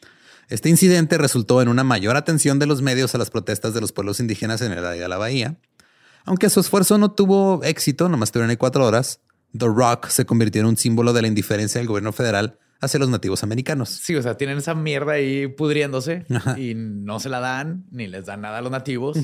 Este 0.51 0.69
incidente 0.69 1.17
resultó 1.17 1.63
en 1.63 1.69
una 1.69 1.85
mayor 1.85 2.17
atención 2.17 2.59
de 2.59 2.67
los 2.67 2.83
medios 2.83 3.15
a 3.15 3.19
las 3.19 3.31
protestas 3.31 3.73
de 3.73 3.81
los 3.81 3.93
pueblos 3.93 4.21
indígenas 4.21 4.61
en 4.61 4.73
el 4.73 4.85
área 4.85 5.01
de 5.03 5.09
la 5.09 5.17
bahía. 5.17 5.57
Aunque 6.27 6.51
su 6.51 6.61
esfuerzo 6.61 6.99
no 6.99 7.13
tuvo 7.13 7.65
éxito, 7.65 8.11
nomás 8.11 8.31
tuvieron 8.31 8.51
ahí 8.51 8.59
cuatro 8.59 8.85
horas, 8.85 9.21
The 9.57 9.67
Rock 9.69 10.09
se 10.09 10.27
convirtió 10.27 10.61
en 10.61 10.67
un 10.67 10.77
símbolo 10.77 11.15
de 11.15 11.23
la 11.23 11.29
indiferencia 11.29 11.79
del 11.79 11.89
gobierno 11.89 12.13
federal 12.13 12.59
hacia 12.81 12.99
los 13.01 13.09
nativos 13.09 13.43
americanos. 13.43 13.89
Sí, 13.91 14.15
o 14.17 14.23
sea, 14.23 14.37
tienen 14.37 14.59
esa 14.59 14.75
mierda 14.75 15.13
ahí 15.13 15.47
pudriéndose 15.49 16.25
Ajá. 16.31 16.59
y 16.59 16.75
no 16.75 17.21
se 17.21 17.29
la 17.29 17.41
dan 17.41 17.85
ni 17.91 18.07
les 18.07 18.27
dan 18.27 18.41
nada 18.43 18.59
a 18.59 18.61
los 18.61 18.71
nativos. 18.71 19.19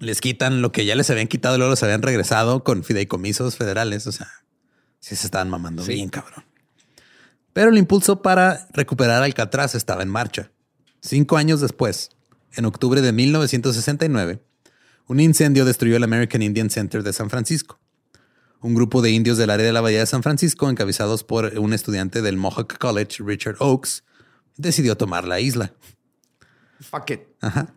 Les 0.00 0.20
quitan 0.20 0.60
lo 0.62 0.72
que 0.72 0.84
ya 0.84 0.94
les 0.96 1.08
habían 1.10 1.28
quitado 1.28 1.54
y 1.54 1.58
luego 1.58 1.72
les 1.72 1.82
habían 1.82 2.02
regresado 2.02 2.64
con 2.64 2.82
fideicomisos 2.84 3.56
federales. 3.56 4.06
O 4.06 4.12
sea, 4.12 4.28
sí 5.00 5.14
se 5.16 5.26
estaban 5.26 5.48
mamando 5.50 5.84
Sí. 5.84 5.94
bien, 5.94 6.08
cabrón. 6.08 6.44
Pero 7.52 7.70
el 7.70 7.78
impulso 7.78 8.20
para 8.20 8.66
recuperar 8.72 9.22
Alcatraz 9.22 9.74
estaba 9.76 10.02
en 10.02 10.08
marcha. 10.08 10.50
Cinco 11.00 11.36
años 11.36 11.60
después, 11.60 12.10
en 12.56 12.64
octubre 12.64 13.00
de 13.00 13.12
1969, 13.12 14.42
un 15.06 15.20
incendio 15.20 15.64
destruyó 15.64 15.96
el 15.96 16.02
American 16.04 16.42
Indian 16.42 16.70
Center 16.70 17.02
de 17.02 17.12
San 17.12 17.30
Francisco. 17.30 17.78
Un 18.64 18.72
grupo 18.72 19.02
de 19.02 19.10
indios 19.10 19.36
del 19.36 19.50
área 19.50 19.66
de 19.66 19.74
la 19.74 19.82
Bahía 19.82 19.98
de 19.98 20.06
San 20.06 20.22
Francisco, 20.22 20.70
encabezados 20.70 21.22
por 21.22 21.58
un 21.58 21.74
estudiante 21.74 22.22
del 22.22 22.38
Mohawk 22.38 22.78
College, 22.78 23.22
Richard 23.22 23.56
Oakes, 23.58 24.04
decidió 24.56 24.96
tomar 24.96 25.28
la 25.28 25.38
isla. 25.38 25.74
Fuck 26.80 27.10
it. 27.10 27.20
Ajá. 27.42 27.74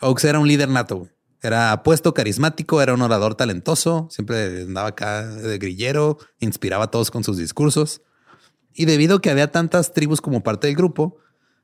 Oakes 0.00 0.26
era 0.26 0.38
un 0.38 0.48
líder 0.48 0.70
nato. 0.70 1.06
Era 1.42 1.72
apuesto, 1.72 2.14
carismático, 2.14 2.80
era 2.80 2.94
un 2.94 3.02
orador 3.02 3.34
talentoso, 3.34 4.08
siempre 4.10 4.62
andaba 4.62 4.88
acá 4.88 5.26
de 5.26 5.58
grillero, 5.58 6.16
inspiraba 6.38 6.84
a 6.84 6.90
todos 6.90 7.10
con 7.10 7.22
sus 7.24 7.36
discursos. 7.36 8.00
Y 8.72 8.86
debido 8.86 9.16
a 9.16 9.20
que 9.20 9.28
había 9.28 9.52
tantas 9.52 9.92
tribus 9.92 10.22
como 10.22 10.42
parte 10.42 10.66
del 10.66 10.76
grupo, 10.76 11.18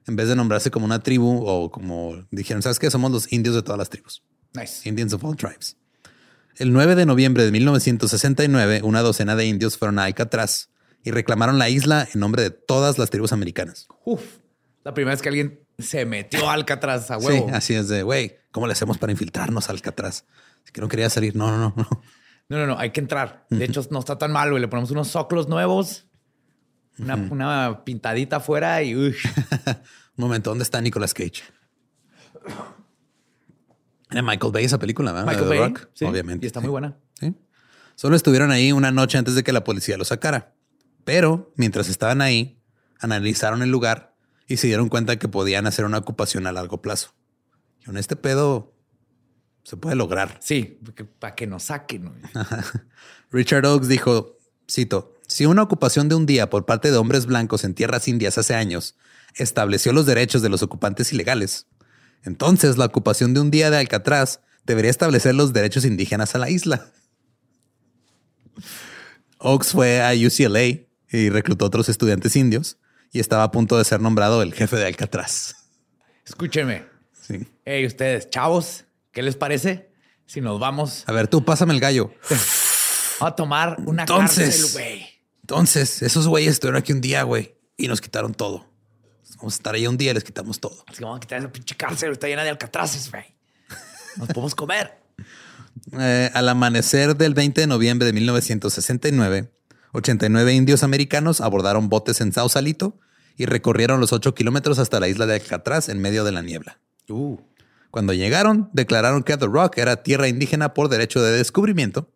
en 0.07 0.17
vez 0.17 0.29
de 0.29 0.37
nombrarse 0.37 0.71
como 0.71 0.85
una 0.85 1.03
tribu 1.03 1.43
o 1.47 1.71
como 1.71 2.27
dijeron, 2.31 2.61
¿sabes 2.61 2.79
qué? 2.79 2.91
Somos 2.91 3.13
los 3.13 3.33
indios 3.33 3.55
de 3.55 3.63
todas 3.63 3.79
las 3.79 3.89
tribus. 3.89 4.23
Nice. 4.53 4.87
Indians 4.87 5.15
of 5.15 5.25
all 5.25 5.35
tribes. 5.35 5.75
El 6.59 6.73
9 6.73 6.97
de 6.97 7.07
noviembre 7.07 7.45
de 7.45 7.53
1969, 7.53 8.81
una 8.83 9.01
docena 9.01 9.37
de 9.37 9.47
indios 9.47 9.79
fueron 9.79 10.01
a 10.01 10.05
Alcatraz 10.05 10.71
y 11.05 11.13
reclamaron 11.13 11.57
la 11.57 11.69
isla 11.69 12.09
en 12.13 12.19
nombre 12.19 12.43
de 12.43 12.51
todas 12.51 12.99
las 12.99 13.11
tribus 13.11 13.33
americanas. 13.33 13.87
Uf. 14.05 14.39
La 14.83 14.93
primera 14.93 15.15
vez 15.15 15.23
que 15.23 15.29
alguien 15.29 15.61
se 15.79 16.05
metió 16.05 16.51
a 16.51 16.55
Alcatraz 16.55 17.13
a 17.13 17.19
huevo. 17.19 17.47
Sí, 17.47 17.55
así 17.55 17.75
es 17.75 17.87
de, 17.87 18.03
güey, 18.03 18.39
¿cómo 18.51 18.67
le 18.67 18.73
hacemos 18.73 18.99
para 18.99 19.13
infiltrarnos 19.13 19.69
a 19.69 19.73
Alcatraz? 19.73 20.25
Es 20.65 20.73
que 20.73 20.81
no 20.81 20.89
quería 20.89 21.09
salir. 21.11 21.37
No, 21.37 21.49
no, 21.49 21.59
no, 21.59 21.75
no. 21.77 21.89
No, 22.49 22.59
no, 22.59 22.67
no, 22.67 22.79
hay 22.79 22.91
que 22.91 22.99
entrar. 22.99 23.47
De 23.51 23.65
hecho, 23.65 23.87
no 23.93 24.01
está 24.01 24.19
tan 24.19 24.33
mal, 24.33 24.51
güey. 24.51 24.61
Le 24.61 24.67
ponemos 24.67 24.91
unos 24.91 25.07
soclos 25.07 25.49
nuevos, 25.49 26.09
una, 26.99 27.15
una 27.31 27.85
pintadita 27.85 28.37
afuera 28.37 28.83
y 28.83 28.97
uy. 28.97 29.17
Un 30.17 30.25
momento, 30.25 30.51
¿dónde 30.51 30.65
está 30.65 30.81
Nicolas 30.81 31.15
Cage? 31.15 31.45
Era 34.11 34.23
Michael 34.23 34.53
Bay 34.53 34.65
esa 34.65 34.79
película, 34.79 35.13
¿verdad? 35.13 35.27
Michael 35.27 35.49
Bay, 35.49 35.59
Rock, 35.59 35.89
sí, 35.95 36.05
obviamente. 36.05 36.47
y 36.47 36.49
está 36.49 36.61
muy 36.61 36.71
buena. 36.71 36.97
Sí. 37.21 37.35
Solo 37.95 38.17
estuvieron 38.17 38.51
ahí 38.51 38.73
una 38.73 38.91
noche 38.91 39.19
antes 39.19 39.35
de 39.35 39.43
que 39.43 39.53
la 39.53 39.65
policía 39.65 39.97
lo 39.97 40.05
sacara. 40.05 40.55
Pero 41.05 41.53
mientras 41.57 41.89
estaban 41.89 42.21
ahí, 42.21 42.61
analizaron 43.01 43.63
el 43.63 43.71
lugar 43.71 44.15
y 44.47 44.57
se 44.59 44.67
dieron 44.67 44.89
cuenta 44.89 45.19
que 45.19 45.29
podían 45.29 45.67
hacer 45.67 45.85
una 45.85 45.99
ocupación 45.99 46.47
a 46.47 46.53
largo 46.53 46.81
plazo. 46.81 47.15
Y 47.81 47.85
con 47.87 47.97
este 47.97 48.17
pedo 48.17 48.75
se 49.63 49.77
puede 49.77 49.97
lograr. 49.97 50.39
Sí, 50.41 50.81
para 51.19 51.35
que 51.35 51.47
nos 51.47 51.65
saquen. 51.65 52.13
Richard 53.31 53.67
Oakes 53.67 53.89
dijo, 53.89 54.39
cito, 54.71 55.15
si 55.27 55.45
una 55.45 55.63
ocupación 55.63 56.09
de 56.09 56.15
un 56.15 56.25
día 56.25 56.49
por 56.49 56.65
parte 56.65 56.91
de 56.91 56.97
hombres 56.97 57.27
blancos 57.27 57.65
en 57.65 57.75
tierras 57.75 58.09
indias 58.09 58.39
hace 58.39 58.55
años 58.55 58.97
estableció 59.35 59.93
los 59.93 60.07
derechos 60.07 60.41
de 60.41 60.49
los 60.49 60.63
ocupantes 60.63 61.13
ilegales, 61.13 61.67
entonces 62.25 62.77
la 62.77 62.87
ocupación 62.87 63.35
de 63.35 63.41
un 63.41 63.51
día 63.51 63.71
de 63.71 63.79
Alcatraz 63.79 64.41
debería 64.65 64.91
establecer 64.91 65.35
los 65.35 65.53
derechos 65.53 65.85
indígenas 65.85 66.35
a 66.35 66.39
la 66.39 66.51
isla. 66.51 66.91
Oakes 69.39 69.69
fue 69.71 70.03
a 70.03 70.13
UCLA 70.15 70.85
y 71.11 71.31
reclutó 71.31 71.65
otros 71.67 71.89
estudiantes 71.89 72.35
indios 72.37 72.77
y 73.13 73.21
estaba 73.21 73.45
a 73.45 73.51
punto 73.51 73.79
de 73.79 73.85
ser 73.85 74.01
nombrado 74.01 74.43
el 74.43 74.53
jefe 74.53 74.77
de 74.77 74.87
Alcatraz. 74.87 75.55
Escúchenme. 76.27 76.85
Sí. 77.13 77.47
Hey, 77.65 77.87
ustedes, 77.87 78.29
chavos, 78.31 78.85
¿qué 79.13 79.23
les 79.23 79.37
parece 79.37 79.91
si 80.27 80.41
nos 80.41 80.59
vamos 80.61 81.05
A 81.07 81.13
ver, 81.13 81.29
tú 81.29 81.45
pásame 81.45 81.73
el 81.73 81.81
gallo. 81.81 82.13
a 83.21 83.35
tomar 83.35 83.77
una 83.87 84.03
Entonces- 84.03 84.57
cárcel, 84.63 84.73
güey? 84.73 85.07
Entonces, 85.43 86.03
esos 86.03 86.27
güeyes 86.29 86.53
estuvieron 86.53 86.79
aquí 86.79 86.93
un 86.93 87.01
día, 87.01 87.23
güey, 87.23 87.55
y 87.79 87.89
nos 87.89 88.03
quitaron 88.03 88.35
todo. 88.35 88.67
Vamos 89.37 89.55
a 89.55 89.57
estar 89.57 89.75
ahí 89.75 89.87
un 89.87 89.97
día 89.97 90.11
y 90.11 90.15
les 90.15 90.25
quitamos 90.25 90.59
todo. 90.61 90.83
Así 90.87 90.99
que 90.99 91.05
vamos 91.05 91.19
a 91.19 91.21
quitar 91.21 91.39
esa 91.39 91.53
pinche 91.53 91.77
cárcel, 91.77 92.13
está 92.13 92.27
llena 92.27 92.43
de 92.45 92.51
alcatraces, 92.51 93.11
güey. 93.11 93.25
Nos 94.17 94.29
podemos 94.29 94.55
comer. 94.55 94.99
Eh, 95.93 96.31
al 96.35 96.49
amanecer 96.49 97.17
del 97.17 97.35
20 97.35 97.61
de 97.61 97.67
noviembre 97.67 98.07
de 98.07 98.13
1969, 98.13 99.51
89 99.93 100.53
indios 100.55 100.83
americanos 100.83 101.41
abordaron 101.41 101.89
botes 101.89 102.21
en 102.21 102.33
Sausalito 102.33 102.99
y 103.37 103.47
recorrieron 103.47 104.01
los 104.01 104.13
8 104.13 104.35
kilómetros 104.35 104.79
hasta 104.79 104.99
la 105.01 105.09
isla 105.09 105.27
de 105.27 105.35
Alcatraz 105.35 105.89
en 105.89 106.01
medio 106.01 106.25
de 106.25 106.33
la 106.33 106.43
niebla. 106.43 106.81
Uh, 107.09 107.39
Cuando 107.91 108.13
llegaron, 108.13 108.69
declararon 108.73 109.23
que 109.23 109.37
The 109.37 109.47
Rock 109.47 109.79
era 109.79 110.03
tierra 110.03 110.29
indígena 110.29 110.75
por 110.75 110.89
derecho 110.89 111.23
de 111.23 111.33
descubrimiento 111.33 112.11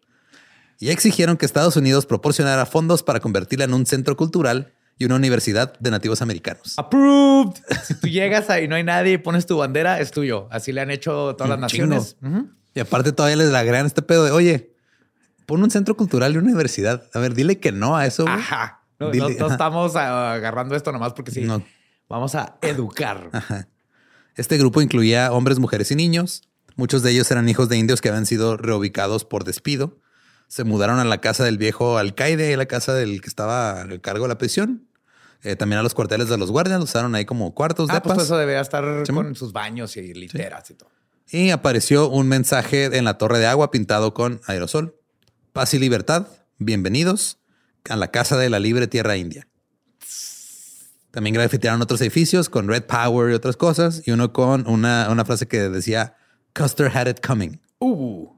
y 0.81 0.91
exigieron 0.91 1.37
que 1.37 1.47
Estados 1.47 1.77
Unidos 1.77 2.07
proporcionara 2.07 2.67
fondos 2.67 3.05
para 3.05 3.21
convertirla 3.21 3.67
en 3.67 3.75
un 3.75 3.87
centro 3.87 4.17
cultural 4.17 4.75
y 4.99 5.05
una 5.05 5.17
universidad 5.17 5.79
de 5.81 5.91
nativos 5.91 6.23
americanos. 6.23 6.75
approved. 6.79 7.57
Si 7.85 7.95
tú 7.95 8.07
llegas 8.09 8.51
ahí 8.51 8.65
y 8.65 8.69
no 8.69 8.77
hay 8.77 8.85
nadie 8.85 9.15
y 9.15 9.19
pones 9.19 9.47
tu 9.47 9.57
bandera, 9.59 10.01
es 10.01 10.11
tuyo. 10.11 10.49
Así 10.51 10.73
le 10.73 10.81
han 10.81 10.91
hecho 10.91 11.35
todas 11.37 11.59
las 11.61 11.71
chingo. 11.73 11.87
naciones. 11.89 12.17
Y 12.75 12.81
aparte 12.81 13.13
todavía 13.13 13.37
les 13.37 13.53
agregan 13.53 13.85
este 13.87 14.03
pedo 14.03 14.25
de, 14.25 14.31
oye, 14.31 14.73
pon 15.47 15.63
un 15.63 15.71
centro 15.71 15.97
cultural 15.97 16.33
y 16.35 16.39
una 16.39 16.47
universidad. 16.49 17.03
A 17.15 17.19
ver, 17.19 17.35
dile 17.35 17.59
que 17.59 17.73
no 17.73 17.97
a 17.97 18.07
eso. 18.07 18.23
güey. 18.25 18.35
Ajá. 18.35 18.85
No, 19.01 19.07
no- 19.09 19.13
Dile- 19.13 19.37
no 19.39 19.47
ajá. 19.47 19.55
estamos 19.55 19.97
agarrando 19.97 20.77
esto 20.77 20.93
nomás 20.93 21.13
porque 21.15 21.33
sí. 21.33 21.41
No. 21.43 21.63
Vamos 22.09 22.35
a 22.35 22.57
educar. 22.63 23.31
Este 24.37 24.57
grupo 24.59 24.81
incluía 24.81 25.33
hombres, 25.33 25.59
mujeres 25.59 25.91
y 25.91 25.97
niños. 25.97 26.49
Muchos 26.77 27.03
de 27.03 27.11
ellos 27.11 27.31
eran 27.31 27.49
hijos 27.49 27.69
de 27.69 27.77
indios 27.77 28.01
que 28.01 28.09
habían 28.09 28.25
sido 28.27 28.57
reubicados 28.57 29.25
por 29.25 29.45
despido. 29.45 29.99
Se 30.53 30.65
mudaron 30.65 30.99
a 30.99 31.05
la 31.07 31.17
casa 31.17 31.45
del 31.45 31.57
viejo 31.57 31.97
alcaide, 31.97 32.55
la 32.59 32.67
casa 32.67 32.93
del 32.93 33.23
que 33.23 33.29
estaba 33.29 33.81
a 33.81 33.99
cargo 34.01 34.25
de 34.25 34.29
la 34.29 34.37
prisión. 34.37 34.87
Eh, 35.43 35.57
también 35.57 35.79
a 35.79 35.83
los 35.83 35.95
cuarteles 35.95 36.29
de 36.29 36.37
los 36.37 36.51
guardias, 36.51 36.79
los 36.79 36.91
usaron 36.91 37.15
ahí 37.15 37.25
como 37.25 37.55
cuartos 37.55 37.89
de 37.89 37.95
Ah, 37.95 38.03
pues 38.03 38.17
todo 38.17 38.25
eso 38.27 38.37
debería 38.37 38.61
estar 38.61 38.85
con 39.11 39.35
sus 39.35 39.55
baños 39.55 39.97
y 39.97 40.13
literas 40.13 40.71
y 40.71 40.75
todo. 40.75 40.91
Y 41.31 41.49
apareció 41.49 42.11
un 42.11 42.29
mensaje 42.29 42.95
en 42.99 43.07
la 43.07 43.17
torre 43.17 43.39
de 43.39 43.47
agua 43.47 43.71
pintado 43.71 44.13
con 44.13 44.43
aerosol. 44.47 44.95
Paz 45.55 45.73
y 45.73 45.79
libertad, 45.79 46.27
bienvenidos 46.59 47.39
a 47.89 47.97
la 47.97 48.11
casa 48.11 48.37
de 48.37 48.51
la 48.51 48.59
libre 48.59 48.87
tierra 48.89 49.17
india. 49.17 49.49
También 51.13 51.33
grafitearon 51.33 51.81
otros 51.81 51.99
edificios 52.03 52.51
con 52.51 52.69
Red 52.69 52.85
Power 52.85 53.31
y 53.31 53.35
otras 53.35 53.57
cosas. 53.57 54.07
Y 54.07 54.11
uno 54.11 54.35
con 54.35 54.69
una, 54.69 55.09
una 55.09 55.25
frase 55.25 55.49
que 55.49 55.71
decía, 55.71 56.15
Custer 56.55 56.95
had 56.95 57.09
it 57.09 57.27
coming. 57.27 57.59
Uh, 57.79 58.29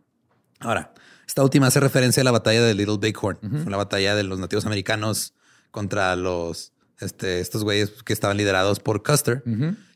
Ahora, 0.61 0.95
esta 1.27 1.43
última 1.43 1.69
hace 1.69 1.81
referencia 1.81 2.21
a 2.21 2.25
la 2.25 2.31
batalla 2.31 2.63
de 2.63 2.75
Little 2.75 2.99
Bighorn. 2.99 3.39
Fue 3.63 3.71
la 3.71 3.77
batalla 3.77 4.15
de 4.15 4.23
los 4.25 4.39
nativos 4.39 4.67
americanos 4.67 5.35
contra 5.71 6.15
los 6.17 6.73
este, 7.01 7.41
estos 7.41 7.65
güeyes 7.65 7.91
que 8.05 8.13
estaban 8.13 8.37
liderados 8.37 8.81
por 8.81 9.03
Custer. 9.03 9.43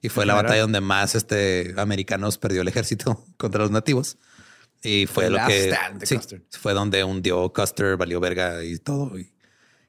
Y 0.02 0.08
fue 0.08 0.26
la 0.26 0.34
batalla 0.34 0.62
donde 0.62 0.80
más 0.80 1.14
este, 1.14 1.74
americanos 1.76 2.38
perdió 2.38 2.62
el 2.62 2.68
ejército 2.68 3.24
contra 3.36 3.62
los 3.62 3.70
nativos. 3.70 4.18
Y 4.82 5.06
fue 5.06 5.24
The 5.24 5.30
lo 5.30 5.38
que 5.46 5.74
sí, 6.04 6.18
fue 6.50 6.72
donde 6.72 7.02
hundió 7.02 7.52
Custer, 7.52 7.96
valió 7.96 8.20
verga 8.20 8.62
y 8.64 8.78
todo. 8.78 9.18
Y, 9.18 9.32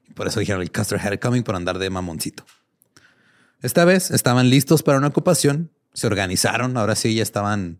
y 0.08 0.12
por 0.14 0.26
eso 0.26 0.40
dijeron 0.40 0.62
el 0.62 0.72
Custer 0.72 0.98
had 1.00 1.12
it 1.12 1.22
coming 1.22 1.42
por 1.42 1.54
andar 1.54 1.78
de 1.78 1.90
mamoncito. 1.90 2.44
Esta 3.62 3.84
vez 3.84 4.10
estaban 4.10 4.48
listos 4.48 4.82
para 4.82 4.98
una 4.98 5.08
ocupación, 5.08 5.70
se 5.92 6.06
organizaron, 6.06 6.76
ahora 6.76 6.94
sí 6.94 7.14
ya 7.14 7.22
estaban, 7.22 7.78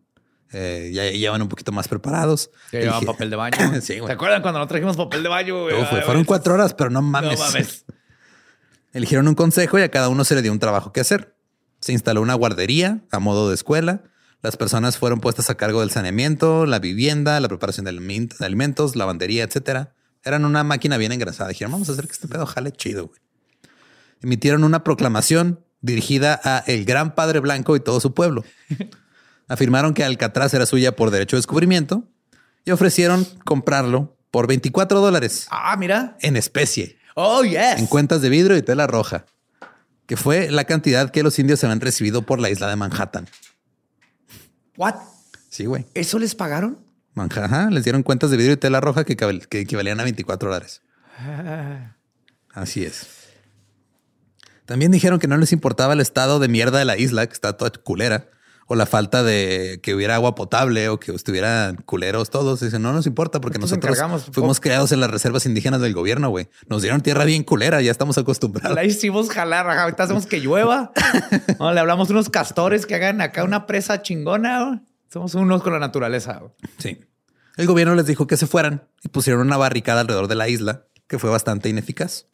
eh, 0.53 0.91
ya 0.93 1.11
llevan 1.11 1.43
un 1.43 1.49
poquito 1.49 1.73
más 1.73 1.89
preparados. 1.89 2.51
ya 2.73 2.81
llevaban 2.81 3.05
papel 3.05 3.31
de 3.31 3.37
baño. 3.37 3.57
Sí, 3.81 3.99
güey. 3.99 4.07
¿Se 4.09 4.13
acuerdan 4.13 4.43
cuando 4.43 4.59
no 4.61 4.67
trajimos 4.67 4.97
papel 4.97 5.23
de 5.23 5.29
baño? 5.29 5.63
güey? 5.63 5.77
Ay, 5.77 6.03
fueron 6.05 6.25
cuatro 6.25 6.55
horas, 6.55 6.75
pero 6.75 6.91
no 6.91 7.01
No 7.01 7.09
mames. 7.09 7.85
Eligieron 8.93 9.29
un 9.29 9.35
consejo 9.35 9.79
y 9.79 9.83
a 9.83 9.91
cada 9.91 10.09
uno 10.09 10.25
se 10.25 10.35
le 10.35 10.43
dio 10.43 10.51
un 10.53 10.59
trabajo 10.59 10.93
que 10.93 11.01
hacer. 11.01 11.37
Se 11.81 11.93
instaló 11.93 12.21
una 12.23 12.35
guardería 12.35 13.03
a 13.13 13.21
modo 13.21 13.49
de 13.49 13.55
escuela. 13.55 14.03
Las 14.43 14.57
personas 14.57 14.99
fueron 14.99 15.21
puestas 15.21 15.49
a 15.51 15.57
cargo 15.57 15.81
del 15.81 15.91
saneamiento, 15.91 16.67
la 16.67 16.79
vivienda, 16.79 17.39
la 17.41 17.49
preparación 17.49 17.85
de 17.85 17.91
alimentos, 18.41 18.97
lavandería, 18.97 19.45
etcétera. 19.45 19.95
Eran 20.25 20.45
una 20.45 20.65
máquina 20.65 20.97
bien 20.97 21.13
engrasada. 21.13 21.51
Dijeron, 21.51 21.73
vamos 21.73 21.89
a 21.89 21.93
hacer 21.93 22.07
que 22.07 22.13
este 22.13 22.27
pedo 22.27 22.47
jale 22.47 22.73
chido. 22.73 23.07
güey. 23.09 23.21
Emitieron 24.23 24.65
una 24.65 24.83
proclamación 24.83 25.65
dirigida 25.83 26.41
a 26.43 26.59
el 26.67 26.85
gran 26.85 27.15
padre 27.15 27.41
blanco 27.41 27.77
y 27.77 27.81
todo 27.81 28.01
su 28.01 28.13
pueblo. 28.13 28.45
Afirmaron 29.51 29.93
que 29.95 30.05
Alcatraz 30.05 30.55
era 30.55 30.65
suya 30.65 30.95
por 30.97 31.11
derecho 31.11 31.37
de 31.37 31.41
descubrimiento 31.41 32.09
y 32.65 32.71
ofrecieron 32.71 33.27
comprarlo 33.45 34.17
por 34.31 34.47
24 34.47 35.01
dólares 35.01 35.47
Ah, 35.51 35.77
mira. 35.77 36.17
en 36.21 36.37
especie 36.37 36.97
Oh, 37.17 37.43
yes. 37.43 37.79
en 37.79 37.87
cuentas 37.87 38.23
de 38.23 38.29
vidrio 38.29 38.57
y 38.57 38.63
tela 38.63 38.87
roja, 38.87 39.27
que 40.07 40.17
fue 40.17 40.51
la 40.51 40.65
cantidad 40.65 41.11
que 41.11 41.23
los 41.25 41.39
indios 41.39 41.63
habían 41.65 41.81
recibido 41.81 42.23
por 42.23 42.39
la 42.41 42.49
isla 42.49 42.69
de 42.69 42.77
Manhattan. 42.77 43.29
What? 44.77 44.95
Sí, 45.49 45.67
güey. 45.67 45.85
¿Eso 45.95 46.19
les 46.21 46.35
pagaron? 46.37 46.79
Ajá, 47.17 47.69
les 47.71 47.83
dieron 47.85 48.03
cuentas 48.05 48.31
de 48.31 48.37
vidrio 48.37 48.55
y 48.55 48.57
tela 48.57 48.81
roja 48.81 49.05
que, 49.05 49.17
que 49.17 49.61
equivalían 49.61 49.99
a 50.01 50.05
24 50.05 50.49
dólares. 50.49 50.81
Así 52.55 52.85
es. 52.85 53.09
También 54.65 54.93
dijeron 54.93 55.19
que 55.19 55.27
no 55.27 55.37
les 55.37 55.53
importaba 55.53 55.93
el 55.95 56.01
estado 56.01 56.39
de 56.39 56.49
mierda 56.49 56.79
de 56.79 56.85
la 56.85 56.97
isla, 56.97 57.27
que 57.27 57.33
está 57.33 57.57
toda 57.57 57.71
culera, 57.73 58.31
o 58.73 58.77
la 58.77 58.87
falta 58.87 59.25
de 59.25 59.81
que 59.83 59.97
hubiera 59.97 60.15
agua 60.15 60.37
potable 60.37 60.89
o 60.91 61.01
que 61.01 61.11
estuvieran 61.13 61.75
culeros 61.87 62.31
todos. 62.31 62.61
Dicen, 62.61 62.81
no 62.83 62.93
nos 62.93 63.05
importa 63.05 63.41
porque 63.41 63.59
Nosotros 63.59 63.99
fuimos 64.31 64.61
creados 64.61 64.93
en 64.93 65.01
las 65.01 65.11
reservas 65.11 65.45
indígenas 65.45 65.81
del 65.81 65.93
gobierno, 65.93 66.29
güey. 66.31 66.49
Nos 66.69 66.81
dieron 66.83 67.01
tierra 67.01 67.25
bien 67.25 67.43
culera, 67.43 67.83
ya 67.83 67.91
estamos 67.91 68.17
acostumbrados. 68.17 68.77
La 68.77 68.85
hicimos 68.85 69.29
jalar. 69.29 69.69
ajá, 69.69 69.83
Ahorita 69.83 70.05
hacemos 70.05 70.27
que 70.27 70.39
llueva. 70.39 70.93
No, 71.59 71.73
le 71.73 71.81
hablamos 71.81 72.09
a 72.09 72.13
unos 72.13 72.31
castores 72.31 72.87
que 72.87 72.95
hagan 72.95 73.21
acá 73.21 73.43
una 73.43 73.67
presa 73.67 74.03
chingona. 74.03 74.65
güey. 74.67 74.81
Somos 75.13 75.35
unos 75.35 75.63
con 75.65 75.73
la 75.73 75.81
naturaleza. 75.81 76.35
güey. 76.39 76.53
Sí. 76.79 77.01
El 77.57 77.67
gobierno 77.67 77.97
les 77.97 78.07
dijo 78.07 78.29
que 78.29 78.37
se 78.37 78.47
fueran 78.47 78.85
y 79.03 79.09
pusieron 79.09 79.43
una 79.43 79.57
barricada 79.57 80.03
alrededor 80.03 80.29
de 80.29 80.37
la 80.37 80.49
isla, 80.49 80.85
que 81.09 81.19
fue 81.19 81.29
bastante 81.29 81.69
ineficaz. 81.69 82.27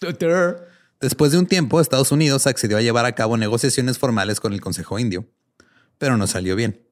Después 1.00 1.32
de 1.32 1.38
un 1.38 1.46
tiempo, 1.46 1.80
Estados 1.80 2.12
Unidos 2.12 2.46
accedió 2.46 2.76
a 2.76 2.82
llevar 2.82 3.06
a 3.06 3.12
cabo 3.14 3.38
negociaciones 3.38 3.98
formales 3.98 4.38
con 4.38 4.52
el 4.52 4.60
Consejo 4.60 4.98
Indio, 4.98 5.26
pero 5.98 6.16
no 6.16 6.26
salió 6.26 6.56
bien. 6.56 6.82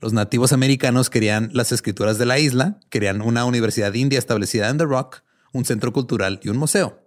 Los 0.00 0.12
nativos 0.12 0.52
americanos 0.52 1.08
querían 1.10 1.50
las 1.52 1.72
escrituras 1.72 2.18
de 2.18 2.26
la 2.26 2.38
isla, 2.38 2.78
querían 2.90 3.22
una 3.22 3.44
universidad 3.44 3.94
india 3.94 4.18
establecida 4.18 4.68
en 4.68 4.78
The 4.78 4.84
Rock, 4.84 5.22
un 5.52 5.64
centro 5.64 5.92
cultural 5.92 6.40
y 6.42 6.48
un 6.50 6.56
museo. 6.58 7.06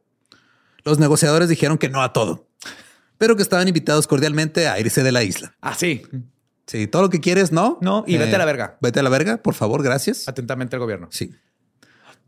Los 0.84 1.00
negociadores 1.00 1.50
dijeron 1.50 1.78
que 1.78 1.90
no 1.90 2.02
a 2.02 2.14
todo, 2.14 2.48
pero 3.18 3.36
que 3.36 3.42
estaban 3.44 3.68
invitados 3.68 4.08
cordialmente 4.08 4.68
a 4.68 4.80
irse 4.80 5.04
de 5.04 5.12
la 5.12 5.24
isla. 5.24 5.56
Ah, 5.62 5.76
sí. 5.76 6.04
Sí, 6.66 6.88
todo 6.88 7.04
lo 7.04 7.10
que 7.10 7.20
quieres, 7.22 7.52
no. 7.52 7.78
No, 7.82 8.04
y 8.08 8.18
vete 8.18 8.36
a 8.36 8.40
la 8.40 8.46
verga. 8.46 8.78
Vete 8.82 9.00
a 9.00 9.04
la 9.04 9.10
verga, 9.10 9.38
por 9.42 9.54
favor, 9.54 9.84
gracias. 9.84 10.28
Atentamente 10.28 10.76
el 10.76 10.80
gobierno. 10.82 11.08
Sí. 11.12 11.34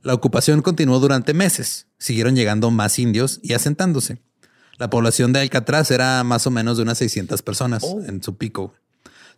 La 0.01 0.13
ocupación 0.13 0.61
continuó 0.61 0.99
durante 0.99 1.33
meses. 1.33 1.87
Siguieron 1.97 2.35
llegando 2.35 2.71
más 2.71 2.99
indios 2.99 3.39
y 3.43 3.53
asentándose. 3.53 4.21
La 4.77 4.89
población 4.89 5.33
de 5.33 5.41
Alcatraz 5.41 5.91
era 5.91 6.23
más 6.23 6.47
o 6.47 6.51
menos 6.51 6.77
de 6.77 6.83
unas 6.83 6.97
600 6.99 7.41
personas 7.41 7.83
Oh. 7.85 8.01
en 8.07 8.23
su 8.23 8.37
pico. 8.37 8.73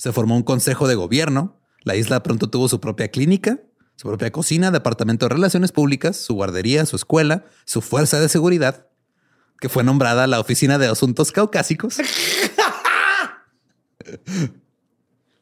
Se 0.01 0.11
formó 0.11 0.35
un 0.35 0.41
consejo 0.41 0.87
de 0.87 0.95
gobierno. 0.95 1.61
La 1.83 1.95
isla 1.95 2.23
pronto 2.23 2.49
tuvo 2.49 2.67
su 2.67 2.79
propia 2.79 3.09
clínica, 3.09 3.59
su 3.95 4.07
propia 4.07 4.31
cocina, 4.31 4.71
departamento 4.71 5.27
de 5.27 5.35
relaciones 5.35 5.71
públicas, 5.71 6.17
su 6.17 6.33
guardería, 6.33 6.87
su 6.87 6.95
escuela, 6.95 7.45
su 7.65 7.81
fuerza 7.81 8.19
de 8.19 8.27
seguridad, 8.27 8.87
que 9.59 9.69
fue 9.69 9.83
nombrada 9.83 10.25
la 10.25 10.39
Oficina 10.39 10.79
de 10.79 10.87
Asuntos 10.87 11.31
Caucásicos. 11.31 11.97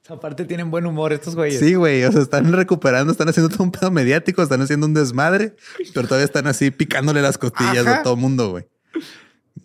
Aparte 0.10 0.44
tienen 0.44 0.70
buen 0.70 0.86
humor 0.86 1.14
estos 1.14 1.38
güeyes. 1.38 1.62
Sí, 1.62 1.76
güey. 1.76 2.04
O 2.04 2.12
sea, 2.12 2.22
están 2.22 2.52
recuperando, 2.52 3.14
están 3.14 3.30
haciendo 3.30 3.48
todo 3.48 3.64
un 3.64 3.72
pedo 3.72 3.92
mediático, 3.92 4.44
están 4.44 4.62
haciendo 4.62 4.88
un 4.88 4.94
desmadre, 4.94 5.56
pero 5.94 6.06
todavía 6.06 6.26
están 6.26 6.48
así 6.48 6.70
picándole 6.70 7.22
las 7.22 7.38
costillas 7.38 7.88
Ajá. 7.88 8.00
a 8.00 8.04
todo 8.04 8.18
mundo, 8.18 8.50
güey. 8.50 8.68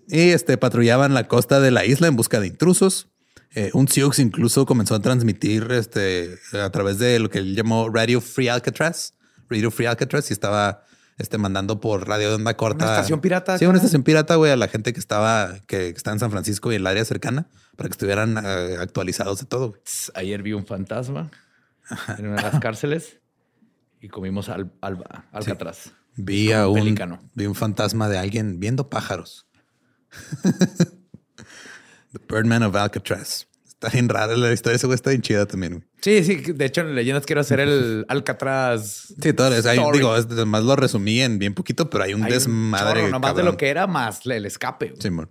Y 0.07 0.31
este 0.31 0.57
patrullaban 0.57 1.15
la 1.15 1.27
costa 1.27 1.59
de 1.59 1.73
la 1.73 1.85
isla 1.85 2.07
en 2.07 2.15
busca 2.15 2.39
de 2.39 2.47
intrusos. 2.47 3.09
Eh, 3.55 3.71
un 3.73 3.87
Sioux 3.87 4.19
incluso 4.19 4.67
comenzó 4.67 4.97
a 4.97 5.01
transmitir 5.01 5.69
este 5.71 6.39
a 6.53 6.71
través 6.71 6.99
de 6.99 7.21
lo 7.21 7.31
que 7.31 7.39
él 7.39 7.55
llamó 7.55 7.89
Radio 7.89 8.21
Free 8.21 8.49
Alcatraz, 8.49 9.15
Radio 9.49 9.71
Free 9.71 9.87
Alcatraz, 9.87 10.31
y 10.31 10.33
estaba 10.33 10.83
este, 11.19 11.39
mandando 11.39 11.81
por 11.81 12.09
radio 12.09 12.31
de 12.31 12.35
onda 12.35 12.57
corta. 12.57 12.85
Una 12.85 12.95
estación 12.95 13.21
pirata, 13.21 13.57
Sí, 13.59 13.67
una 13.67 13.77
estación 13.77 14.03
pirata, 14.03 14.35
güey, 14.35 14.51
a 14.51 14.57
la 14.57 14.67
gente 14.67 14.93
que 14.93 14.99
estaba, 14.99 15.55
que 15.67 15.89
está 15.89 16.11
en 16.13 16.19
San 16.19 16.33
Francisco 16.33 16.73
y 16.73 16.75
en 16.75 16.81
el 16.81 16.87
área 16.89 17.05
cercana 17.05 17.47
para 17.77 17.89
que 17.89 17.93
estuvieran 17.93 18.37
eh, 18.45 18.77
actualizados 18.81 19.39
de 19.39 19.47
todo. 19.47 19.69
güey. 19.71 19.81
Ayer 20.15 20.43
vi 20.43 20.53
un 20.53 20.67
fantasma 20.67 21.31
en 22.19 22.27
una 22.27 22.37
de 22.37 22.43
las 22.43 22.61
cárceles 22.61 23.21
y 24.01 24.09
comimos 24.09 24.49
al, 24.49 24.73
alba, 24.81 25.27
alcatraz. 25.33 25.93
Vi 26.17 26.53
a 26.53 26.69
un 26.69 26.79
un, 26.79 26.85
pelícano. 26.85 27.31
vi 27.35 27.47
un 27.47 27.55
fantasma 27.55 28.09
de 28.09 28.19
alguien 28.19 28.59
viendo 28.59 28.91
pájaros. 28.91 29.47
Birdman 32.35 32.63
of 32.65 32.75
Alcatraz. 32.75 33.47
Está 33.67 33.89
bien 33.91 34.09
rara 34.09 34.37
la 34.37 34.53
historia. 34.53 34.77
Ese 34.77 34.87
güey 34.87 34.95
está 34.95 35.11
bien 35.11 35.23
chida 35.23 35.47
también. 35.47 35.73
güey. 35.75 35.85
Sí, 36.01 36.25
sí. 36.25 36.53
De 36.53 36.65
hecho, 36.65 36.81
en 36.81 36.95
leyendas 36.95 37.27
quiero 37.27 37.41
hacer 37.43 37.61
el 37.61 38.05
alcatraz. 38.09 39.15
Sí, 39.21 39.33
todo 39.33 39.55
eso. 39.55 39.71
Digo, 39.93 40.13
además 40.13 40.65
lo 40.65 40.75
resumí 40.77 41.21
en 41.21 41.39
bien 41.39 41.55
poquito, 41.55 41.91
pero 41.91 42.05
hay 42.05 42.15
un 42.15 42.23
Hay 42.25 42.29
un 42.33 42.35
desmadre. 42.35 43.01
chorro, 43.01 43.11
nomás 43.13 43.37
de 43.37 43.43
lo 43.43 43.57
que 43.57 43.69
era 43.69 43.87
más 43.87 44.25
el 44.27 44.47
escape. 44.47 44.89
güey. 44.91 45.01
Simón. 45.03 45.31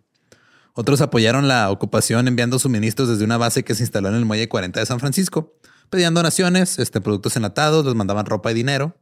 Otros 0.76 1.02
apoyaron 1.02 1.48
la 1.48 1.70
ocupación 1.70 2.28
enviando 2.28 2.58
suministros 2.58 3.08
desde 3.10 3.24
una 3.26 3.38
base 3.38 3.64
que 3.64 3.76
se 3.76 3.84
instaló 3.84 4.10
en 4.10 4.16
el 4.16 4.26
muelle 4.26 4.50
40 4.50 4.80
de 4.80 4.86
San 4.86 5.00
Francisco. 5.00 5.56
Pedían 5.90 6.14
donaciones, 6.16 6.80
este, 6.80 7.02
productos 7.02 7.36
enlatados, 7.36 7.86
les 7.86 7.94
mandaban 7.94 8.26
ropa 8.26 8.52
y 8.52 8.56
dinero. 8.56 8.98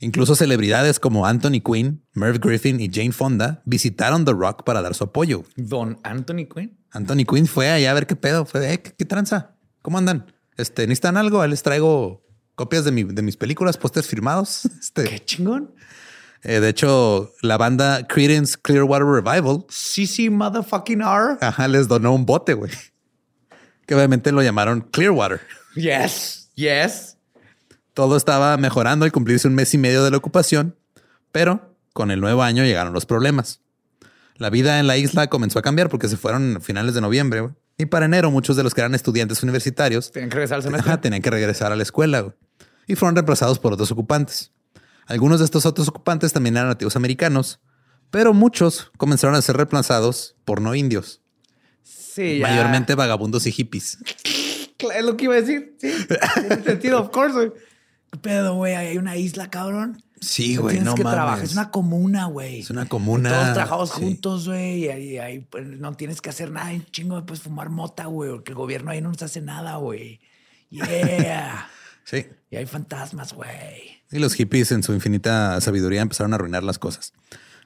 Incluso 0.00 0.34
celebridades 0.34 0.98
como 0.98 1.24
Anthony 1.24 1.60
Quinn, 1.64 2.04
Merv 2.14 2.40
Griffin 2.40 2.80
y 2.80 2.90
Jane 2.92 3.12
Fonda 3.12 3.62
visitaron 3.64 4.24
The 4.24 4.32
Rock 4.32 4.64
para 4.64 4.82
dar 4.82 4.94
su 4.94 5.04
apoyo. 5.04 5.44
Don 5.54 6.00
Anthony 6.02 6.46
Quinn. 6.52 6.76
Anthony 6.94 7.24
Quinn 7.28 7.46
fue 7.46 7.70
allá 7.70 7.90
a 7.90 7.94
ver 7.94 8.06
qué 8.06 8.16
pedo. 8.16 8.46
Fue 8.46 8.60
de, 8.60 8.72
"Eh, 8.74 8.80
¿qué, 8.82 8.92
qué 8.96 9.04
tranza? 9.04 9.56
¿Cómo 9.82 9.98
andan? 9.98 10.32
Este, 10.56 10.86
¿necesitan 10.86 11.16
algo? 11.18 11.42
Ahí 11.42 11.50
les 11.50 11.62
traigo 11.62 12.24
copias 12.54 12.84
de, 12.84 12.92
mi- 12.92 13.04
de 13.04 13.20
mis 13.22 13.36
películas, 13.36 13.76
pósters 13.76 14.06
firmados. 14.06 14.62
Este, 14.80 15.04
Qué 15.04 15.18
chingón. 15.24 15.74
eh, 16.42 16.60
de 16.60 16.68
hecho, 16.68 17.32
la 17.42 17.56
banda 17.58 18.06
Creedence 18.06 18.56
Clearwater 18.62 19.06
Revival 19.06 19.66
Sí, 19.68 20.06
sí, 20.06 20.30
motherfucking 20.30 21.02
R. 21.02 21.36
ajá, 21.40 21.68
les 21.68 21.88
donó 21.88 22.14
un 22.14 22.24
bote, 22.26 22.54
güey. 22.54 22.70
Que 23.86 23.94
obviamente 23.94 24.32
lo 24.32 24.42
llamaron 24.42 24.80
Clearwater. 24.92 25.40
Yes, 25.74 26.50
yes. 26.54 27.16
Todo 27.92 28.16
estaba 28.16 28.56
mejorando 28.56 29.04
al 29.04 29.12
cumplirse 29.12 29.46
un 29.48 29.54
mes 29.54 29.74
y 29.74 29.78
medio 29.78 30.02
de 30.04 30.10
la 30.10 30.16
ocupación, 30.16 30.76
pero 31.32 31.76
con 31.92 32.10
el 32.10 32.20
nuevo 32.20 32.42
año 32.42 32.64
llegaron 32.64 32.92
los 32.92 33.04
problemas. 33.06 33.60
La 34.36 34.50
vida 34.50 34.80
en 34.80 34.86
la 34.86 34.96
isla 34.96 35.28
comenzó 35.28 35.58
a 35.58 35.62
cambiar 35.62 35.88
porque 35.88 36.08
se 36.08 36.16
fueron 36.16 36.56
a 36.56 36.60
finales 36.60 36.94
de 36.94 37.00
noviembre, 37.00 37.40
güey. 37.40 37.54
Y 37.78 37.86
para 37.86 38.06
enero, 38.06 38.30
muchos 38.30 38.56
de 38.56 38.62
los 38.62 38.74
que 38.74 38.80
eran 38.80 38.94
estudiantes 38.94 39.42
universitarios 39.42 40.12
Tienen 40.12 40.28
que 40.30 40.36
regresar 40.36 40.56
al 40.56 40.62
semestre. 40.62 40.90
Ajá, 40.92 41.00
tenían 41.00 41.22
que 41.22 41.30
regresar 41.30 41.72
a 41.72 41.76
la 41.76 41.82
escuela 41.82 42.20
güey. 42.20 42.34
y 42.86 42.94
fueron 42.94 43.16
reemplazados 43.16 43.58
por 43.58 43.72
otros 43.72 43.90
ocupantes. 43.90 44.52
Algunos 45.06 45.40
de 45.40 45.44
estos 45.46 45.66
otros 45.66 45.88
ocupantes 45.88 46.32
también 46.32 46.56
eran 46.56 46.68
nativos 46.68 46.94
americanos, 46.96 47.60
pero 48.10 48.32
muchos 48.32 48.90
comenzaron 48.96 49.34
a 49.36 49.42
ser 49.42 49.56
reemplazados 49.56 50.36
por 50.44 50.60
no 50.60 50.74
indios, 50.74 51.20
Sí, 51.82 52.38
ya. 52.38 52.46
mayormente 52.48 52.94
vagabundos 52.94 53.46
y 53.46 53.52
hippies. 53.52 53.98
Es 54.94 55.04
lo 55.04 55.16
que 55.16 55.24
iba 55.24 55.34
a 55.34 55.40
decir. 55.40 55.76
Sí, 55.80 55.92
tiene 56.48 56.62
sentido, 56.64 57.00
of 57.00 57.10
course, 57.10 57.34
güey. 57.34 57.52
¿Qué 58.12 58.18
pedo, 58.20 58.54
güey? 58.54 58.74
Hay 58.74 58.96
una 58.98 59.16
isla, 59.16 59.50
cabrón. 59.50 60.02
Sí, 60.20 60.54
No 60.56 60.62
güey, 60.62 60.74
tienes 60.76 60.86
no 60.86 60.94
que 60.94 61.04
mames. 61.04 61.14
trabajar. 61.16 61.44
Es 61.44 61.52
una 61.52 61.70
comuna, 61.70 62.26
güey. 62.26 62.60
Es 62.60 62.70
una 62.70 62.86
comuna. 62.88 63.30
Todos 63.30 63.52
trabajamos 63.54 63.90
Sí. 63.90 64.00
juntos, 64.00 64.48
güey. 64.48 64.84
Y 64.84 64.88
ahí, 64.88 65.18
ahí, 65.18 65.38
pues, 65.40 65.66
no 65.66 65.92
tienes 65.94 66.20
que 66.20 66.30
hacer 66.30 66.50
nada. 66.50 66.70
Un 66.72 66.86
chingo, 66.86 67.24
puedes 67.26 67.42
fumar 67.42 67.68
mota, 67.68 68.06
güey. 68.06 68.30
Porque 68.30 68.52
el 68.52 68.56
gobierno 68.56 68.90
ahí 68.90 69.00
no 69.00 69.10
nos 69.10 69.22
hace 69.22 69.40
nada, 69.40 69.76
güey. 69.76 70.20
Yeah. 70.70 71.68
Sí. 72.06 72.26
y 72.50 72.56
hay 72.56 72.66
fantasmas, 72.66 73.32
güey. 73.32 73.48
Y 74.12 74.18
los 74.18 74.34
hippies 74.34 74.72
en 74.72 74.82
su 74.82 74.92
infinita 74.92 75.58
sabiduría 75.62 76.02
empezaron 76.02 76.34
a 76.34 76.36
arruinar 76.36 76.62
las 76.62 76.78
cosas. 76.78 77.14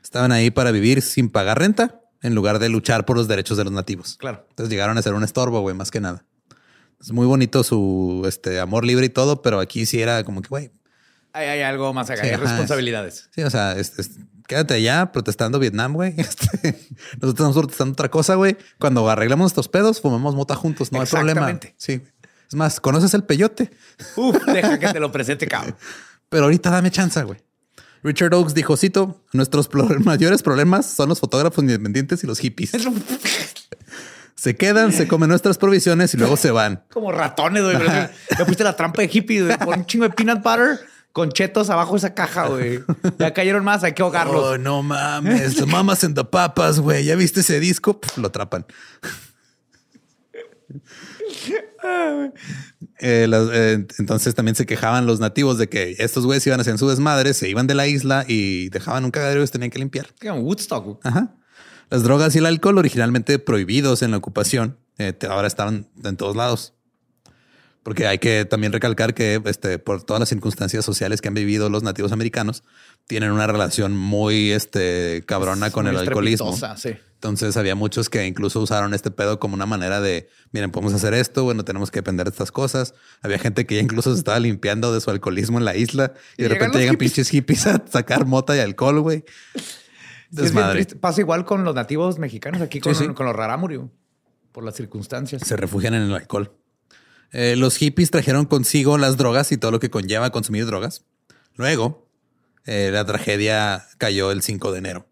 Estaban 0.00 0.30
ahí 0.30 0.52
para 0.52 0.70
vivir 0.70 1.02
sin 1.02 1.28
pagar 1.28 1.58
renta 1.58 2.00
en 2.22 2.36
lugar 2.36 2.60
de 2.60 2.68
luchar 2.68 3.04
por 3.04 3.16
los 3.16 3.26
derechos 3.26 3.58
de 3.58 3.64
los 3.64 3.72
nativos. 3.72 4.16
Claro. 4.16 4.46
Entonces 4.50 4.70
llegaron 4.70 4.96
a 4.96 5.02
ser 5.02 5.14
un 5.14 5.24
estorbo, 5.24 5.60
güey, 5.60 5.74
más 5.74 5.90
que 5.90 6.00
nada. 6.00 6.24
Es 7.00 7.10
muy 7.10 7.26
bonito 7.26 7.64
su 7.64 8.22
este, 8.28 8.60
amor 8.60 8.84
libre 8.84 9.06
y 9.06 9.08
todo, 9.08 9.42
pero 9.42 9.58
aquí 9.58 9.86
sí 9.86 10.00
era 10.00 10.22
como 10.22 10.40
que, 10.40 10.48
güey, 10.48 10.70
Hay, 11.32 11.46
hay 11.48 11.62
algo 11.62 11.92
más 11.94 12.08
acá. 12.10 12.22
Sí, 12.22 12.28
hay 12.28 12.34
ajá, 12.34 12.44
responsabilidades. 12.44 13.28
Sí, 13.34 13.42
o 13.42 13.50
sea, 13.50 13.72
es- 13.72 13.98
es- 13.98 14.10
quédate 14.46 14.74
allá 14.74 15.12
protestando 15.12 15.58
Vietnam, 15.58 15.92
güey. 15.94 16.14
Este, 16.18 16.78
nosotros 17.20 17.30
estamos 17.34 17.56
protestando 17.56 17.92
otra 17.92 18.08
cosa, 18.10 18.34
güey. 18.34 18.56
Cuando 18.78 19.08
arreglamos 19.08 19.52
estos 19.52 19.68
pedos, 19.68 20.00
fumamos 20.00 20.34
mota 20.34 20.54
juntos, 20.54 20.90
no 20.92 21.00
hay 21.00 21.06
problema. 21.06 21.50
Exactamente. 21.50 21.74
Sí. 21.78 22.02
Es 22.48 22.54
más, 22.54 22.80
conoces 22.80 23.12
el 23.14 23.24
peyote, 23.24 23.70
Uf, 24.16 24.36
deja 24.46 24.78
que 24.78 24.88
te 24.88 25.00
lo 25.00 25.12
presente, 25.12 25.46
cabrón. 25.46 25.76
pero 26.30 26.44
ahorita 26.44 26.70
dame 26.70 26.90
chance, 26.90 27.22
güey. 27.22 27.38
Richard 28.02 28.32
Oakes 28.32 28.54
dijo, 28.54 28.76
cito, 28.76 29.22
nuestros 29.32 29.68
pro- 29.68 29.86
mayores 30.00 30.42
problemas 30.42 30.86
son 30.86 31.08
los 31.10 31.20
fotógrafos 31.20 31.62
independientes 31.62 32.24
y 32.24 32.26
los 32.26 32.38
hippies. 32.38 32.72
Se 34.34 34.56
quedan, 34.56 34.92
se 34.92 35.08
comen 35.08 35.28
nuestras 35.28 35.58
provisiones 35.58 36.14
y 36.14 36.16
luego 36.16 36.36
se 36.36 36.52
van. 36.52 36.84
Como 36.92 37.10
ratones, 37.10 37.64
güey. 37.64 37.76
Le 37.76 38.44
pusiste 38.44 38.62
la 38.62 38.76
trampa 38.76 39.02
de 39.02 39.10
hippie, 39.12 39.42
güey. 39.42 39.58
Con 39.58 39.80
un 39.80 39.84
chingo 39.84 40.04
de 40.04 40.10
peanut 40.14 40.38
butter, 40.44 40.78
con 41.12 41.30
chetos 41.32 41.68
abajo 41.70 41.92
de 41.92 41.98
esa 41.98 42.14
caja, 42.14 42.46
güey. 42.48 42.80
Ya 43.18 43.32
cayeron 43.34 43.64
más, 43.64 43.82
hay 43.84 43.92
que 43.92 44.02
ahogarlos. 44.02 44.42
Oh, 44.42 44.58
no 44.58 44.82
mames, 44.82 45.66
mamas 45.66 46.04
and 46.04 46.14
the 46.14 46.24
papas, 46.24 46.78
güey. 46.80 47.04
¿Ya 47.04 47.16
viste 47.16 47.40
ese 47.40 47.58
disco? 47.60 48.00
Lo 48.16 48.28
atrapan. 48.28 48.64
Eh, 53.00 53.26
las- 53.28 53.48
eh, 53.52 53.86
entonces 53.98 54.34
también 54.34 54.54
se 54.54 54.66
quejaban 54.66 55.06
los 55.06 55.20
nativos 55.20 55.58
de 55.58 55.68
que 55.68 55.96
estos 55.98 56.24
güeyes 56.26 56.46
iban 56.46 56.60
a 56.60 56.62
hacer 56.62 56.78
su 56.78 56.88
desmadre, 56.88 57.32
se 57.34 57.48
iban 57.48 57.66
de 57.66 57.74
la 57.74 57.86
isla 57.86 58.24
y 58.26 58.68
dejaban 58.70 59.04
un 59.04 59.10
cagadero 59.10 59.42
y 59.42 59.46
se 59.46 59.52
tenían 59.52 59.70
que 59.70 59.78
limpiar. 59.78 60.08
Como 60.20 60.40
Woodstock, 60.40 60.84
güey. 60.84 60.96
Ajá. 61.04 61.34
Las 61.90 62.02
drogas 62.02 62.34
y 62.34 62.38
el 62.38 62.46
alcohol, 62.46 62.78
originalmente 62.78 63.38
prohibidos 63.38 64.02
en 64.02 64.10
la 64.10 64.16
ocupación, 64.18 64.78
eh, 64.98 65.16
ahora 65.30 65.46
estaban 65.46 65.88
en 66.04 66.16
todos 66.16 66.36
lados. 66.36 66.74
Porque 67.88 68.06
hay 68.06 68.18
que 68.18 68.44
también 68.44 68.70
recalcar 68.70 69.14
que 69.14 69.40
este, 69.46 69.78
por 69.78 70.02
todas 70.02 70.20
las 70.20 70.28
circunstancias 70.28 70.84
sociales 70.84 71.22
que 71.22 71.28
han 71.28 71.32
vivido 71.34 71.70
los 71.70 71.82
nativos 71.82 72.12
americanos, 72.12 72.62
tienen 73.06 73.30
una 73.30 73.46
relación 73.46 73.96
muy 73.96 74.50
este, 74.52 75.22
cabrona 75.24 75.70
con 75.70 75.86
Muy 75.86 75.94
el 75.94 76.00
alcoholismo. 76.00 76.54
Sí. 76.76 76.90
Entonces 77.14 77.56
había 77.56 77.74
muchos 77.74 78.10
que 78.10 78.26
incluso 78.26 78.60
usaron 78.60 78.92
este 78.92 79.10
pedo 79.10 79.40
como 79.40 79.54
una 79.54 79.64
manera 79.64 80.02
de, 80.02 80.28
miren, 80.52 80.70
podemos 80.70 80.92
hacer 80.92 81.14
esto, 81.14 81.44
bueno, 81.44 81.64
tenemos 81.64 81.90
que 81.90 82.00
depender 82.00 82.26
de 82.26 82.30
estas 82.32 82.52
cosas. 82.52 82.92
Había 83.22 83.38
gente 83.38 83.64
que 83.64 83.76
ya 83.76 83.80
incluso 83.80 84.12
se 84.12 84.18
estaba 84.18 84.38
limpiando 84.38 84.92
de 84.92 85.00
su 85.00 85.10
alcoholismo 85.10 85.56
en 85.56 85.64
la 85.64 85.74
isla 85.74 86.12
y, 86.36 86.42
Y 86.42 86.44
de 86.44 86.50
repente 86.50 86.76
llegan 86.80 86.96
hippies. 86.96 87.12
pinches 87.12 87.30
hippies 87.30 87.66
a 87.68 87.82
sacar 87.90 88.26
mota 88.26 88.54
y 88.54 88.60
alcohol, 88.60 89.00
güey. 89.00 89.24
Sí, 89.54 89.62
es 89.62 90.36
Desmadre. 90.42 90.74
triste. 90.84 90.96
Pasa 90.96 91.22
igual 91.22 91.46
con 91.46 91.64
los 91.64 91.74
nativos 91.74 92.18
mexicanos 92.18 92.60
aquí 92.60 92.80
con, 92.80 92.94
Sí, 92.94 93.06
sí. 93.06 93.14
con 93.14 93.24
los 93.24 93.34
rarámuri, 93.34 93.76
güey, 93.76 93.88
por 94.52 94.62
las 94.62 94.74
circunstancias. 94.74 95.40
se 95.42 95.56
refugian 95.56 95.94
en 95.94 96.02
el 96.02 96.14
alcohol. 96.14 96.52
Eh, 97.32 97.56
los 97.56 97.76
hippies 97.76 98.10
trajeron 98.10 98.46
consigo 98.46 98.96
las 98.98 99.16
drogas 99.16 99.52
y 99.52 99.56
todo 99.58 99.70
lo 99.70 99.80
que 99.80 99.90
conlleva 99.90 100.30
consumir 100.30 100.64
drogas. 100.66 101.04
Luego, 101.56 102.08
eh, 102.64 102.90
la 102.92 103.04
tragedia 103.04 103.86
cayó 103.98 104.30
el 104.32 104.42
5 104.42 104.72
de 104.72 104.78
enero. 104.78 105.08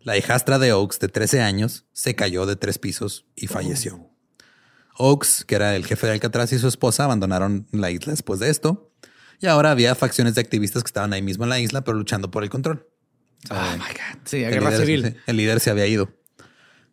La 0.00 0.16
hijastra 0.16 0.58
de 0.58 0.72
Oaks, 0.72 0.98
de 1.00 1.08
13 1.08 1.40
años, 1.42 1.84
se 1.92 2.14
cayó 2.14 2.46
de 2.46 2.54
tres 2.56 2.78
pisos 2.78 3.26
y 3.34 3.48
falleció. 3.48 4.08
Oaks, 4.98 5.44
que 5.44 5.56
era 5.56 5.74
el 5.76 5.84
jefe 5.84 6.06
de 6.06 6.12
Alcatraz 6.14 6.52
y 6.52 6.58
su 6.58 6.68
esposa, 6.68 7.04
abandonaron 7.04 7.66
la 7.72 7.90
isla 7.90 8.12
después 8.12 8.40
de 8.40 8.48
esto. 8.48 8.92
Y 9.40 9.46
ahora 9.48 9.70
había 9.72 9.94
facciones 9.94 10.34
de 10.36 10.40
activistas 10.40 10.82
que 10.82 10.86
estaban 10.86 11.12
ahí 11.12 11.22
mismo 11.22 11.44
en 11.44 11.50
la 11.50 11.58
isla, 11.60 11.82
pero 11.82 11.98
luchando 11.98 12.30
por 12.30 12.44
el 12.44 12.50
control. 12.50 12.86
Oh 13.50 13.54
my 13.72 13.78
God. 13.78 14.20
Sí, 14.24 14.38
guerra 14.38 14.70
líder- 14.70 14.80
civil. 14.86 15.16
El 15.26 15.36
líder 15.36 15.60
se 15.60 15.70
había 15.70 15.86
ido. 15.86 16.08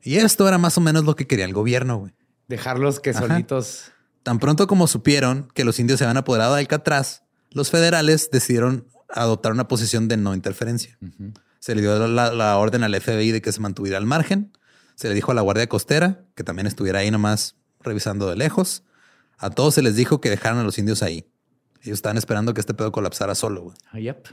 Y 0.02 0.18
esto 0.18 0.48
era 0.48 0.58
más 0.58 0.78
o 0.78 0.82
menos 0.82 1.06
lo 1.06 1.16
que 1.16 1.28
quería 1.28 1.46
el 1.46 1.54
gobierno, 1.54 1.98
güey. 1.98 2.14
Dejarlos 2.50 3.00
que 3.00 3.12
Ajá. 3.12 3.22
solitos. 3.28 3.92
Tan 4.24 4.40
pronto 4.40 4.68
como 4.68 4.88
supieron 4.88 5.50
que 5.54 5.66
los 5.66 5.80
indios 5.80 6.00
se 6.00 6.06
habían 6.06 6.18
apoderado 6.18 6.56
de 6.56 6.62
Alcatraz, 6.62 7.24
los 7.52 7.70
federales 7.70 8.30
decidieron 8.32 8.88
adoptar 9.10 9.52
una 9.52 9.68
posición 9.68 10.08
de 10.08 10.18
no 10.18 10.34
interferencia. 10.34 10.98
Se 11.60 11.76
le 11.76 11.82
dio 11.82 12.08
la, 12.08 12.34
la 12.34 12.58
orden 12.58 12.84
al 12.84 13.00
FBI 13.00 13.32
de 13.32 13.42
que 13.42 13.52
se 13.52 13.60
mantuviera 13.60 13.98
al 13.98 14.06
margen. 14.06 14.52
Se 14.96 15.08
le 15.08 15.16
dijo 15.16 15.32
a 15.32 15.36
la 15.36 15.42
Guardia 15.42 15.68
Costera 15.68 16.24
que 16.36 16.44
también 16.44 16.68
estuviera 16.68 17.00
ahí 17.00 17.12
nomás 17.12 17.56
revisando 17.82 18.30
de 18.30 18.36
lejos. 18.36 18.84
A 19.38 19.50
todos 19.50 19.76
se 19.76 19.82
les 19.82 19.96
dijo 19.96 20.22
que 20.22 20.30
dejaran 20.30 20.60
a 20.60 20.64
los 20.64 20.78
indios 20.78 21.04
ahí. 21.04 21.30
Ellos 21.82 21.96
estaban 21.96 22.18
esperando 22.18 22.54
que 22.54 22.62
este 22.62 22.74
pedo 22.74 22.92
colapsara 22.92 23.36
solo. 23.36 23.74
Ah, 23.92 24.00
yep. 24.00 24.28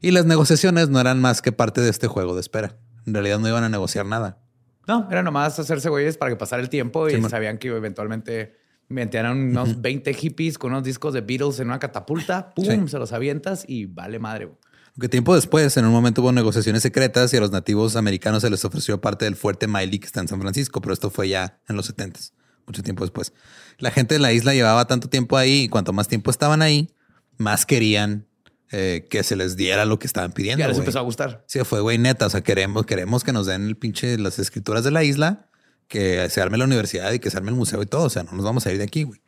Y 0.00 0.10
las 0.10 0.26
negociaciones 0.26 0.88
no 0.88 1.00
eran 1.00 1.20
más 1.20 1.40
que 1.42 1.52
parte 1.52 1.80
de 1.80 1.90
este 1.90 2.08
juego 2.08 2.34
de 2.34 2.40
espera. 2.40 2.76
En 3.06 3.14
realidad 3.14 3.38
no 3.38 3.48
iban 3.48 3.62
a 3.62 3.68
negociar 3.68 4.04
nada. 4.04 4.38
No, 4.88 5.06
era 5.10 5.22
nomás 5.22 5.60
hacerse 5.60 5.88
güeyes 5.88 6.16
para 6.16 6.32
que 6.32 6.36
pasara 6.36 6.60
el 6.60 6.68
tiempo 6.68 7.08
y 7.08 7.14
Sí, 7.14 7.22
sabían 7.28 7.58
que 7.58 7.68
eventualmente 7.68 8.56
metían 8.92 9.26
unos 9.26 9.80
20 9.80 10.14
hippies 10.14 10.58
con 10.58 10.72
unos 10.72 10.84
discos 10.84 11.12
de 11.14 11.20
Beatles 11.20 11.58
en 11.60 11.68
una 11.68 11.78
catapulta, 11.78 12.50
pum, 12.54 12.64
Sí. 12.64 12.88
se 12.88 12.98
los 12.98 13.12
avientas 13.12 13.64
y 13.66 13.86
vale 13.86 14.18
madre. 14.18 14.50
Aunque 14.94 15.08
tiempo 15.08 15.34
después, 15.34 15.76
en 15.76 15.86
un 15.86 15.92
momento 15.92 16.20
hubo 16.22 16.32
negociaciones 16.32 16.82
secretas 16.82 17.32
y 17.32 17.36
a 17.38 17.40
los 17.40 17.50
nativos 17.50 17.96
americanos 17.96 18.42
se 18.42 18.50
les 18.50 18.64
ofreció 18.64 19.00
parte 19.00 19.24
del 19.24 19.36
fuerte 19.36 19.66
Miley 19.66 19.98
que 19.98 20.06
está 20.06 20.20
en 20.20 20.28
San 20.28 20.40
Francisco, 20.40 20.80
pero 20.82 20.92
esto 20.92 21.10
fue 21.10 21.30
ya 21.30 21.60
en 21.68 21.76
los 21.76 21.86
70 21.86 22.20
mucho 22.66 22.82
tiempo 22.82 23.02
después. 23.04 23.32
La 23.78 23.90
gente 23.90 24.14
de 24.14 24.20
la 24.20 24.32
isla 24.32 24.54
llevaba 24.54 24.84
tanto 24.86 25.08
tiempo 25.08 25.36
ahí 25.36 25.62
y 25.62 25.68
cuanto 25.68 25.92
más 25.92 26.08
tiempo 26.08 26.30
estaban 26.30 26.62
ahí, 26.62 26.94
más 27.38 27.66
querían 27.66 28.28
eh, 28.70 29.06
que 29.10 29.22
se 29.22 29.34
les 29.36 29.56
diera 29.56 29.84
lo 29.84 29.98
que 29.98 30.06
estaban 30.06 30.32
pidiendo. 30.32 30.60
Ya 30.60 30.68
les 30.68 30.76
güey. 30.76 30.84
empezó 30.84 30.98
a 30.98 31.02
gustar. 31.02 31.44
Sí, 31.48 31.58
fue 31.64 31.80
güey 31.80 31.98
neta. 31.98 32.26
O 32.26 32.30
sea, 32.30 32.42
queremos, 32.42 32.86
queremos 32.86 33.24
que 33.24 33.32
nos 33.32 33.46
den 33.46 33.66
el 33.66 33.76
pinche 33.76 34.16
las 34.18 34.38
escrituras 34.38 34.84
de 34.84 34.90
la 34.92 35.02
isla, 35.04 35.48
que 35.92 36.30
se 36.30 36.40
arme 36.40 36.56
la 36.56 36.64
universidad 36.64 37.12
y 37.12 37.18
que 37.18 37.28
se 37.28 37.36
arme 37.36 37.50
el 37.50 37.54
museo 37.54 37.82
y 37.82 37.86
todo. 37.86 38.04
O 38.04 38.08
sea, 38.08 38.22
no 38.22 38.32
nos 38.32 38.46
vamos 38.46 38.66
a 38.66 38.72
ir 38.72 38.78
de 38.78 38.84
aquí, 38.84 39.02
güey. 39.02 39.20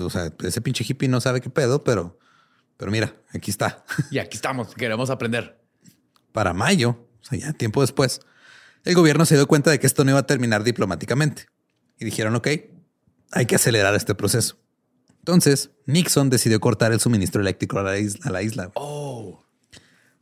O 0.00 0.10
sea, 0.10 0.32
ese 0.42 0.60
pinche 0.60 0.84
hippie 0.86 1.08
no 1.08 1.20
sabe 1.20 1.40
qué 1.40 1.50
pedo, 1.50 1.84
pero, 1.84 2.18
pero 2.76 2.90
mira, 2.90 3.14
aquí 3.32 3.52
está. 3.52 3.84
Y 4.10 4.18
aquí 4.18 4.36
estamos, 4.36 4.74
queremos 4.74 5.08
aprender. 5.08 5.62
Para 6.32 6.52
mayo, 6.52 7.06
o 7.20 7.24
sea, 7.24 7.38
ya 7.38 7.52
tiempo 7.52 7.80
después, 7.80 8.20
el 8.84 8.96
gobierno 8.96 9.24
se 9.24 9.36
dio 9.36 9.46
cuenta 9.46 9.70
de 9.70 9.78
que 9.78 9.86
esto 9.86 10.02
no 10.02 10.10
iba 10.10 10.18
a 10.18 10.26
terminar 10.26 10.64
diplomáticamente 10.64 11.46
y 11.96 12.04
dijeron, 12.04 12.34
ok, 12.34 12.48
hay 13.30 13.46
que 13.46 13.54
acelerar 13.54 13.94
este 13.94 14.16
proceso. 14.16 14.58
Entonces, 15.20 15.70
Nixon 15.86 16.28
decidió 16.28 16.58
cortar 16.58 16.90
el 16.90 16.98
suministro 16.98 17.40
eléctrico 17.40 17.78
a 17.78 17.84
la 17.84 17.98
isla. 17.98 18.20
a 18.24 18.32
la 18.32 18.42
isla. 18.42 18.72
Oh, 18.74 19.44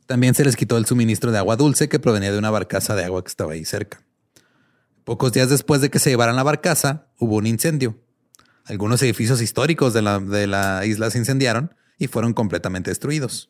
También 0.05 0.35
se 0.35 0.45
les 0.45 0.55
quitó 0.55 0.77
el 0.77 0.85
suministro 0.85 1.31
de 1.31 1.39
agua 1.39 1.55
dulce 1.55 1.89
que 1.89 1.97
provenía 1.97 2.31
de 2.31 2.37
una 2.37 2.51
barcaza 2.51 2.93
de 2.93 3.05
agua 3.05 3.23
que 3.23 3.29
estaba 3.29 3.53
ahí 3.53 3.65
cerca. 3.65 4.06
Pocos 5.07 5.31
días 5.31 5.49
después 5.49 5.79
de 5.79 5.89
que 5.89 5.99
se 5.99 6.09
llevaran 6.09 6.35
la 6.35 6.43
barcaza, 6.43 7.07
hubo 7.17 7.37
un 7.37 7.47
incendio. 7.47 7.97
Algunos 8.65 9.01
edificios 9.01 9.41
históricos 9.41 9.93
de 9.93 10.01
la, 10.01 10.19
de 10.19 10.47
la 10.47 10.85
isla 10.85 11.09
se 11.09 11.17
incendiaron 11.17 11.73
y 11.97 12.07
fueron 12.07 12.33
completamente 12.33 12.91
destruidos. 12.91 13.49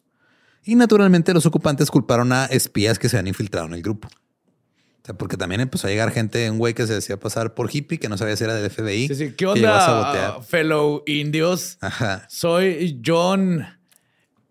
Y 0.64 0.76
naturalmente 0.76 1.34
los 1.34 1.48
ocupantes 1.48 1.90
culparon 1.90 2.32
a 2.32 2.46
espías 2.46 3.00
que 3.00 3.10
se 3.10 3.18
habían 3.18 3.30
infiltrado 3.30 3.66
en 3.66 3.74
el 3.74 3.82
grupo. 3.82 4.08
O 4.08 5.06
sea, 5.06 5.18
porque 5.18 5.36
también 5.36 5.60
empezó 5.60 5.88
a 5.88 5.90
llegar 5.90 6.12
gente, 6.12 6.48
un 6.52 6.60
güey 6.60 6.76
que 6.76 6.86
se 6.86 6.94
decía 6.94 7.20
pasar 7.20 7.56
por 7.56 7.76
hippie, 7.76 7.98
que 7.98 8.08
no 8.08 8.20
sabía 8.20 8.36
si 8.36 8.44
era 8.44 8.54
del 8.54 8.70
FBI. 8.70 9.08
sí, 9.08 9.16
sí. 9.16 9.32
¿Qué 9.32 9.48
onda, 9.48 10.40
fellow 10.44 11.02
indios? 11.08 11.80
Ajá. 11.82 12.28
Soy 12.30 13.02
John 13.04 13.66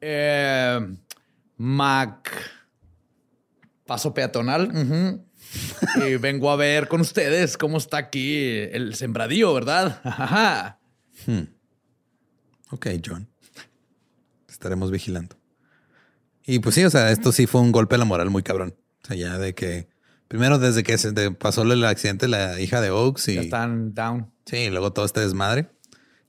eh, 0.01 0.81
Mac. 1.57 2.33
Paso 3.87 4.13
peatonal. 4.13 4.73
ujú. 4.75 5.25
y 6.07 6.17
vengo 6.17 6.51
a 6.51 6.57
ver 6.57 6.89
con 6.89 7.01
ustedes 7.01 7.57
cómo 7.57 7.79
está 7.79 7.97
aquí 7.99 8.37
el 8.45 8.95
sembradío, 8.95 9.53
¿verdad? 9.55 10.01
Ajá. 10.05 10.79
Ok, 12.71 12.87
John. 13.05 13.29
Estaremos 14.49 14.91
vigilando. 14.91 15.37
Y 16.45 16.61
pues 16.61 16.75
sí, 16.75 16.85
o 16.85 16.91
sea, 16.91 17.11
esto 17.11 17.33
sí 17.33 17.47
fue 17.47 17.61
un 17.61 17.73
golpe 17.73 17.97
a 17.97 17.99
la 17.99 18.05
moral 18.05 18.31
muy 18.31 18.43
cabrón. 18.43 18.77
O 19.03 19.07
sea, 19.07 19.17
ya 19.17 19.39
de 19.39 19.55
que 19.55 19.89
primero 20.29 20.59
desde 20.59 20.83
que 20.83 20.97
se 20.99 21.13
pasó 21.33 21.63
el 21.63 21.85
accidente 21.85 22.29
la 22.29 22.61
hija 22.61 22.81
de 22.81 22.91
Oaks 22.91 23.29
y 23.29 23.35
Ya 23.35 23.41
están 23.43 23.95
down. 23.95 24.33
sí, 24.45 24.57
y 24.57 24.71
luego 24.71 24.93
todo 24.93 25.05
este 25.05 25.21
desmadre. 25.21 25.71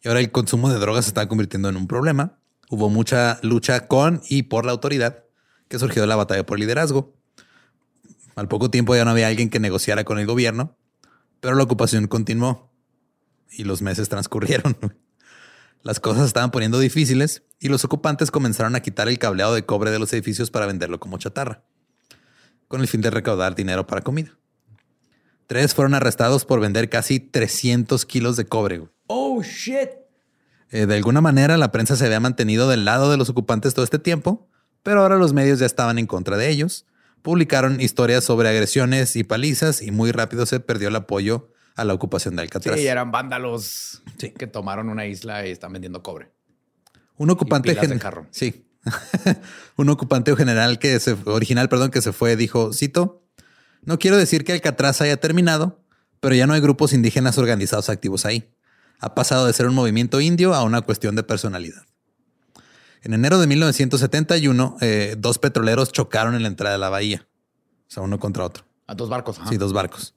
Y 0.03 0.07
ahora 0.07 0.19
el 0.19 0.31
consumo 0.31 0.69
de 0.71 0.79
drogas 0.79 1.05
se 1.05 1.09
está 1.09 1.27
convirtiendo 1.27 1.69
en 1.69 1.77
un 1.77 1.87
problema. 1.87 2.39
Hubo 2.69 2.89
mucha 2.89 3.39
lucha 3.41 3.87
con 3.87 4.21
y 4.29 4.43
por 4.43 4.65
la 4.65 4.71
autoridad 4.71 5.23
que 5.67 5.79
surgió 5.79 6.01
de 6.01 6.07
la 6.07 6.15
batalla 6.15 6.45
por 6.45 6.59
liderazgo. 6.59 7.16
Al 8.37 8.47
poco 8.47 8.69
tiempo 8.69 8.95
ya 8.95 9.03
no 9.03 9.09
había 9.09 9.27
alguien 9.27 9.49
que 9.49 9.59
negociara 9.59 10.03
con 10.03 10.19
el 10.19 10.27
gobierno, 10.27 10.77
pero 11.39 11.55
la 11.55 11.63
ocupación 11.63 12.05
continuó 12.05 12.71
y 13.49 13.63
los 13.63 13.81
meses 13.81 14.09
transcurrieron. 14.09 14.77
Las 15.81 15.99
cosas 15.99 16.27
estaban 16.27 16.51
poniendo 16.51 16.77
difíciles 16.79 17.43
y 17.59 17.69
los 17.69 17.85
ocupantes 17.85 18.29
comenzaron 18.29 18.75
a 18.75 18.81
quitar 18.81 19.07
el 19.07 19.17
cableado 19.19 19.55
de 19.55 19.65
cobre 19.65 19.89
de 19.89 19.99
los 19.99 20.11
edificios 20.11 20.51
para 20.51 20.65
venderlo 20.65 20.99
como 20.99 21.17
chatarra, 21.17 21.63
con 22.67 22.81
el 22.81 22.87
fin 22.87 23.01
de 23.01 23.09
recaudar 23.09 23.55
dinero 23.55 23.87
para 23.87 24.01
comida. 24.01 24.37
Tres 25.47 25.73
fueron 25.73 25.93
arrestados 25.93 26.45
por 26.45 26.59
vender 26.59 26.89
casi 26.89 27.19
300 27.19 28.05
kilos 28.05 28.35
de 28.35 28.45
cobre. 28.45 28.79
güey. 28.79 28.91
Oh, 29.07 29.41
shit. 29.41 29.89
Eh, 30.71 30.85
de 30.85 30.95
alguna 30.95 31.21
manera 31.21 31.57
la 31.57 31.71
prensa 31.71 31.95
se 31.95 32.05
había 32.05 32.19
mantenido 32.19 32.67
del 32.67 32.85
lado 32.85 33.09
de 33.09 33.17
los 33.17 33.29
ocupantes 33.29 33.73
todo 33.73 33.85
este 33.85 33.99
tiempo, 33.99 34.47
pero 34.83 35.01
ahora 35.01 35.15
los 35.15 35.33
medios 35.33 35.57
ya 35.59 35.65
estaban 35.65 35.97
en 35.97 36.05
contra 36.05 36.37
de 36.37 36.49
ellos. 36.49 36.85
Publicaron 37.27 37.81
historias 37.81 38.23
sobre 38.23 38.47
agresiones 38.47 39.17
y 39.17 39.25
palizas 39.25 39.81
y 39.81 39.91
muy 39.91 40.13
rápido 40.13 40.45
se 40.45 40.61
perdió 40.61 40.87
el 40.87 40.95
apoyo 40.95 41.51
a 41.75 41.83
la 41.83 41.93
ocupación 41.93 42.37
de 42.37 42.43
Alcatraz. 42.43 42.79
Sí, 42.79 42.87
eran 42.87 43.11
vándalos 43.11 44.01
Sí. 44.17 44.29
que 44.31 44.47
tomaron 44.47 44.87
una 44.87 45.07
isla 45.07 45.45
y 45.45 45.51
están 45.51 45.73
vendiendo 45.73 46.01
cobre. 46.01 46.31
Un 47.17 47.29
ocupante 47.29 47.71
pilas 47.71 47.81
de 47.81 47.87
gen- 47.89 47.99
carro. 47.99 48.27
Sí. 48.31 48.65
un 49.75 49.89
ocupante 49.89 50.33
general 50.37 50.79
que 50.79 50.97
se 51.01 51.17
original, 51.25 51.67
perdón, 51.67 51.91
que 51.91 52.01
se 52.01 52.13
fue, 52.13 52.37
dijo, 52.37 52.71
cito, 52.71 53.25
no 53.83 53.99
quiero 53.99 54.15
decir 54.15 54.45
que 54.45 54.53
Alcatraz 54.53 55.01
haya 55.01 55.17
terminado, 55.17 55.83
pero 56.21 56.33
ya 56.33 56.47
no 56.47 56.53
hay 56.53 56.61
grupos 56.61 56.93
indígenas 56.93 57.37
organizados 57.37 57.89
activos 57.89 58.25
ahí. 58.25 58.53
Ha 59.01 59.15
pasado 59.15 59.47
de 59.47 59.51
ser 59.51 59.65
un 59.67 59.75
movimiento 59.75 60.21
indio 60.21 60.53
a 60.53 60.63
una 60.63 60.79
cuestión 60.79 61.17
de 61.17 61.23
personalidad. 61.23 61.83
En 63.07 63.13
enero 63.13 63.39
de 63.39 63.47
1971, 63.47 64.77
eh, 64.81 65.15
dos 65.17 65.39
petroleros 65.39 65.93
chocaron 65.93 66.35
en 66.35 66.41
la 66.41 66.49
entrada 66.49 66.73
de 66.73 66.79
la 66.79 66.89
bahía. 66.89 67.25
O 67.87 67.89
sea, 67.89 68.03
uno 68.03 68.19
contra 68.19 68.43
otro. 68.43 68.65
A 68.85 68.95
dos 68.95 69.07
barcos. 69.07 69.39
ajá. 69.39 69.47
Sí, 69.47 69.55
dos 69.55 69.71
barcos. 69.71 70.13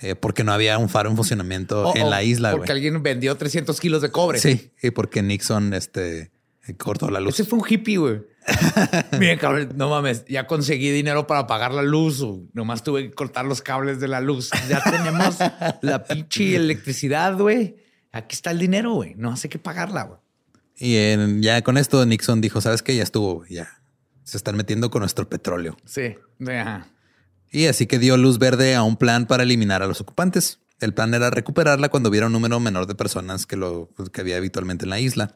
Eh, 0.00 0.14
porque 0.14 0.44
no 0.44 0.52
había 0.52 0.78
un 0.78 0.88
faro 0.88 1.10
en 1.10 1.16
funcionamiento 1.16 1.88
Oh, 1.88 1.96
en 1.96 2.04
oh, 2.04 2.10
la 2.10 2.22
isla. 2.22 2.52
Porque 2.52 2.70
alguien 2.70 3.02
vendió 3.02 3.36
300 3.36 3.80
kilos 3.80 4.02
de 4.02 4.12
cobre. 4.12 4.38
Sí, 4.38 4.70
y 4.80 4.92
porque 4.92 5.20
Nixon 5.20 5.74
este, 5.74 6.30
cortó 6.76 7.10
la 7.10 7.18
luz. 7.18 7.34
Ese 7.34 7.44
fue 7.44 7.58
un 7.58 7.64
hippie, 7.68 7.96
güey. 7.96 8.20
Miren, 9.18 9.38
cabrón, 9.40 9.72
no 9.74 9.90
mames, 9.90 10.24
ya 10.28 10.46
conseguí 10.46 10.92
dinero 10.92 11.26
para 11.26 11.48
pagar 11.48 11.74
la 11.74 11.82
luz. 11.82 12.24
Nomás 12.52 12.84
tuve 12.84 13.08
que 13.08 13.14
cortar 13.16 13.46
los 13.46 13.62
cables 13.62 13.98
de 13.98 14.06
la 14.06 14.20
luz. 14.20 14.50
Ya 14.68 14.80
tenemos 14.84 15.38
la 15.82 16.04
pinche 16.04 16.54
electricidad, 16.54 17.36
güey. 17.36 17.78
Aquí 18.12 18.36
está 18.36 18.52
el 18.52 18.60
dinero, 18.60 18.92
güey. 18.92 19.16
No 19.16 19.32
hace 19.32 19.48
que 19.48 19.58
pagarla, 19.58 20.04
güey. 20.04 20.20
Y 20.78 20.96
en- 20.96 21.42
ya 21.42 21.62
con 21.62 21.76
esto 21.76 22.04
Nixon 22.06 22.40
dijo, 22.40 22.60
¿sabes 22.60 22.82
qué? 22.82 22.94
Ya 22.96 23.02
estuvo, 23.02 23.44
ya. 23.46 23.68
Se 24.24 24.36
están 24.36 24.56
metiendo 24.56 24.90
con 24.90 25.00
nuestro 25.00 25.28
petróleo. 25.28 25.76
Sí. 25.84 26.14
Ajá. 26.46 26.88
Y 27.50 27.66
así 27.66 27.86
que 27.86 27.98
dio 27.98 28.16
luz 28.16 28.38
verde 28.38 28.74
a 28.74 28.82
un 28.82 28.96
plan 28.96 29.26
para 29.26 29.42
eliminar 29.42 29.82
a 29.82 29.86
los 29.86 30.00
ocupantes. 30.00 30.60
El 30.80 30.94
plan 30.94 31.12
era 31.14 31.30
recuperarla 31.30 31.88
cuando 31.88 32.08
hubiera 32.10 32.26
un 32.26 32.32
número 32.32 32.60
menor 32.60 32.86
de 32.86 32.94
personas 32.94 33.46
que 33.46 33.56
lo 33.56 33.90
que 34.12 34.20
había 34.20 34.36
habitualmente 34.36 34.84
en 34.84 34.90
la 34.90 35.00
isla. 35.00 35.34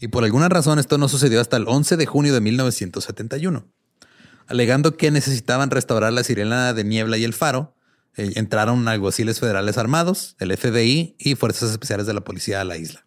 Y 0.00 0.08
por 0.08 0.24
alguna 0.24 0.48
razón 0.48 0.78
esto 0.78 0.98
no 0.98 1.08
sucedió 1.08 1.40
hasta 1.40 1.56
el 1.56 1.66
11 1.68 1.96
de 1.96 2.06
junio 2.06 2.34
de 2.34 2.40
1971. 2.40 3.66
Alegando 4.46 4.96
que 4.96 5.10
necesitaban 5.10 5.70
restaurar 5.70 6.12
la 6.12 6.24
sirena 6.24 6.74
de 6.74 6.84
niebla 6.84 7.16
y 7.16 7.24
el 7.24 7.32
faro, 7.32 7.76
eh, 8.16 8.32
entraron 8.34 8.88
alguaciles 8.88 9.38
federales 9.38 9.78
armados, 9.78 10.34
el 10.40 10.50
FBI 10.56 11.14
y 11.18 11.36
fuerzas 11.36 11.70
especiales 11.70 12.06
de 12.06 12.14
la 12.14 12.22
policía 12.22 12.60
a 12.60 12.64
la 12.64 12.76
isla. 12.76 13.06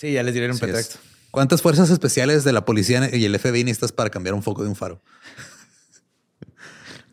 Sí, 0.00 0.12
ya 0.12 0.22
les 0.22 0.32
dieron 0.32 0.52
un 0.52 0.54
es. 0.54 0.60
pretexto. 0.60 0.98
¿Cuántas 1.30 1.60
fuerzas 1.60 1.90
especiales 1.90 2.42
de 2.42 2.52
la 2.54 2.64
policía 2.64 3.14
y 3.14 3.22
el 3.26 3.38
FBI 3.38 3.64
necesitas 3.64 3.92
para 3.92 4.08
cambiar 4.08 4.34
un 4.34 4.42
foco 4.42 4.62
de 4.62 4.70
un 4.70 4.74
faro? 4.74 5.02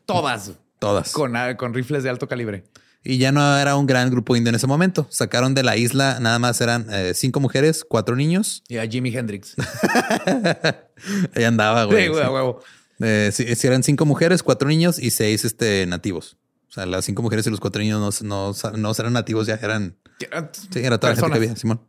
Todas. 0.05 0.53
Todas. 0.79 1.11
Con, 1.11 1.35
ah, 1.35 1.57
con 1.57 1.73
rifles 1.73 2.03
de 2.03 2.09
alto 2.09 2.29
calibre. 2.29 2.63
Y 3.03 3.17
ya 3.17 3.33
no 3.33 3.57
era 3.57 3.75
un 3.75 3.88
gran 3.88 4.09
grupo 4.09 4.38
indio 4.38 4.49
en 4.49 4.55
ese 4.55 4.67
momento. 4.67 5.05
Sacaron 5.09 5.53
de 5.53 5.63
la 5.63 5.75
isla 5.75 6.19
nada 6.21 6.39
más 6.39 6.61
eran 6.61 6.88
eh, 6.89 7.11
cinco 7.13 7.41
mujeres, 7.41 7.83
cuatro 7.83 8.15
niños. 8.15 8.63
Y 8.69 8.77
a 8.77 8.88
Jimi 8.88 9.13
Hendrix. 9.13 9.55
Ahí 11.35 11.43
andaba, 11.43 11.83
güey. 11.83 12.03
Sí, 12.03 12.07
güey, 12.07 12.23
a 12.23 12.31
huevo. 12.31 12.63
Eh, 13.01 13.31
sí, 13.33 13.53
sí, 13.53 13.67
eran 13.67 13.83
cinco 13.83 14.05
mujeres, 14.05 14.43
cuatro 14.43 14.69
niños 14.69 14.97
y 14.97 15.11
seis 15.11 15.43
este, 15.43 15.85
nativos. 15.88 16.38
O 16.69 16.71
sea, 16.71 16.85
las 16.85 17.03
cinco 17.03 17.21
mujeres 17.21 17.45
y 17.47 17.49
los 17.49 17.59
cuatro 17.59 17.81
niños 17.81 18.21
no, 18.21 18.53
no, 18.53 18.77
no 18.77 18.91
eran 18.97 19.11
nativos, 19.11 19.45
ya 19.45 19.55
eran. 19.55 19.97
Sí, 20.19 20.79
era 20.79 20.97
toda 20.97 21.13
la 21.13 21.19
gente 21.19 21.31
que 21.31 21.38
había, 21.38 21.55
Simón. 21.57 21.81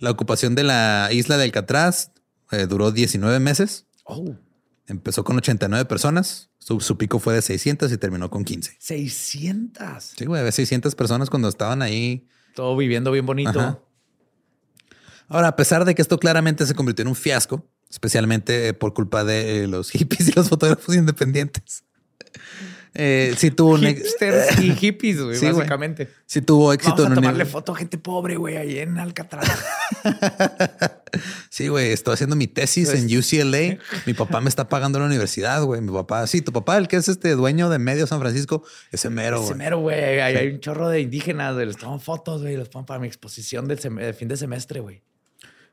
La 0.00 0.10
ocupación 0.10 0.54
de 0.54 0.64
la 0.64 1.10
isla 1.12 1.36
de 1.36 1.44
Alcatraz 1.44 2.12
eh, 2.50 2.66
duró 2.66 2.90
19 2.90 3.38
meses. 3.38 3.86
Oh, 4.04 4.34
Empezó 4.86 5.22
con 5.22 5.36
89 5.36 5.84
personas. 5.84 6.50
Su, 6.58 6.80
su 6.80 6.98
pico 6.98 7.20
fue 7.20 7.34
de 7.34 7.42
600 7.42 7.92
y 7.92 7.98
terminó 7.98 8.28
con 8.28 8.44
15. 8.44 8.76
600. 8.80 10.14
Sí, 10.16 10.24
güey, 10.24 10.40
había 10.40 10.50
600 10.50 10.94
personas 10.94 11.30
cuando 11.30 11.48
estaban 11.48 11.82
ahí. 11.82 12.26
Todo 12.54 12.76
viviendo 12.76 13.12
bien 13.12 13.24
bonito. 13.26 13.60
Ajá. 13.60 13.78
Ahora, 15.28 15.48
a 15.48 15.56
pesar 15.56 15.84
de 15.84 15.94
que 15.94 16.02
esto 16.02 16.18
claramente 16.18 16.66
se 16.66 16.74
convirtió 16.74 17.02
en 17.02 17.08
un 17.08 17.14
fiasco, 17.14 17.70
especialmente 17.88 18.68
eh, 18.68 18.74
por 18.74 18.94
culpa 18.94 19.22
de 19.22 19.62
eh, 19.62 19.66
los 19.68 19.90
hippies 19.92 20.28
y 20.28 20.32
los 20.32 20.48
fotógrafos 20.48 20.96
independientes, 20.96 21.84
eh, 22.94 23.34
sí 23.36 23.50
tuvo 23.50 23.74
un 23.74 23.80
Hipsters 23.86 24.58
y 24.60 24.74
hippies, 24.76 25.20
güey, 25.22 25.36
Sí, 25.36 25.46
güey. 25.46 25.56
básicamente. 25.58 26.08
sí 26.26 26.42
tuvo 26.42 26.72
éxito 26.72 26.96
Vamos 26.96 27.04
a 27.04 27.06
en 27.06 27.12
un 27.12 27.22
tomarle 27.24 27.44
foto 27.46 27.72
a 27.72 27.76
gente 27.76 27.98
pobre, 27.98 28.36
güey, 28.36 28.56
ahí 28.56 28.78
en 28.78 28.98
Alcatraz. 28.98 29.48
Sí, 31.50 31.66
güey, 31.66 31.90
estoy 31.90 32.14
haciendo 32.14 32.36
mi 32.36 32.46
tesis 32.46 32.88
en 32.94 33.06
UCLA. 33.06 33.78
Mi 34.06 34.14
papá 34.14 34.40
me 34.40 34.48
está 34.48 34.68
pagando 34.68 35.00
la 35.00 35.06
universidad, 35.06 35.60
güey. 35.64 35.80
Mi 35.80 35.90
papá, 35.92 36.24
sí, 36.28 36.40
tu 36.40 36.52
papá, 36.52 36.78
el 36.78 36.86
que 36.86 36.96
es 36.96 37.08
este 37.08 37.32
dueño 37.34 37.68
de 37.68 37.80
medio 37.80 38.06
San 38.06 38.20
Francisco, 38.20 38.62
ese 38.92 39.10
mero, 39.10 39.38
Ese 39.38 39.46
güey. 39.46 39.58
mero, 39.58 39.80
güey. 39.80 40.20
Hay 40.20 40.46
un 40.46 40.60
chorro 40.60 40.88
de 40.88 41.00
indígenas, 41.00 41.54
güey. 41.54 41.66
Les 41.66 41.76
toman 41.76 42.00
fotos, 42.00 42.42
güey. 42.42 42.56
Los 42.56 42.68
ponen 42.68 42.86
para 42.86 43.00
mi 43.00 43.08
exposición 43.08 43.66
del 43.66 43.78
de 43.78 44.12
fin 44.14 44.28
de 44.28 44.36
semestre, 44.36 44.78
güey. 44.78 45.02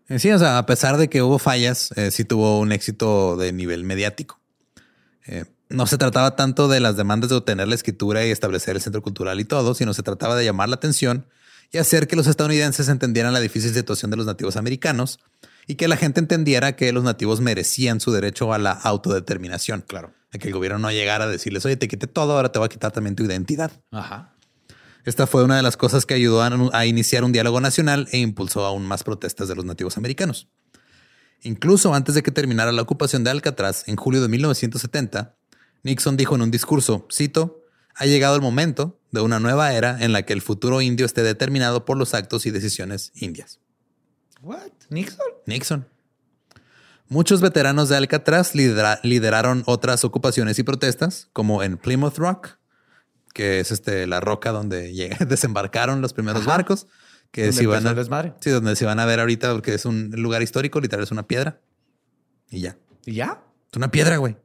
Eh, 0.10 0.18
Sí, 0.18 0.32
o 0.32 0.40
sea, 0.40 0.58
a 0.58 0.66
pesar 0.66 0.98
de 0.98 1.08
que 1.08 1.22
hubo 1.22 1.38
fallas, 1.38 1.92
eh, 1.96 2.10
sí 2.10 2.26
tuvo 2.26 2.60
un 2.60 2.72
éxito 2.72 3.38
de 3.38 3.54
nivel 3.54 3.84
mediático. 3.84 4.40
Eh, 5.28 5.46
no 5.70 5.88
se 5.88 5.98
trataba 5.98 6.36
tanto 6.36 6.68
de 6.68 6.80
las 6.80 6.98
demandas 6.98 7.30
de 7.30 7.36
obtener 7.36 7.68
la 7.68 7.76
escritura 7.76 8.26
y 8.26 8.32
establecer 8.32 8.76
el 8.76 8.82
centro 8.82 9.02
cultural 9.02 9.40
y 9.40 9.46
todo, 9.46 9.74
sino 9.74 9.94
se 9.94 10.04
trataba 10.04 10.36
de 10.36 10.46
llamar 10.46 10.70
la 10.70 10.76
atención 10.76 11.26
y 11.72 11.78
hacer 11.78 12.08
que 12.08 12.16
los 12.16 12.28
estadounidenses 12.28 12.88
entendieran 12.88 13.34
la 13.34 13.40
difícil 13.40 13.74
situación 13.74 14.12
de 14.12 14.18
los 14.18 14.26
nativos 14.26 14.56
americanos 14.56 15.20
y 15.68 15.76
que 15.76 15.88
la 15.88 15.98
gente 15.98 16.20
entendiera 16.20 16.76
que 16.76 16.92
los 16.94 17.04
nativos 17.04 17.42
merecían 17.42 18.00
su 18.00 18.12
derecho 18.12 18.54
a 18.54 18.58
la 18.58 18.72
autodeterminación. 18.72 19.84
Claro. 19.86 20.14
A 20.34 20.38
que 20.38 20.48
el 20.48 20.54
gobierno 20.54 20.80
no 20.80 20.92
llegara 20.92 21.26
a 21.26 21.28
decirles, 21.28 21.66
oye, 21.66 21.76
te 21.76 21.88
quité 21.88 22.08
todo, 22.08 22.34
ahora 22.34 22.52
te 22.52 22.60
voy 22.60 22.68
a 22.68 22.70
quitar 22.70 22.92
también 22.92 23.16
tu 23.16 23.24
identidad. 23.24 23.72
Ajá. 23.92 24.34
Esta 25.04 25.26
fue 25.26 25.44
una 25.44 25.56
de 25.56 25.64
las 25.64 25.78
cosas 25.78 26.06
que 26.06 26.14
ayudó 26.14 26.42
a 26.74 26.86
iniciar 26.86 27.24
un 27.24 27.32
diálogo 27.32 27.62
nacional 27.62 28.10
e 28.12 28.18
impulsó 28.18 28.66
aún 28.66 28.86
más 28.86 29.04
protestas 29.04 29.48
de 29.48 29.56
los 29.56 29.64
nativos 29.64 29.98
americanos. 29.98 30.50
Incluso 31.44 31.94
antes 31.94 32.16
de 32.16 32.24
que 32.24 32.32
terminara 32.32 32.74
la 32.74 32.82
ocupación 32.82 33.24
de 33.24 33.30
Alcatraz, 33.30 33.88
en 33.88 33.96
julio 33.96 34.22
de 34.22 34.28
1970, 34.28 35.37
Nixon 35.84 36.18
dijo 36.18 36.36
en 36.36 36.42
un 36.42 36.52
discurso, 36.52 37.08
cito, 37.12 37.64
ha 37.96 38.06
llegado 38.06 38.36
el 38.36 38.42
momento 38.42 39.00
de 39.12 39.22
una 39.22 39.40
nueva 39.40 39.74
era 39.74 39.98
en 40.04 40.12
la 40.14 40.24
que 40.24 40.34
el 40.34 40.42
futuro 40.42 40.82
indio 40.82 41.06
esté 41.06 41.24
determinado 41.24 41.86
por 41.86 41.98
los 41.98 42.14
actos 42.14 42.46
y 42.46 42.52
decisiones 42.52 43.12
indias. 43.16 43.60
What? 44.42 44.60
Nixon. 44.90 45.26
Nixon. 45.46 45.88
Muchos 47.10 47.40
veteranos 47.42 47.88
de 47.90 47.96
Alcatraz 47.96 48.54
lidera- 48.54 49.00
lideraron 49.04 49.64
otras 49.66 50.04
ocupaciones 50.04 50.60
y 50.60 50.64
protestas, 50.64 51.30
como 51.32 51.64
en 51.64 51.78
Plymouth 51.78 52.18
Rock, 52.18 52.58
que 53.34 53.60
es 53.62 53.72
este, 53.72 54.08
la 54.08 54.20
roca 54.20 54.52
donde 54.52 54.92
desembarcaron 55.28 56.02
los 56.02 56.14
primeros 56.14 56.42
Ajá. 56.42 56.52
barcos, 56.52 56.88
que 57.32 57.52
si 57.54 57.66
van 57.66 57.86
a, 57.88 58.36
sí, 58.40 58.50
donde 58.50 58.76
se 58.76 58.86
van 58.86 59.00
a 59.00 59.06
ver 59.06 59.20
ahorita, 59.20 59.54
porque 59.54 59.74
es 59.74 59.86
un 59.86 60.12
lugar 60.12 60.42
histórico, 60.42 60.80
literal 60.82 61.04
es 61.04 61.12
una 61.12 61.28
piedra. 61.28 61.60
Y 62.50 62.62
ya. 62.62 62.78
¿Y 63.06 63.14
ya? 63.16 63.42
Es 63.72 63.78
una 63.78 63.90
piedra, 63.92 64.18
güey. 64.18 64.38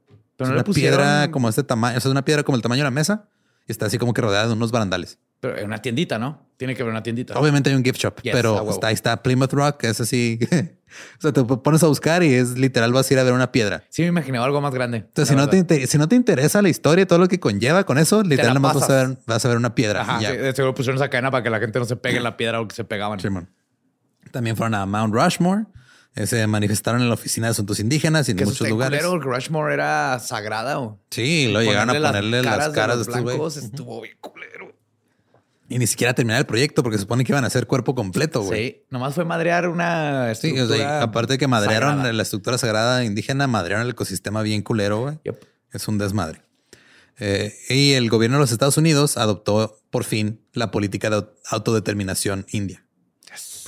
Pero 0.42 0.50
es 0.50 0.50
no 0.50 0.54
una 0.56 0.64
pusieron... 0.64 0.98
piedra 0.98 1.30
como 1.30 1.48
este 1.48 1.62
tamaño, 1.62 1.96
o 1.96 2.00
sea, 2.00 2.08
es 2.08 2.12
una 2.12 2.24
piedra 2.24 2.42
como 2.42 2.56
el 2.56 2.62
tamaño 2.62 2.80
de 2.80 2.84
la 2.84 2.90
mesa 2.90 3.28
y 3.66 3.72
está 3.72 3.86
así 3.86 3.98
como 3.98 4.12
que 4.12 4.20
rodeada 4.20 4.48
de 4.48 4.52
unos 4.52 4.72
barandales. 4.72 5.18
Pero 5.40 5.58
en 5.58 5.66
una 5.66 5.78
tiendita, 5.82 6.18
¿no? 6.20 6.46
Tiene 6.56 6.76
que 6.76 6.82
haber 6.82 6.92
una 6.92 7.02
tiendita. 7.02 7.34
Obviamente 7.34 7.68
hay 7.68 7.74
un 7.74 7.84
gift 7.84 7.98
shop, 7.98 8.22
Yes, 8.22 8.32
pero 8.32 8.70
está, 8.70 8.86
ahí 8.88 8.94
está 8.94 9.22
Plymouth 9.22 9.52
Rock, 9.52 9.84
es 9.84 10.00
así. 10.00 10.38
o 11.18 11.20
sea, 11.20 11.32
te 11.32 11.42
pones 11.42 11.82
a 11.82 11.88
buscar 11.88 12.22
y 12.22 12.32
es 12.32 12.56
literal 12.56 12.92
vas 12.92 13.10
a 13.10 13.14
ir 13.14 13.18
a 13.18 13.24
ver 13.24 13.32
una 13.32 13.50
piedra. 13.50 13.82
Sí 13.88 14.02
me 14.02 14.08
imaginaba 14.08 14.46
algo 14.46 14.60
más 14.60 14.72
grande. 14.72 14.98
Entonces, 14.98 15.28
si 15.28 15.34
no, 15.34 15.48
te, 15.48 15.86
si 15.88 15.98
no 15.98 16.08
te 16.08 16.14
interesa 16.14 16.62
la 16.62 16.68
historia 16.68 17.02
y 17.02 17.06
todo 17.06 17.18
lo 17.18 17.26
que 17.26 17.40
conlleva 17.40 17.84
con 17.84 17.98
eso, 17.98 18.22
literal 18.22 18.54
nomás 18.54 18.74
vas 18.74 18.90
a, 18.90 18.94
ver, 18.94 19.18
vas 19.26 19.44
a 19.44 19.48
ver 19.48 19.56
una 19.56 19.74
piedra. 19.74 20.02
Ajá, 20.02 20.20
y 20.20 20.22
ya. 20.22 20.30
sí, 20.30 20.36
de 20.36 20.54
seguro 20.54 20.74
pusieron 20.74 20.96
esa 20.96 21.10
cadena 21.10 21.32
para 21.32 21.42
que 21.42 21.50
la 21.50 21.58
gente 21.58 21.76
no 21.78 21.86
se 21.86 21.96
pegue 21.96 22.18
en 22.18 22.24
la 22.24 22.36
piedra 22.36 22.60
o 22.60 22.68
que 22.68 22.76
se 22.76 22.84
pegaban. 22.84 23.18
Simón. 23.18 23.48
También 24.30 24.56
fueron 24.56 24.74
a 24.74 24.86
Mount 24.86 25.12
Rushmore. 25.12 25.64
Eh, 26.14 26.26
Se 26.26 26.46
manifestaron 26.46 27.00
en 27.02 27.08
la 27.08 27.14
oficina 27.14 27.46
de 27.46 27.52
asuntos 27.52 27.80
indígenas 27.80 28.28
y 28.28 28.32
en 28.32 28.38
muchos 28.44 28.68
lugares. 28.68 29.00
que 29.02 29.06
Rushmore 29.18 29.72
era 29.74 30.18
sagrada. 30.18 30.96
Sí, 31.10 31.48
lo 31.52 31.60
llegaron 31.62 31.90
a 31.90 32.08
ponerle 32.08 32.42
las 32.42 32.68
caras, 32.70 32.98
de, 32.98 33.04
los 33.04 33.08
estos 33.08 33.22
güeyes. 33.22 33.38
blancos. 33.38 33.56
Estuvo 33.56 34.00
bien 34.02 34.16
culero. 34.20 34.72
Y 35.68 35.78
ni 35.78 35.86
siquiera 35.86 36.12
terminar 36.12 36.38
el 36.38 36.44
proyecto 36.46 36.82
porque 36.82 36.98
se 36.98 37.02
supone 37.02 37.24
que 37.24 37.32
iban 37.32 37.44
a 37.44 37.46
hacer 37.46 37.66
cuerpo 37.66 37.94
completo, 37.94 38.42
güey. 38.42 38.68
Sí, 38.68 38.82
nomás 38.90 39.14
fue 39.14 39.24
madrear 39.24 39.68
una 39.68 40.26
Sí, 40.34 40.48
estructura. 40.48 40.64
o 40.74 40.78
sea, 40.78 41.02
aparte 41.02 41.32
de 41.34 41.38
que 41.38 41.46
madrearon 41.46 41.92
sagrada. 41.92 42.12
la 42.12 42.22
estructura 42.22 42.58
sagrada 42.58 43.04
indígena, 43.04 43.46
madrearon 43.46 43.86
el 43.86 43.92
ecosistema 43.92 44.42
bien 44.42 44.60
culero, 44.60 45.00
güey. 45.00 45.18
Yep. 45.24 45.42
Es 45.72 45.88
un 45.88 45.96
desmadre. 45.96 46.42
Eh, 47.18 47.54
y 47.70 47.92
el 47.92 48.10
gobierno 48.10 48.36
de 48.36 48.40
los 48.42 48.52
Estados 48.52 48.76
Unidos 48.76 49.16
adoptó 49.16 49.78
por 49.90 50.04
fin 50.04 50.40
la 50.52 50.70
política 50.70 51.08
de 51.08 51.16
au- 51.16 51.28
autodeterminación 51.50 52.44
india. 52.50 52.84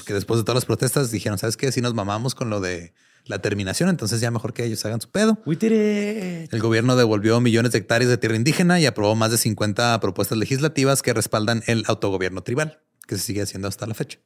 Porque 0.05 0.15
después 0.15 0.39
de 0.39 0.45
todas 0.45 0.57
las 0.57 0.65
protestas 0.67 1.11
dijeron, 1.11 1.39
¿sabes 1.39 1.57
qué? 1.57 1.73
Si 1.73 1.81
nos 1.81 1.95
mamamos 1.95 2.35
con 2.35 2.51
lo 2.51 2.61
de 2.61 2.93
la 3.25 3.39
terminación, 3.41 3.89
entonces 3.89 4.21
ya 4.21 4.31
mejor 4.31 4.53
que 4.53 4.65
ellos 4.65 4.85
hagan 4.85 5.01
su 5.01 5.11
pedo. 5.11 5.39
El 5.47 6.61
gobierno 6.61 6.95
devolvió 6.95 7.41
millones 7.41 7.73
de 7.73 7.79
hectáreas 7.79 8.11
de 8.11 8.19
tierra 8.19 8.37
indígena 8.37 8.79
y 8.81 8.85
aprobó 8.87 9.15
más 9.15 9.31
de 9.31 9.39
50 9.39 9.99
propuestas 10.01 10.37
legislativas 10.37 11.01
que 11.01 11.15
respaldan 11.15 11.63
el 11.67 11.85
autogobierno 11.87 12.43
tribal, 12.43 12.81
que 13.07 13.17
se 13.17 13.23
sigue 13.23 13.41
haciendo 13.43 13.67
hasta 13.67 13.87
la 13.87 13.95
fecha. 13.95 14.19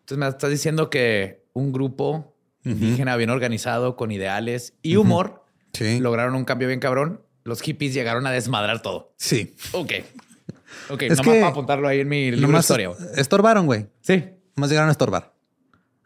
Entonces 0.00 0.18
me 0.18 0.28
estás 0.28 0.50
diciendo 0.50 0.88
que 0.88 1.44
un 1.52 1.72
grupo 1.72 2.36
indígena 2.64 3.16
bien 3.16 3.30
organizado, 3.30 3.96
con 3.96 4.12
ideales 4.12 4.74
y 4.82 4.94
humor, 4.96 5.44
Sí. 5.72 5.98
lograron 5.98 6.34
un 6.36 6.44
cambio 6.44 6.68
bien 6.68 6.78
cabrón. 6.80 7.22
Los 7.42 7.60
hippies 7.62 7.92
llegaron 7.92 8.24
a 8.26 8.30
desmadrar 8.30 8.82
todo. 8.82 9.14
Sí. 9.16 9.56
Ok. 9.72 9.92
Ok, 10.90 11.02
Es 11.02 11.18
nomás 11.18 11.24
que- 11.34 11.40
para 11.40 11.48
apuntarlo 11.52 11.88
ahí 11.88 12.00
en 12.00 12.08
mi 12.08 12.30
libro 12.30 12.52
de 12.52 12.58
historia. 12.60 12.90
estorbaron, 13.16 13.66
güey. 13.66 13.86
Sí. 14.00 14.24
Más 14.58 14.68
llegaron 14.70 14.88
a 14.88 14.92
estorbar. 14.92 15.34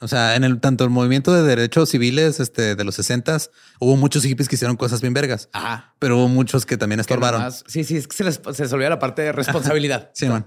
O 0.00 0.08
sea, 0.08 0.34
en 0.34 0.42
el 0.42 0.60
tanto 0.60 0.82
el 0.82 0.90
movimiento 0.90 1.32
de 1.32 1.42
derechos 1.42 1.88
civiles 1.90 2.40
este, 2.40 2.74
de 2.74 2.84
los 2.84 2.96
60 2.96 3.38
hubo 3.78 3.96
muchos 3.96 4.24
hippies 4.24 4.48
que 4.48 4.56
hicieron 4.56 4.76
cosas 4.76 5.00
bien 5.00 5.14
vergas, 5.14 5.48
Ajá. 5.52 5.94
pero 6.00 6.18
hubo 6.18 6.26
muchos 6.28 6.66
que 6.66 6.76
también 6.76 6.98
Que 6.98 7.02
estorbaron. 7.02 7.40
nomás- 7.40 7.62
sí, 7.68 7.84
sí, 7.84 7.96
es 7.96 8.08
que 8.08 8.16
se 8.16 8.24
les, 8.24 8.40
se 8.52 8.62
les 8.64 8.72
la 8.72 8.98
parte 8.98 9.22
de 9.22 9.30
responsabilidad. 9.32 10.10
Sí, 10.12 10.26
man. 10.26 10.46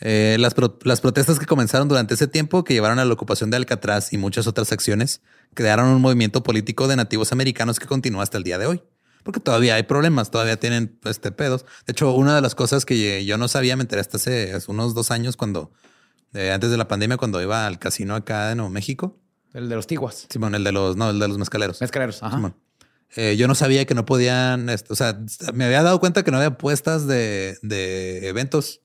Eh, 0.00 0.36
las, 0.38 0.54
pro- 0.54 0.78
las 0.84 1.00
protestas 1.00 1.38
que 1.38 1.46
comenzaron 1.46 1.88
durante 1.88 2.14
ese 2.14 2.26
tiempo, 2.28 2.62
que 2.64 2.72
llevaron 2.72 2.98
a 3.00 3.04
la 3.04 3.12
ocupación 3.12 3.50
de 3.50 3.56
Alcatraz 3.56 4.12
y 4.12 4.18
muchas 4.18 4.46
otras 4.46 4.70
acciones, 4.72 5.20
crearon 5.54 5.88
un 5.88 6.00
movimiento 6.00 6.42
político 6.42 6.86
de 6.88 6.96
nativos 6.96 7.32
americanos 7.32 7.78
que 7.80 7.86
continúa 7.86 8.22
hasta 8.22 8.38
el 8.38 8.44
día 8.44 8.58
de 8.58 8.66
hoy. 8.66 8.82
Porque 9.24 9.40
todavía 9.40 9.74
hay 9.74 9.82
problemas, 9.82 10.30
todavía 10.30 10.58
tienen 10.58 10.98
este, 11.04 11.32
pedos. 11.32 11.66
De 11.86 11.92
hecho, 11.92 12.12
una 12.12 12.34
de 12.36 12.40
las 12.40 12.54
cosas 12.54 12.84
que 12.86 13.24
yo 13.26 13.36
no 13.36 13.48
sabía, 13.48 13.76
me 13.76 13.82
enteré 13.82 14.00
hasta 14.00 14.16
hace 14.16 14.56
unos 14.68 14.94
dos 14.94 15.10
años, 15.10 15.36
cuando 15.36 15.72
eh, 16.34 16.52
antes 16.52 16.70
de 16.70 16.76
la 16.76 16.88
pandemia, 16.88 17.16
cuando 17.16 17.40
iba 17.42 17.66
al 17.66 17.78
casino 17.78 18.14
acá 18.14 18.48
de 18.48 18.54
Nuevo 18.54 18.70
México. 18.70 19.18
El 19.54 19.68
de 19.68 19.76
los 19.76 19.86
tiguas. 19.86 20.26
Simón, 20.28 20.54
el 20.54 20.64
de 20.64 20.72
los, 20.72 20.96
no, 20.96 21.10
el 21.10 21.18
de 21.18 21.28
los 21.28 21.38
mezcaleros. 21.38 21.80
Mezcaleros. 21.80 22.22
Ajá. 22.22 22.36
Simón. 22.36 22.54
Eh, 23.16 23.36
yo 23.38 23.48
no 23.48 23.54
sabía 23.54 23.86
que 23.86 23.94
no 23.94 24.04
podían, 24.04 24.68
este, 24.68 24.92
o 24.92 24.96
sea, 24.96 25.18
me 25.54 25.64
había 25.64 25.82
dado 25.82 25.98
cuenta 25.98 26.22
que 26.24 26.30
no 26.30 26.36
había 26.36 26.48
apuestas 26.48 27.06
de, 27.06 27.56
de 27.62 28.28
eventos, 28.28 28.82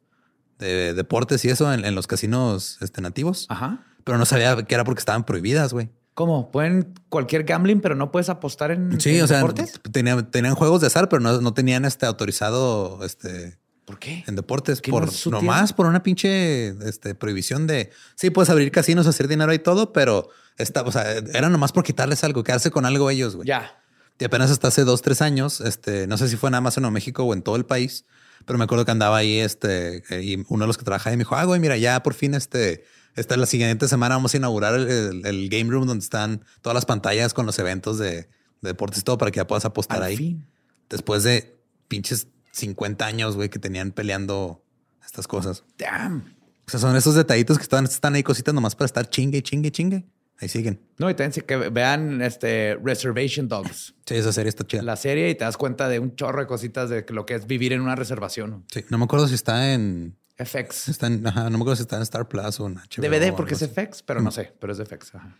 de 0.59 0.93
deportes 0.93 1.43
y 1.43 1.49
eso 1.49 1.71
en, 1.73 1.83
en 1.83 1.93
los 1.93 2.07
casinos 2.07 2.77
este, 2.79 3.01
nativos, 3.01 3.47
Ajá. 3.49 3.83
pero 4.05 4.17
no 4.17 4.25
sabía 4.25 4.63
que 4.63 4.73
era 4.73 4.85
porque 4.85 4.99
estaban 4.99 5.25
prohibidas, 5.25 5.73
güey. 5.73 5.89
¿Cómo? 6.13 6.51
Pueden 6.51 6.93
cualquier 7.09 7.43
gambling, 7.43 7.81
pero 7.81 7.95
no 7.95 8.11
puedes 8.11 8.29
apostar 8.29 8.71
en, 8.71 9.01
Sí, 9.01 9.17
en 9.17 9.23
o 9.23 9.27
sea, 9.27 9.37
deportes. 9.37 9.81
tenían, 9.91 10.31
tenían 10.31 10.55
juegos 10.55 10.79
de 10.79 10.87
azar, 10.87 11.09
pero 11.09 11.19
no, 11.19 11.41
no 11.41 11.53
tenían 11.53 11.83
este 11.83 12.05
autorizado 12.05 13.03
este, 13.03 13.57
¿Por 13.85 13.99
qué? 13.99 14.23
en 14.27 14.35
deportes 14.35 14.79
¿Que 14.81 14.91
por 14.91 15.05
no 15.07 15.31
nomás 15.31 15.73
por 15.73 15.85
una 15.87 16.01
pinche 16.03 16.69
este, 16.87 17.15
prohibición 17.15 17.67
de 17.67 17.91
sí, 18.15 18.29
puedes 18.29 18.49
abrir 18.49 18.71
casinos, 18.71 19.07
hacer 19.07 19.27
dinero 19.27 19.53
y 19.53 19.59
todo, 19.59 19.91
pero 19.91 20.29
está, 20.57 20.83
o 20.83 20.91
sea, 20.91 21.11
era 21.11 21.49
nomás 21.49 21.71
por 21.73 21.83
quitarles 21.83 22.23
algo, 22.23 22.43
quedarse 22.43 22.71
con 22.71 22.85
algo 22.85 23.09
ellos, 23.09 23.35
güey. 23.35 23.47
Ya. 23.47 23.77
Y 24.19 24.23
apenas 24.25 24.51
hasta 24.51 24.69
hace 24.69 24.85
dos, 24.85 25.01
tres 25.01 25.21
años, 25.21 25.59
este, 25.59 26.07
no 26.07 26.17
sé 26.17 26.29
si 26.29 26.37
fue 26.37 26.49
nada 26.49 26.61
más 26.61 26.77
en 26.77 26.83
Nuevo 26.83 26.93
México 26.93 27.23
o 27.23 27.33
en 27.33 27.41
todo 27.41 27.57
el 27.57 27.65
país, 27.65 28.05
pero 28.45 28.57
me 28.57 28.63
acuerdo 28.63 28.85
que 28.85 28.91
andaba 28.91 29.17
ahí, 29.17 29.39
este, 29.39 30.01
y 30.21 30.43
uno 30.47 30.63
de 30.63 30.67
los 30.67 30.77
que 30.77 30.85
trabajaba 30.85 31.11
ahí 31.11 31.17
me 31.17 31.21
dijo, 31.23 31.35
ah, 31.35 31.43
güey, 31.43 31.59
mira, 31.59 31.75
ya 31.75 32.01
por 32.03 32.13
fin, 32.13 32.35
este, 32.35 32.85
esta 33.17 33.35
la 33.35 33.45
siguiente 33.47 33.87
semana 33.89 34.15
vamos 34.15 34.33
a 34.33 34.37
inaugurar 34.37 34.75
el, 34.75 34.87
el- 34.89 35.25
el 35.25 35.49
game 35.49 35.69
room 35.69 35.87
donde 35.87 36.03
están 36.03 36.45
todas 36.61 36.73
las 36.75 36.85
pantallas 36.85 37.33
con 37.33 37.45
los 37.45 37.59
eventos 37.59 37.97
de, 37.97 38.11
de 38.11 38.27
deportes 38.61 38.99
y 38.99 39.03
todo 39.03 39.17
para 39.17 39.29
que 39.31 39.37
ya 39.37 39.47
puedas 39.47 39.65
apostar 39.65 39.97
Al 39.97 40.03
ahí. 40.03 40.15
fin. 40.17 40.47
Después 40.89 41.23
de 41.23 41.57
pinches 41.89 42.27
50 42.53 43.05
años, 43.05 43.35
güey, 43.35 43.49
que 43.49 43.59
tenían 43.59 43.91
peleando 43.91 44.63
estas 45.05 45.27
cosas. 45.27 45.63
Damn. 45.77 46.35
O 46.65 46.71
sea, 46.71 46.79
son 46.79 46.95
esos 46.95 47.15
detallitos 47.15 47.57
que 47.57 47.63
están, 47.63 47.83
están 47.85 48.15
ahí 48.15 48.23
cositas 48.23 48.53
nomás 48.53 48.73
para 48.75 48.85
estar 48.85 49.09
chingue, 49.09 49.43
chingue, 49.43 49.69
chingue. 49.71 50.05
ahí 50.39 50.47
siguen. 50.47 50.79
No, 50.97 51.09
y 51.09 51.13
también 51.13 51.45
que 51.45 51.55
vean 51.69 52.21
este 52.21 52.77
Reservation 52.81 53.47
Dogs, 53.49 53.93
Sí, 54.05 54.15
esa 54.15 54.31
serie 54.31 54.49
está 54.49 54.65
chida. 54.65 54.81
la 54.81 54.95
serie, 54.95 55.29
y 55.29 55.35
te 55.35 55.43
das 55.43 55.57
cuenta 55.57 55.89
de 55.89 55.99
un 55.99 56.15
chorro 56.15 56.39
de 56.41 56.47
cositas 56.47 56.89
de 56.89 57.05
lo 57.09 57.25
que 57.25 57.35
es 57.35 57.47
vivir 57.47 57.73
en 57.73 57.81
una 57.81 57.95
reservación. 57.95 58.63
Sí, 58.71 58.83
no 58.89 58.97
me 58.97 59.03
acuerdo 59.05 59.27
si 59.27 59.35
está 59.35 59.73
en, 59.73 60.15
FX. 60.37 60.87
está 60.89 61.07
en- 61.07 61.25
ajá, 61.27 61.43
no 61.49 61.57
me 61.57 61.63
acuerdo 61.63 61.75
si 61.75 61.81
está 61.83 61.97
en 61.97 62.01
Star 62.03 62.27
Plus 62.27 62.59
o 62.59 62.67
en 62.67 62.75
HBO. 62.77 63.01
DVD 63.03 63.33
porque 63.35 63.53
es. 63.55 63.61
FX, 63.67 64.01
pero 64.03 64.21
no 64.21 64.31
sé, 64.31 64.53
pero 64.59 64.73
es 64.73 64.79
FX. 64.79 65.15
ajá. 65.15 65.35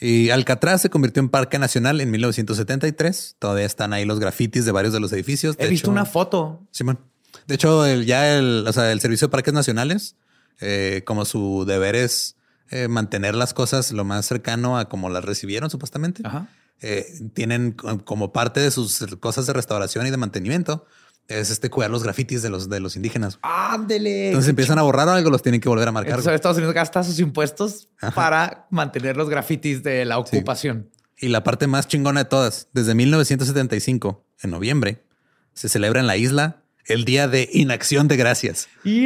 Y 0.00 0.30
Alcatraz 0.30 0.82
se 0.82 0.90
convirtió 0.90 1.20
en 1.20 1.28
parque 1.28 1.58
nacional 1.58 2.00
en 2.00 2.10
1973. 2.10 3.36
Todavía 3.38 3.64
están 3.66 3.92
ahí 3.92 4.04
los 4.04 4.20
grafitis 4.20 4.64
de 4.64 4.72
varios 4.72 4.92
de 4.92 5.00
los 5.00 5.12
edificios. 5.12 5.56
He 5.58 5.64
De 5.64 5.70
visto 5.70 5.86
hecho- 5.86 5.92
una 5.92 6.04
foto. 6.04 6.60
Simón. 6.70 6.98
De 7.46 7.54
hecho, 7.56 7.84
el, 7.86 8.04
ya 8.06 8.36
el, 8.38 8.64
o 8.66 8.72
sea, 8.72 8.92
el 8.92 9.00
Servicio 9.00 9.28
de 9.28 9.32
Parques 9.32 9.54
Nacionales, 9.54 10.16
eh, 10.60 11.02
como 11.04 11.24
su 11.24 11.64
deber 11.66 11.96
es 11.96 12.36
eh, 12.70 12.88
mantener 12.88 13.34
las 13.34 13.54
cosas 13.54 13.92
lo 13.92 14.04
más 14.04 14.26
cercano 14.26 14.78
a 14.78 14.88
como 14.88 15.08
las 15.10 15.24
recibieron 15.24 15.70
supuestamente. 15.70 16.22
Ajá. 16.24 16.48
Eh, 16.80 17.06
tienen 17.34 17.72
co- 17.72 18.04
como 18.04 18.32
parte 18.32 18.60
de 18.60 18.70
sus 18.70 19.04
cosas 19.20 19.46
de 19.46 19.52
restauración 19.52 20.06
y 20.06 20.10
de 20.10 20.16
mantenimiento 20.16 20.86
es 21.28 21.50
este 21.50 21.70
cuidar 21.70 21.90
los 21.90 22.02
grafitis 22.02 22.42
de 22.42 22.50
los 22.50 22.68
de 22.68 22.80
los 22.80 22.96
indígenas. 22.96 23.38
Ándele. 23.42 24.28
Entonces 24.28 24.48
empiezan 24.48 24.78
a 24.78 24.82
borrar 24.82 25.08
algo, 25.08 25.30
los 25.30 25.42
tienen 25.42 25.60
que 25.60 25.68
volver 25.68 25.86
a 25.86 25.92
marcar. 25.92 26.12
Entonces, 26.18 26.32
Estados 26.34 26.56
Unidos 26.56 26.74
gasta 26.74 27.04
sus 27.04 27.18
impuestos 27.20 27.88
para 28.14 28.66
mantener 28.70 29.16
los 29.16 29.28
grafitis 29.28 29.82
de 29.82 30.04
la 30.04 30.18
ocupación. 30.18 30.90
Y 31.18 31.28
la 31.28 31.44
parte 31.44 31.66
más 31.66 31.86
chingona 31.88 32.24
de 32.24 32.30
todas, 32.30 32.68
desde 32.72 32.94
1975, 32.94 34.24
en 34.42 34.50
noviembre, 34.50 35.04
se 35.52 35.68
celebra 35.68 36.00
en 36.00 36.06
la 36.06 36.16
isla 36.16 36.62
el 36.86 37.04
Día 37.04 37.28
de 37.28 37.48
Inacción 37.52 38.08
de 38.08 38.16
Gracias, 38.16 38.68
Yes. 38.84 38.96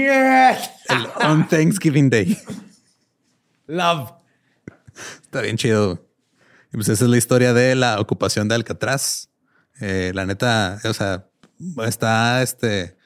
el 0.88 1.06
On 1.26 1.48
Thanksgiving 1.48 2.10
Day. 2.10 2.38
Love. 3.66 4.12
Está 5.22 5.40
bien 5.40 5.56
chido. 5.56 6.06
Y 6.72 6.76
pues 6.76 6.88
esa 6.88 7.04
es 7.04 7.10
la 7.10 7.16
historia 7.16 7.52
de 7.52 7.74
la 7.74 7.98
ocupación 8.00 8.48
de 8.48 8.54
Alcatraz. 8.54 9.28
Eh, 9.80 10.12
la 10.14 10.26
neta, 10.26 10.80
o 10.84 10.92
sea, 10.92 11.26
está 11.86 12.42
este. 12.42 12.96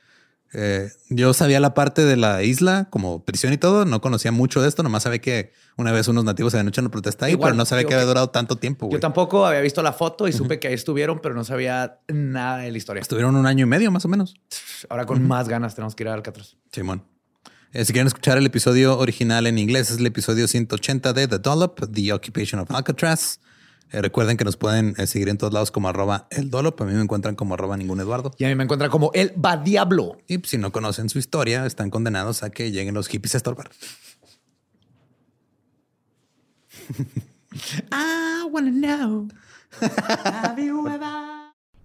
eh, 0.53 0.89
yo 1.11 1.35
sabía 1.35 1.61
la 1.61 1.75
parte 1.75 2.05
de 2.05 2.17
la 2.17 2.43
isla 2.43 2.89
como 2.91 3.25
prisión 3.25 3.53
y 3.53 3.59
todo. 3.59 3.85
No 3.85 4.01
conocía 4.01 4.33
mucho 4.33 4.63
de 4.63 4.69
esto. 4.69 4.83
Nomás 4.83 5.03
sabía 5.03 5.19
que 5.21 5.53
una 5.77 5.93
vez 5.93 6.09
unos 6.09 6.25
nativos 6.25 6.55
habían 6.55 6.69
hecho 6.69 6.81
una 6.81 6.91
protesta 6.91 7.27
ahí, 7.27 7.33
Igual, 7.33 7.51
pero 7.51 7.57
no 7.57 7.67
sabía 7.67 7.85
que 7.85 7.95
había 7.95 8.07
durado 8.07 8.31
tanto 8.31 8.57
tiempo. 8.57 8.89
Yo 8.91 9.01
tampoco 9.01 9.45
había 9.45 9.61
visto 9.61 9.83
la 9.83 9.93
foto 9.93 10.27
y 10.29 10.33
supe 10.33 10.59
que 10.59 10.69
ahí 10.69 10.75
estuvieron, 10.75 11.21
pero 11.21 11.35
no 11.35 11.45
sabía 11.45 12.01
nada 12.09 12.59
de 12.59 12.71
la 12.71 12.79
historia. 12.79 13.01
Estuvieron 13.01 13.37
un 13.37 13.47
año 13.47 13.65
y 13.65 13.69
medio 13.69 13.91
más 13.91 14.05
o 14.05 14.09
menos. 14.09 14.35
Ahora 14.89 15.05
con 15.05 15.27
más 15.27 15.49
ganas 15.49 15.75
tenemos 15.75 15.95
que 15.95 16.05
ir 16.05 16.09
a 16.09 16.15
Alcatraz. 16.15 16.57
Simón. 16.73 17.05
Eh, 17.73 17.85
si 17.85 17.93
quieren 17.93 18.07
escuchar 18.07 18.39
el 18.39 18.47
episodio 18.47 18.97
original 18.99 19.47
en 19.47 19.59
inglés, 19.59 19.91
es 19.91 19.99
el 19.99 20.07
episodio 20.07 20.49
180 20.49 21.13
de 21.13 21.29
The 21.29 21.39
Dollop, 21.41 21.81
The 21.93 22.13
Occupation 22.15 22.61
of 22.61 22.71
Alcatraz. 22.71 23.39
Eh, 23.93 24.03
recuerden 24.03 24.37
que 24.37 24.45
nos 24.45 24.57
pueden 24.57 24.95
eh, 24.99 25.07
seguir 25.07 25.29
en 25.29 25.39
todos 25.39 25.53
lados 25.53 25.71
como 25.71 25.89
arroba 25.89 26.27
el 26.31 26.51
Dollop. 26.51 26.81
A 26.83 26.85
mí 26.85 26.93
me 26.93 27.03
encuentran 27.03 27.37
como 27.37 27.55
arroba 27.55 27.77
ningún 27.77 28.01
Eduardo. 28.01 28.33
Y 28.39 28.45
a 28.45 28.49
mí 28.49 28.55
me 28.55 28.65
encuentran 28.65 28.91
como 28.91 29.11
el 29.15 29.33
va 29.43 29.57
diablo. 29.57 30.19
Y 30.27 30.39
pues, 30.39 30.51
si 30.51 30.59
no 30.59 30.73
conocen 30.73 31.09
su 31.09 31.19
historia, 31.19 31.67
están 31.67 31.91
condenados 31.91 32.43
a 32.43 32.51
que 32.51 32.73
lleguen 32.73 32.95
los 32.95 33.09
hippies 33.09 33.35
a 33.35 33.39
estorbar. 33.39 33.71
I 37.93 38.45
wanna 38.51 38.71
know. 38.71 39.29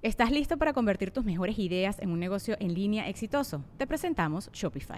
¿Estás 0.01 0.31
listo 0.31 0.57
para 0.57 0.73
convertir 0.73 1.11
tus 1.11 1.23
mejores 1.23 1.59
ideas 1.59 1.99
en 1.99 2.09
un 2.09 2.19
negocio 2.19 2.57
en 2.59 2.73
línea 2.73 3.07
exitoso? 3.07 3.63
Te 3.77 3.85
presentamos 3.85 4.49
Shopify. 4.51 4.97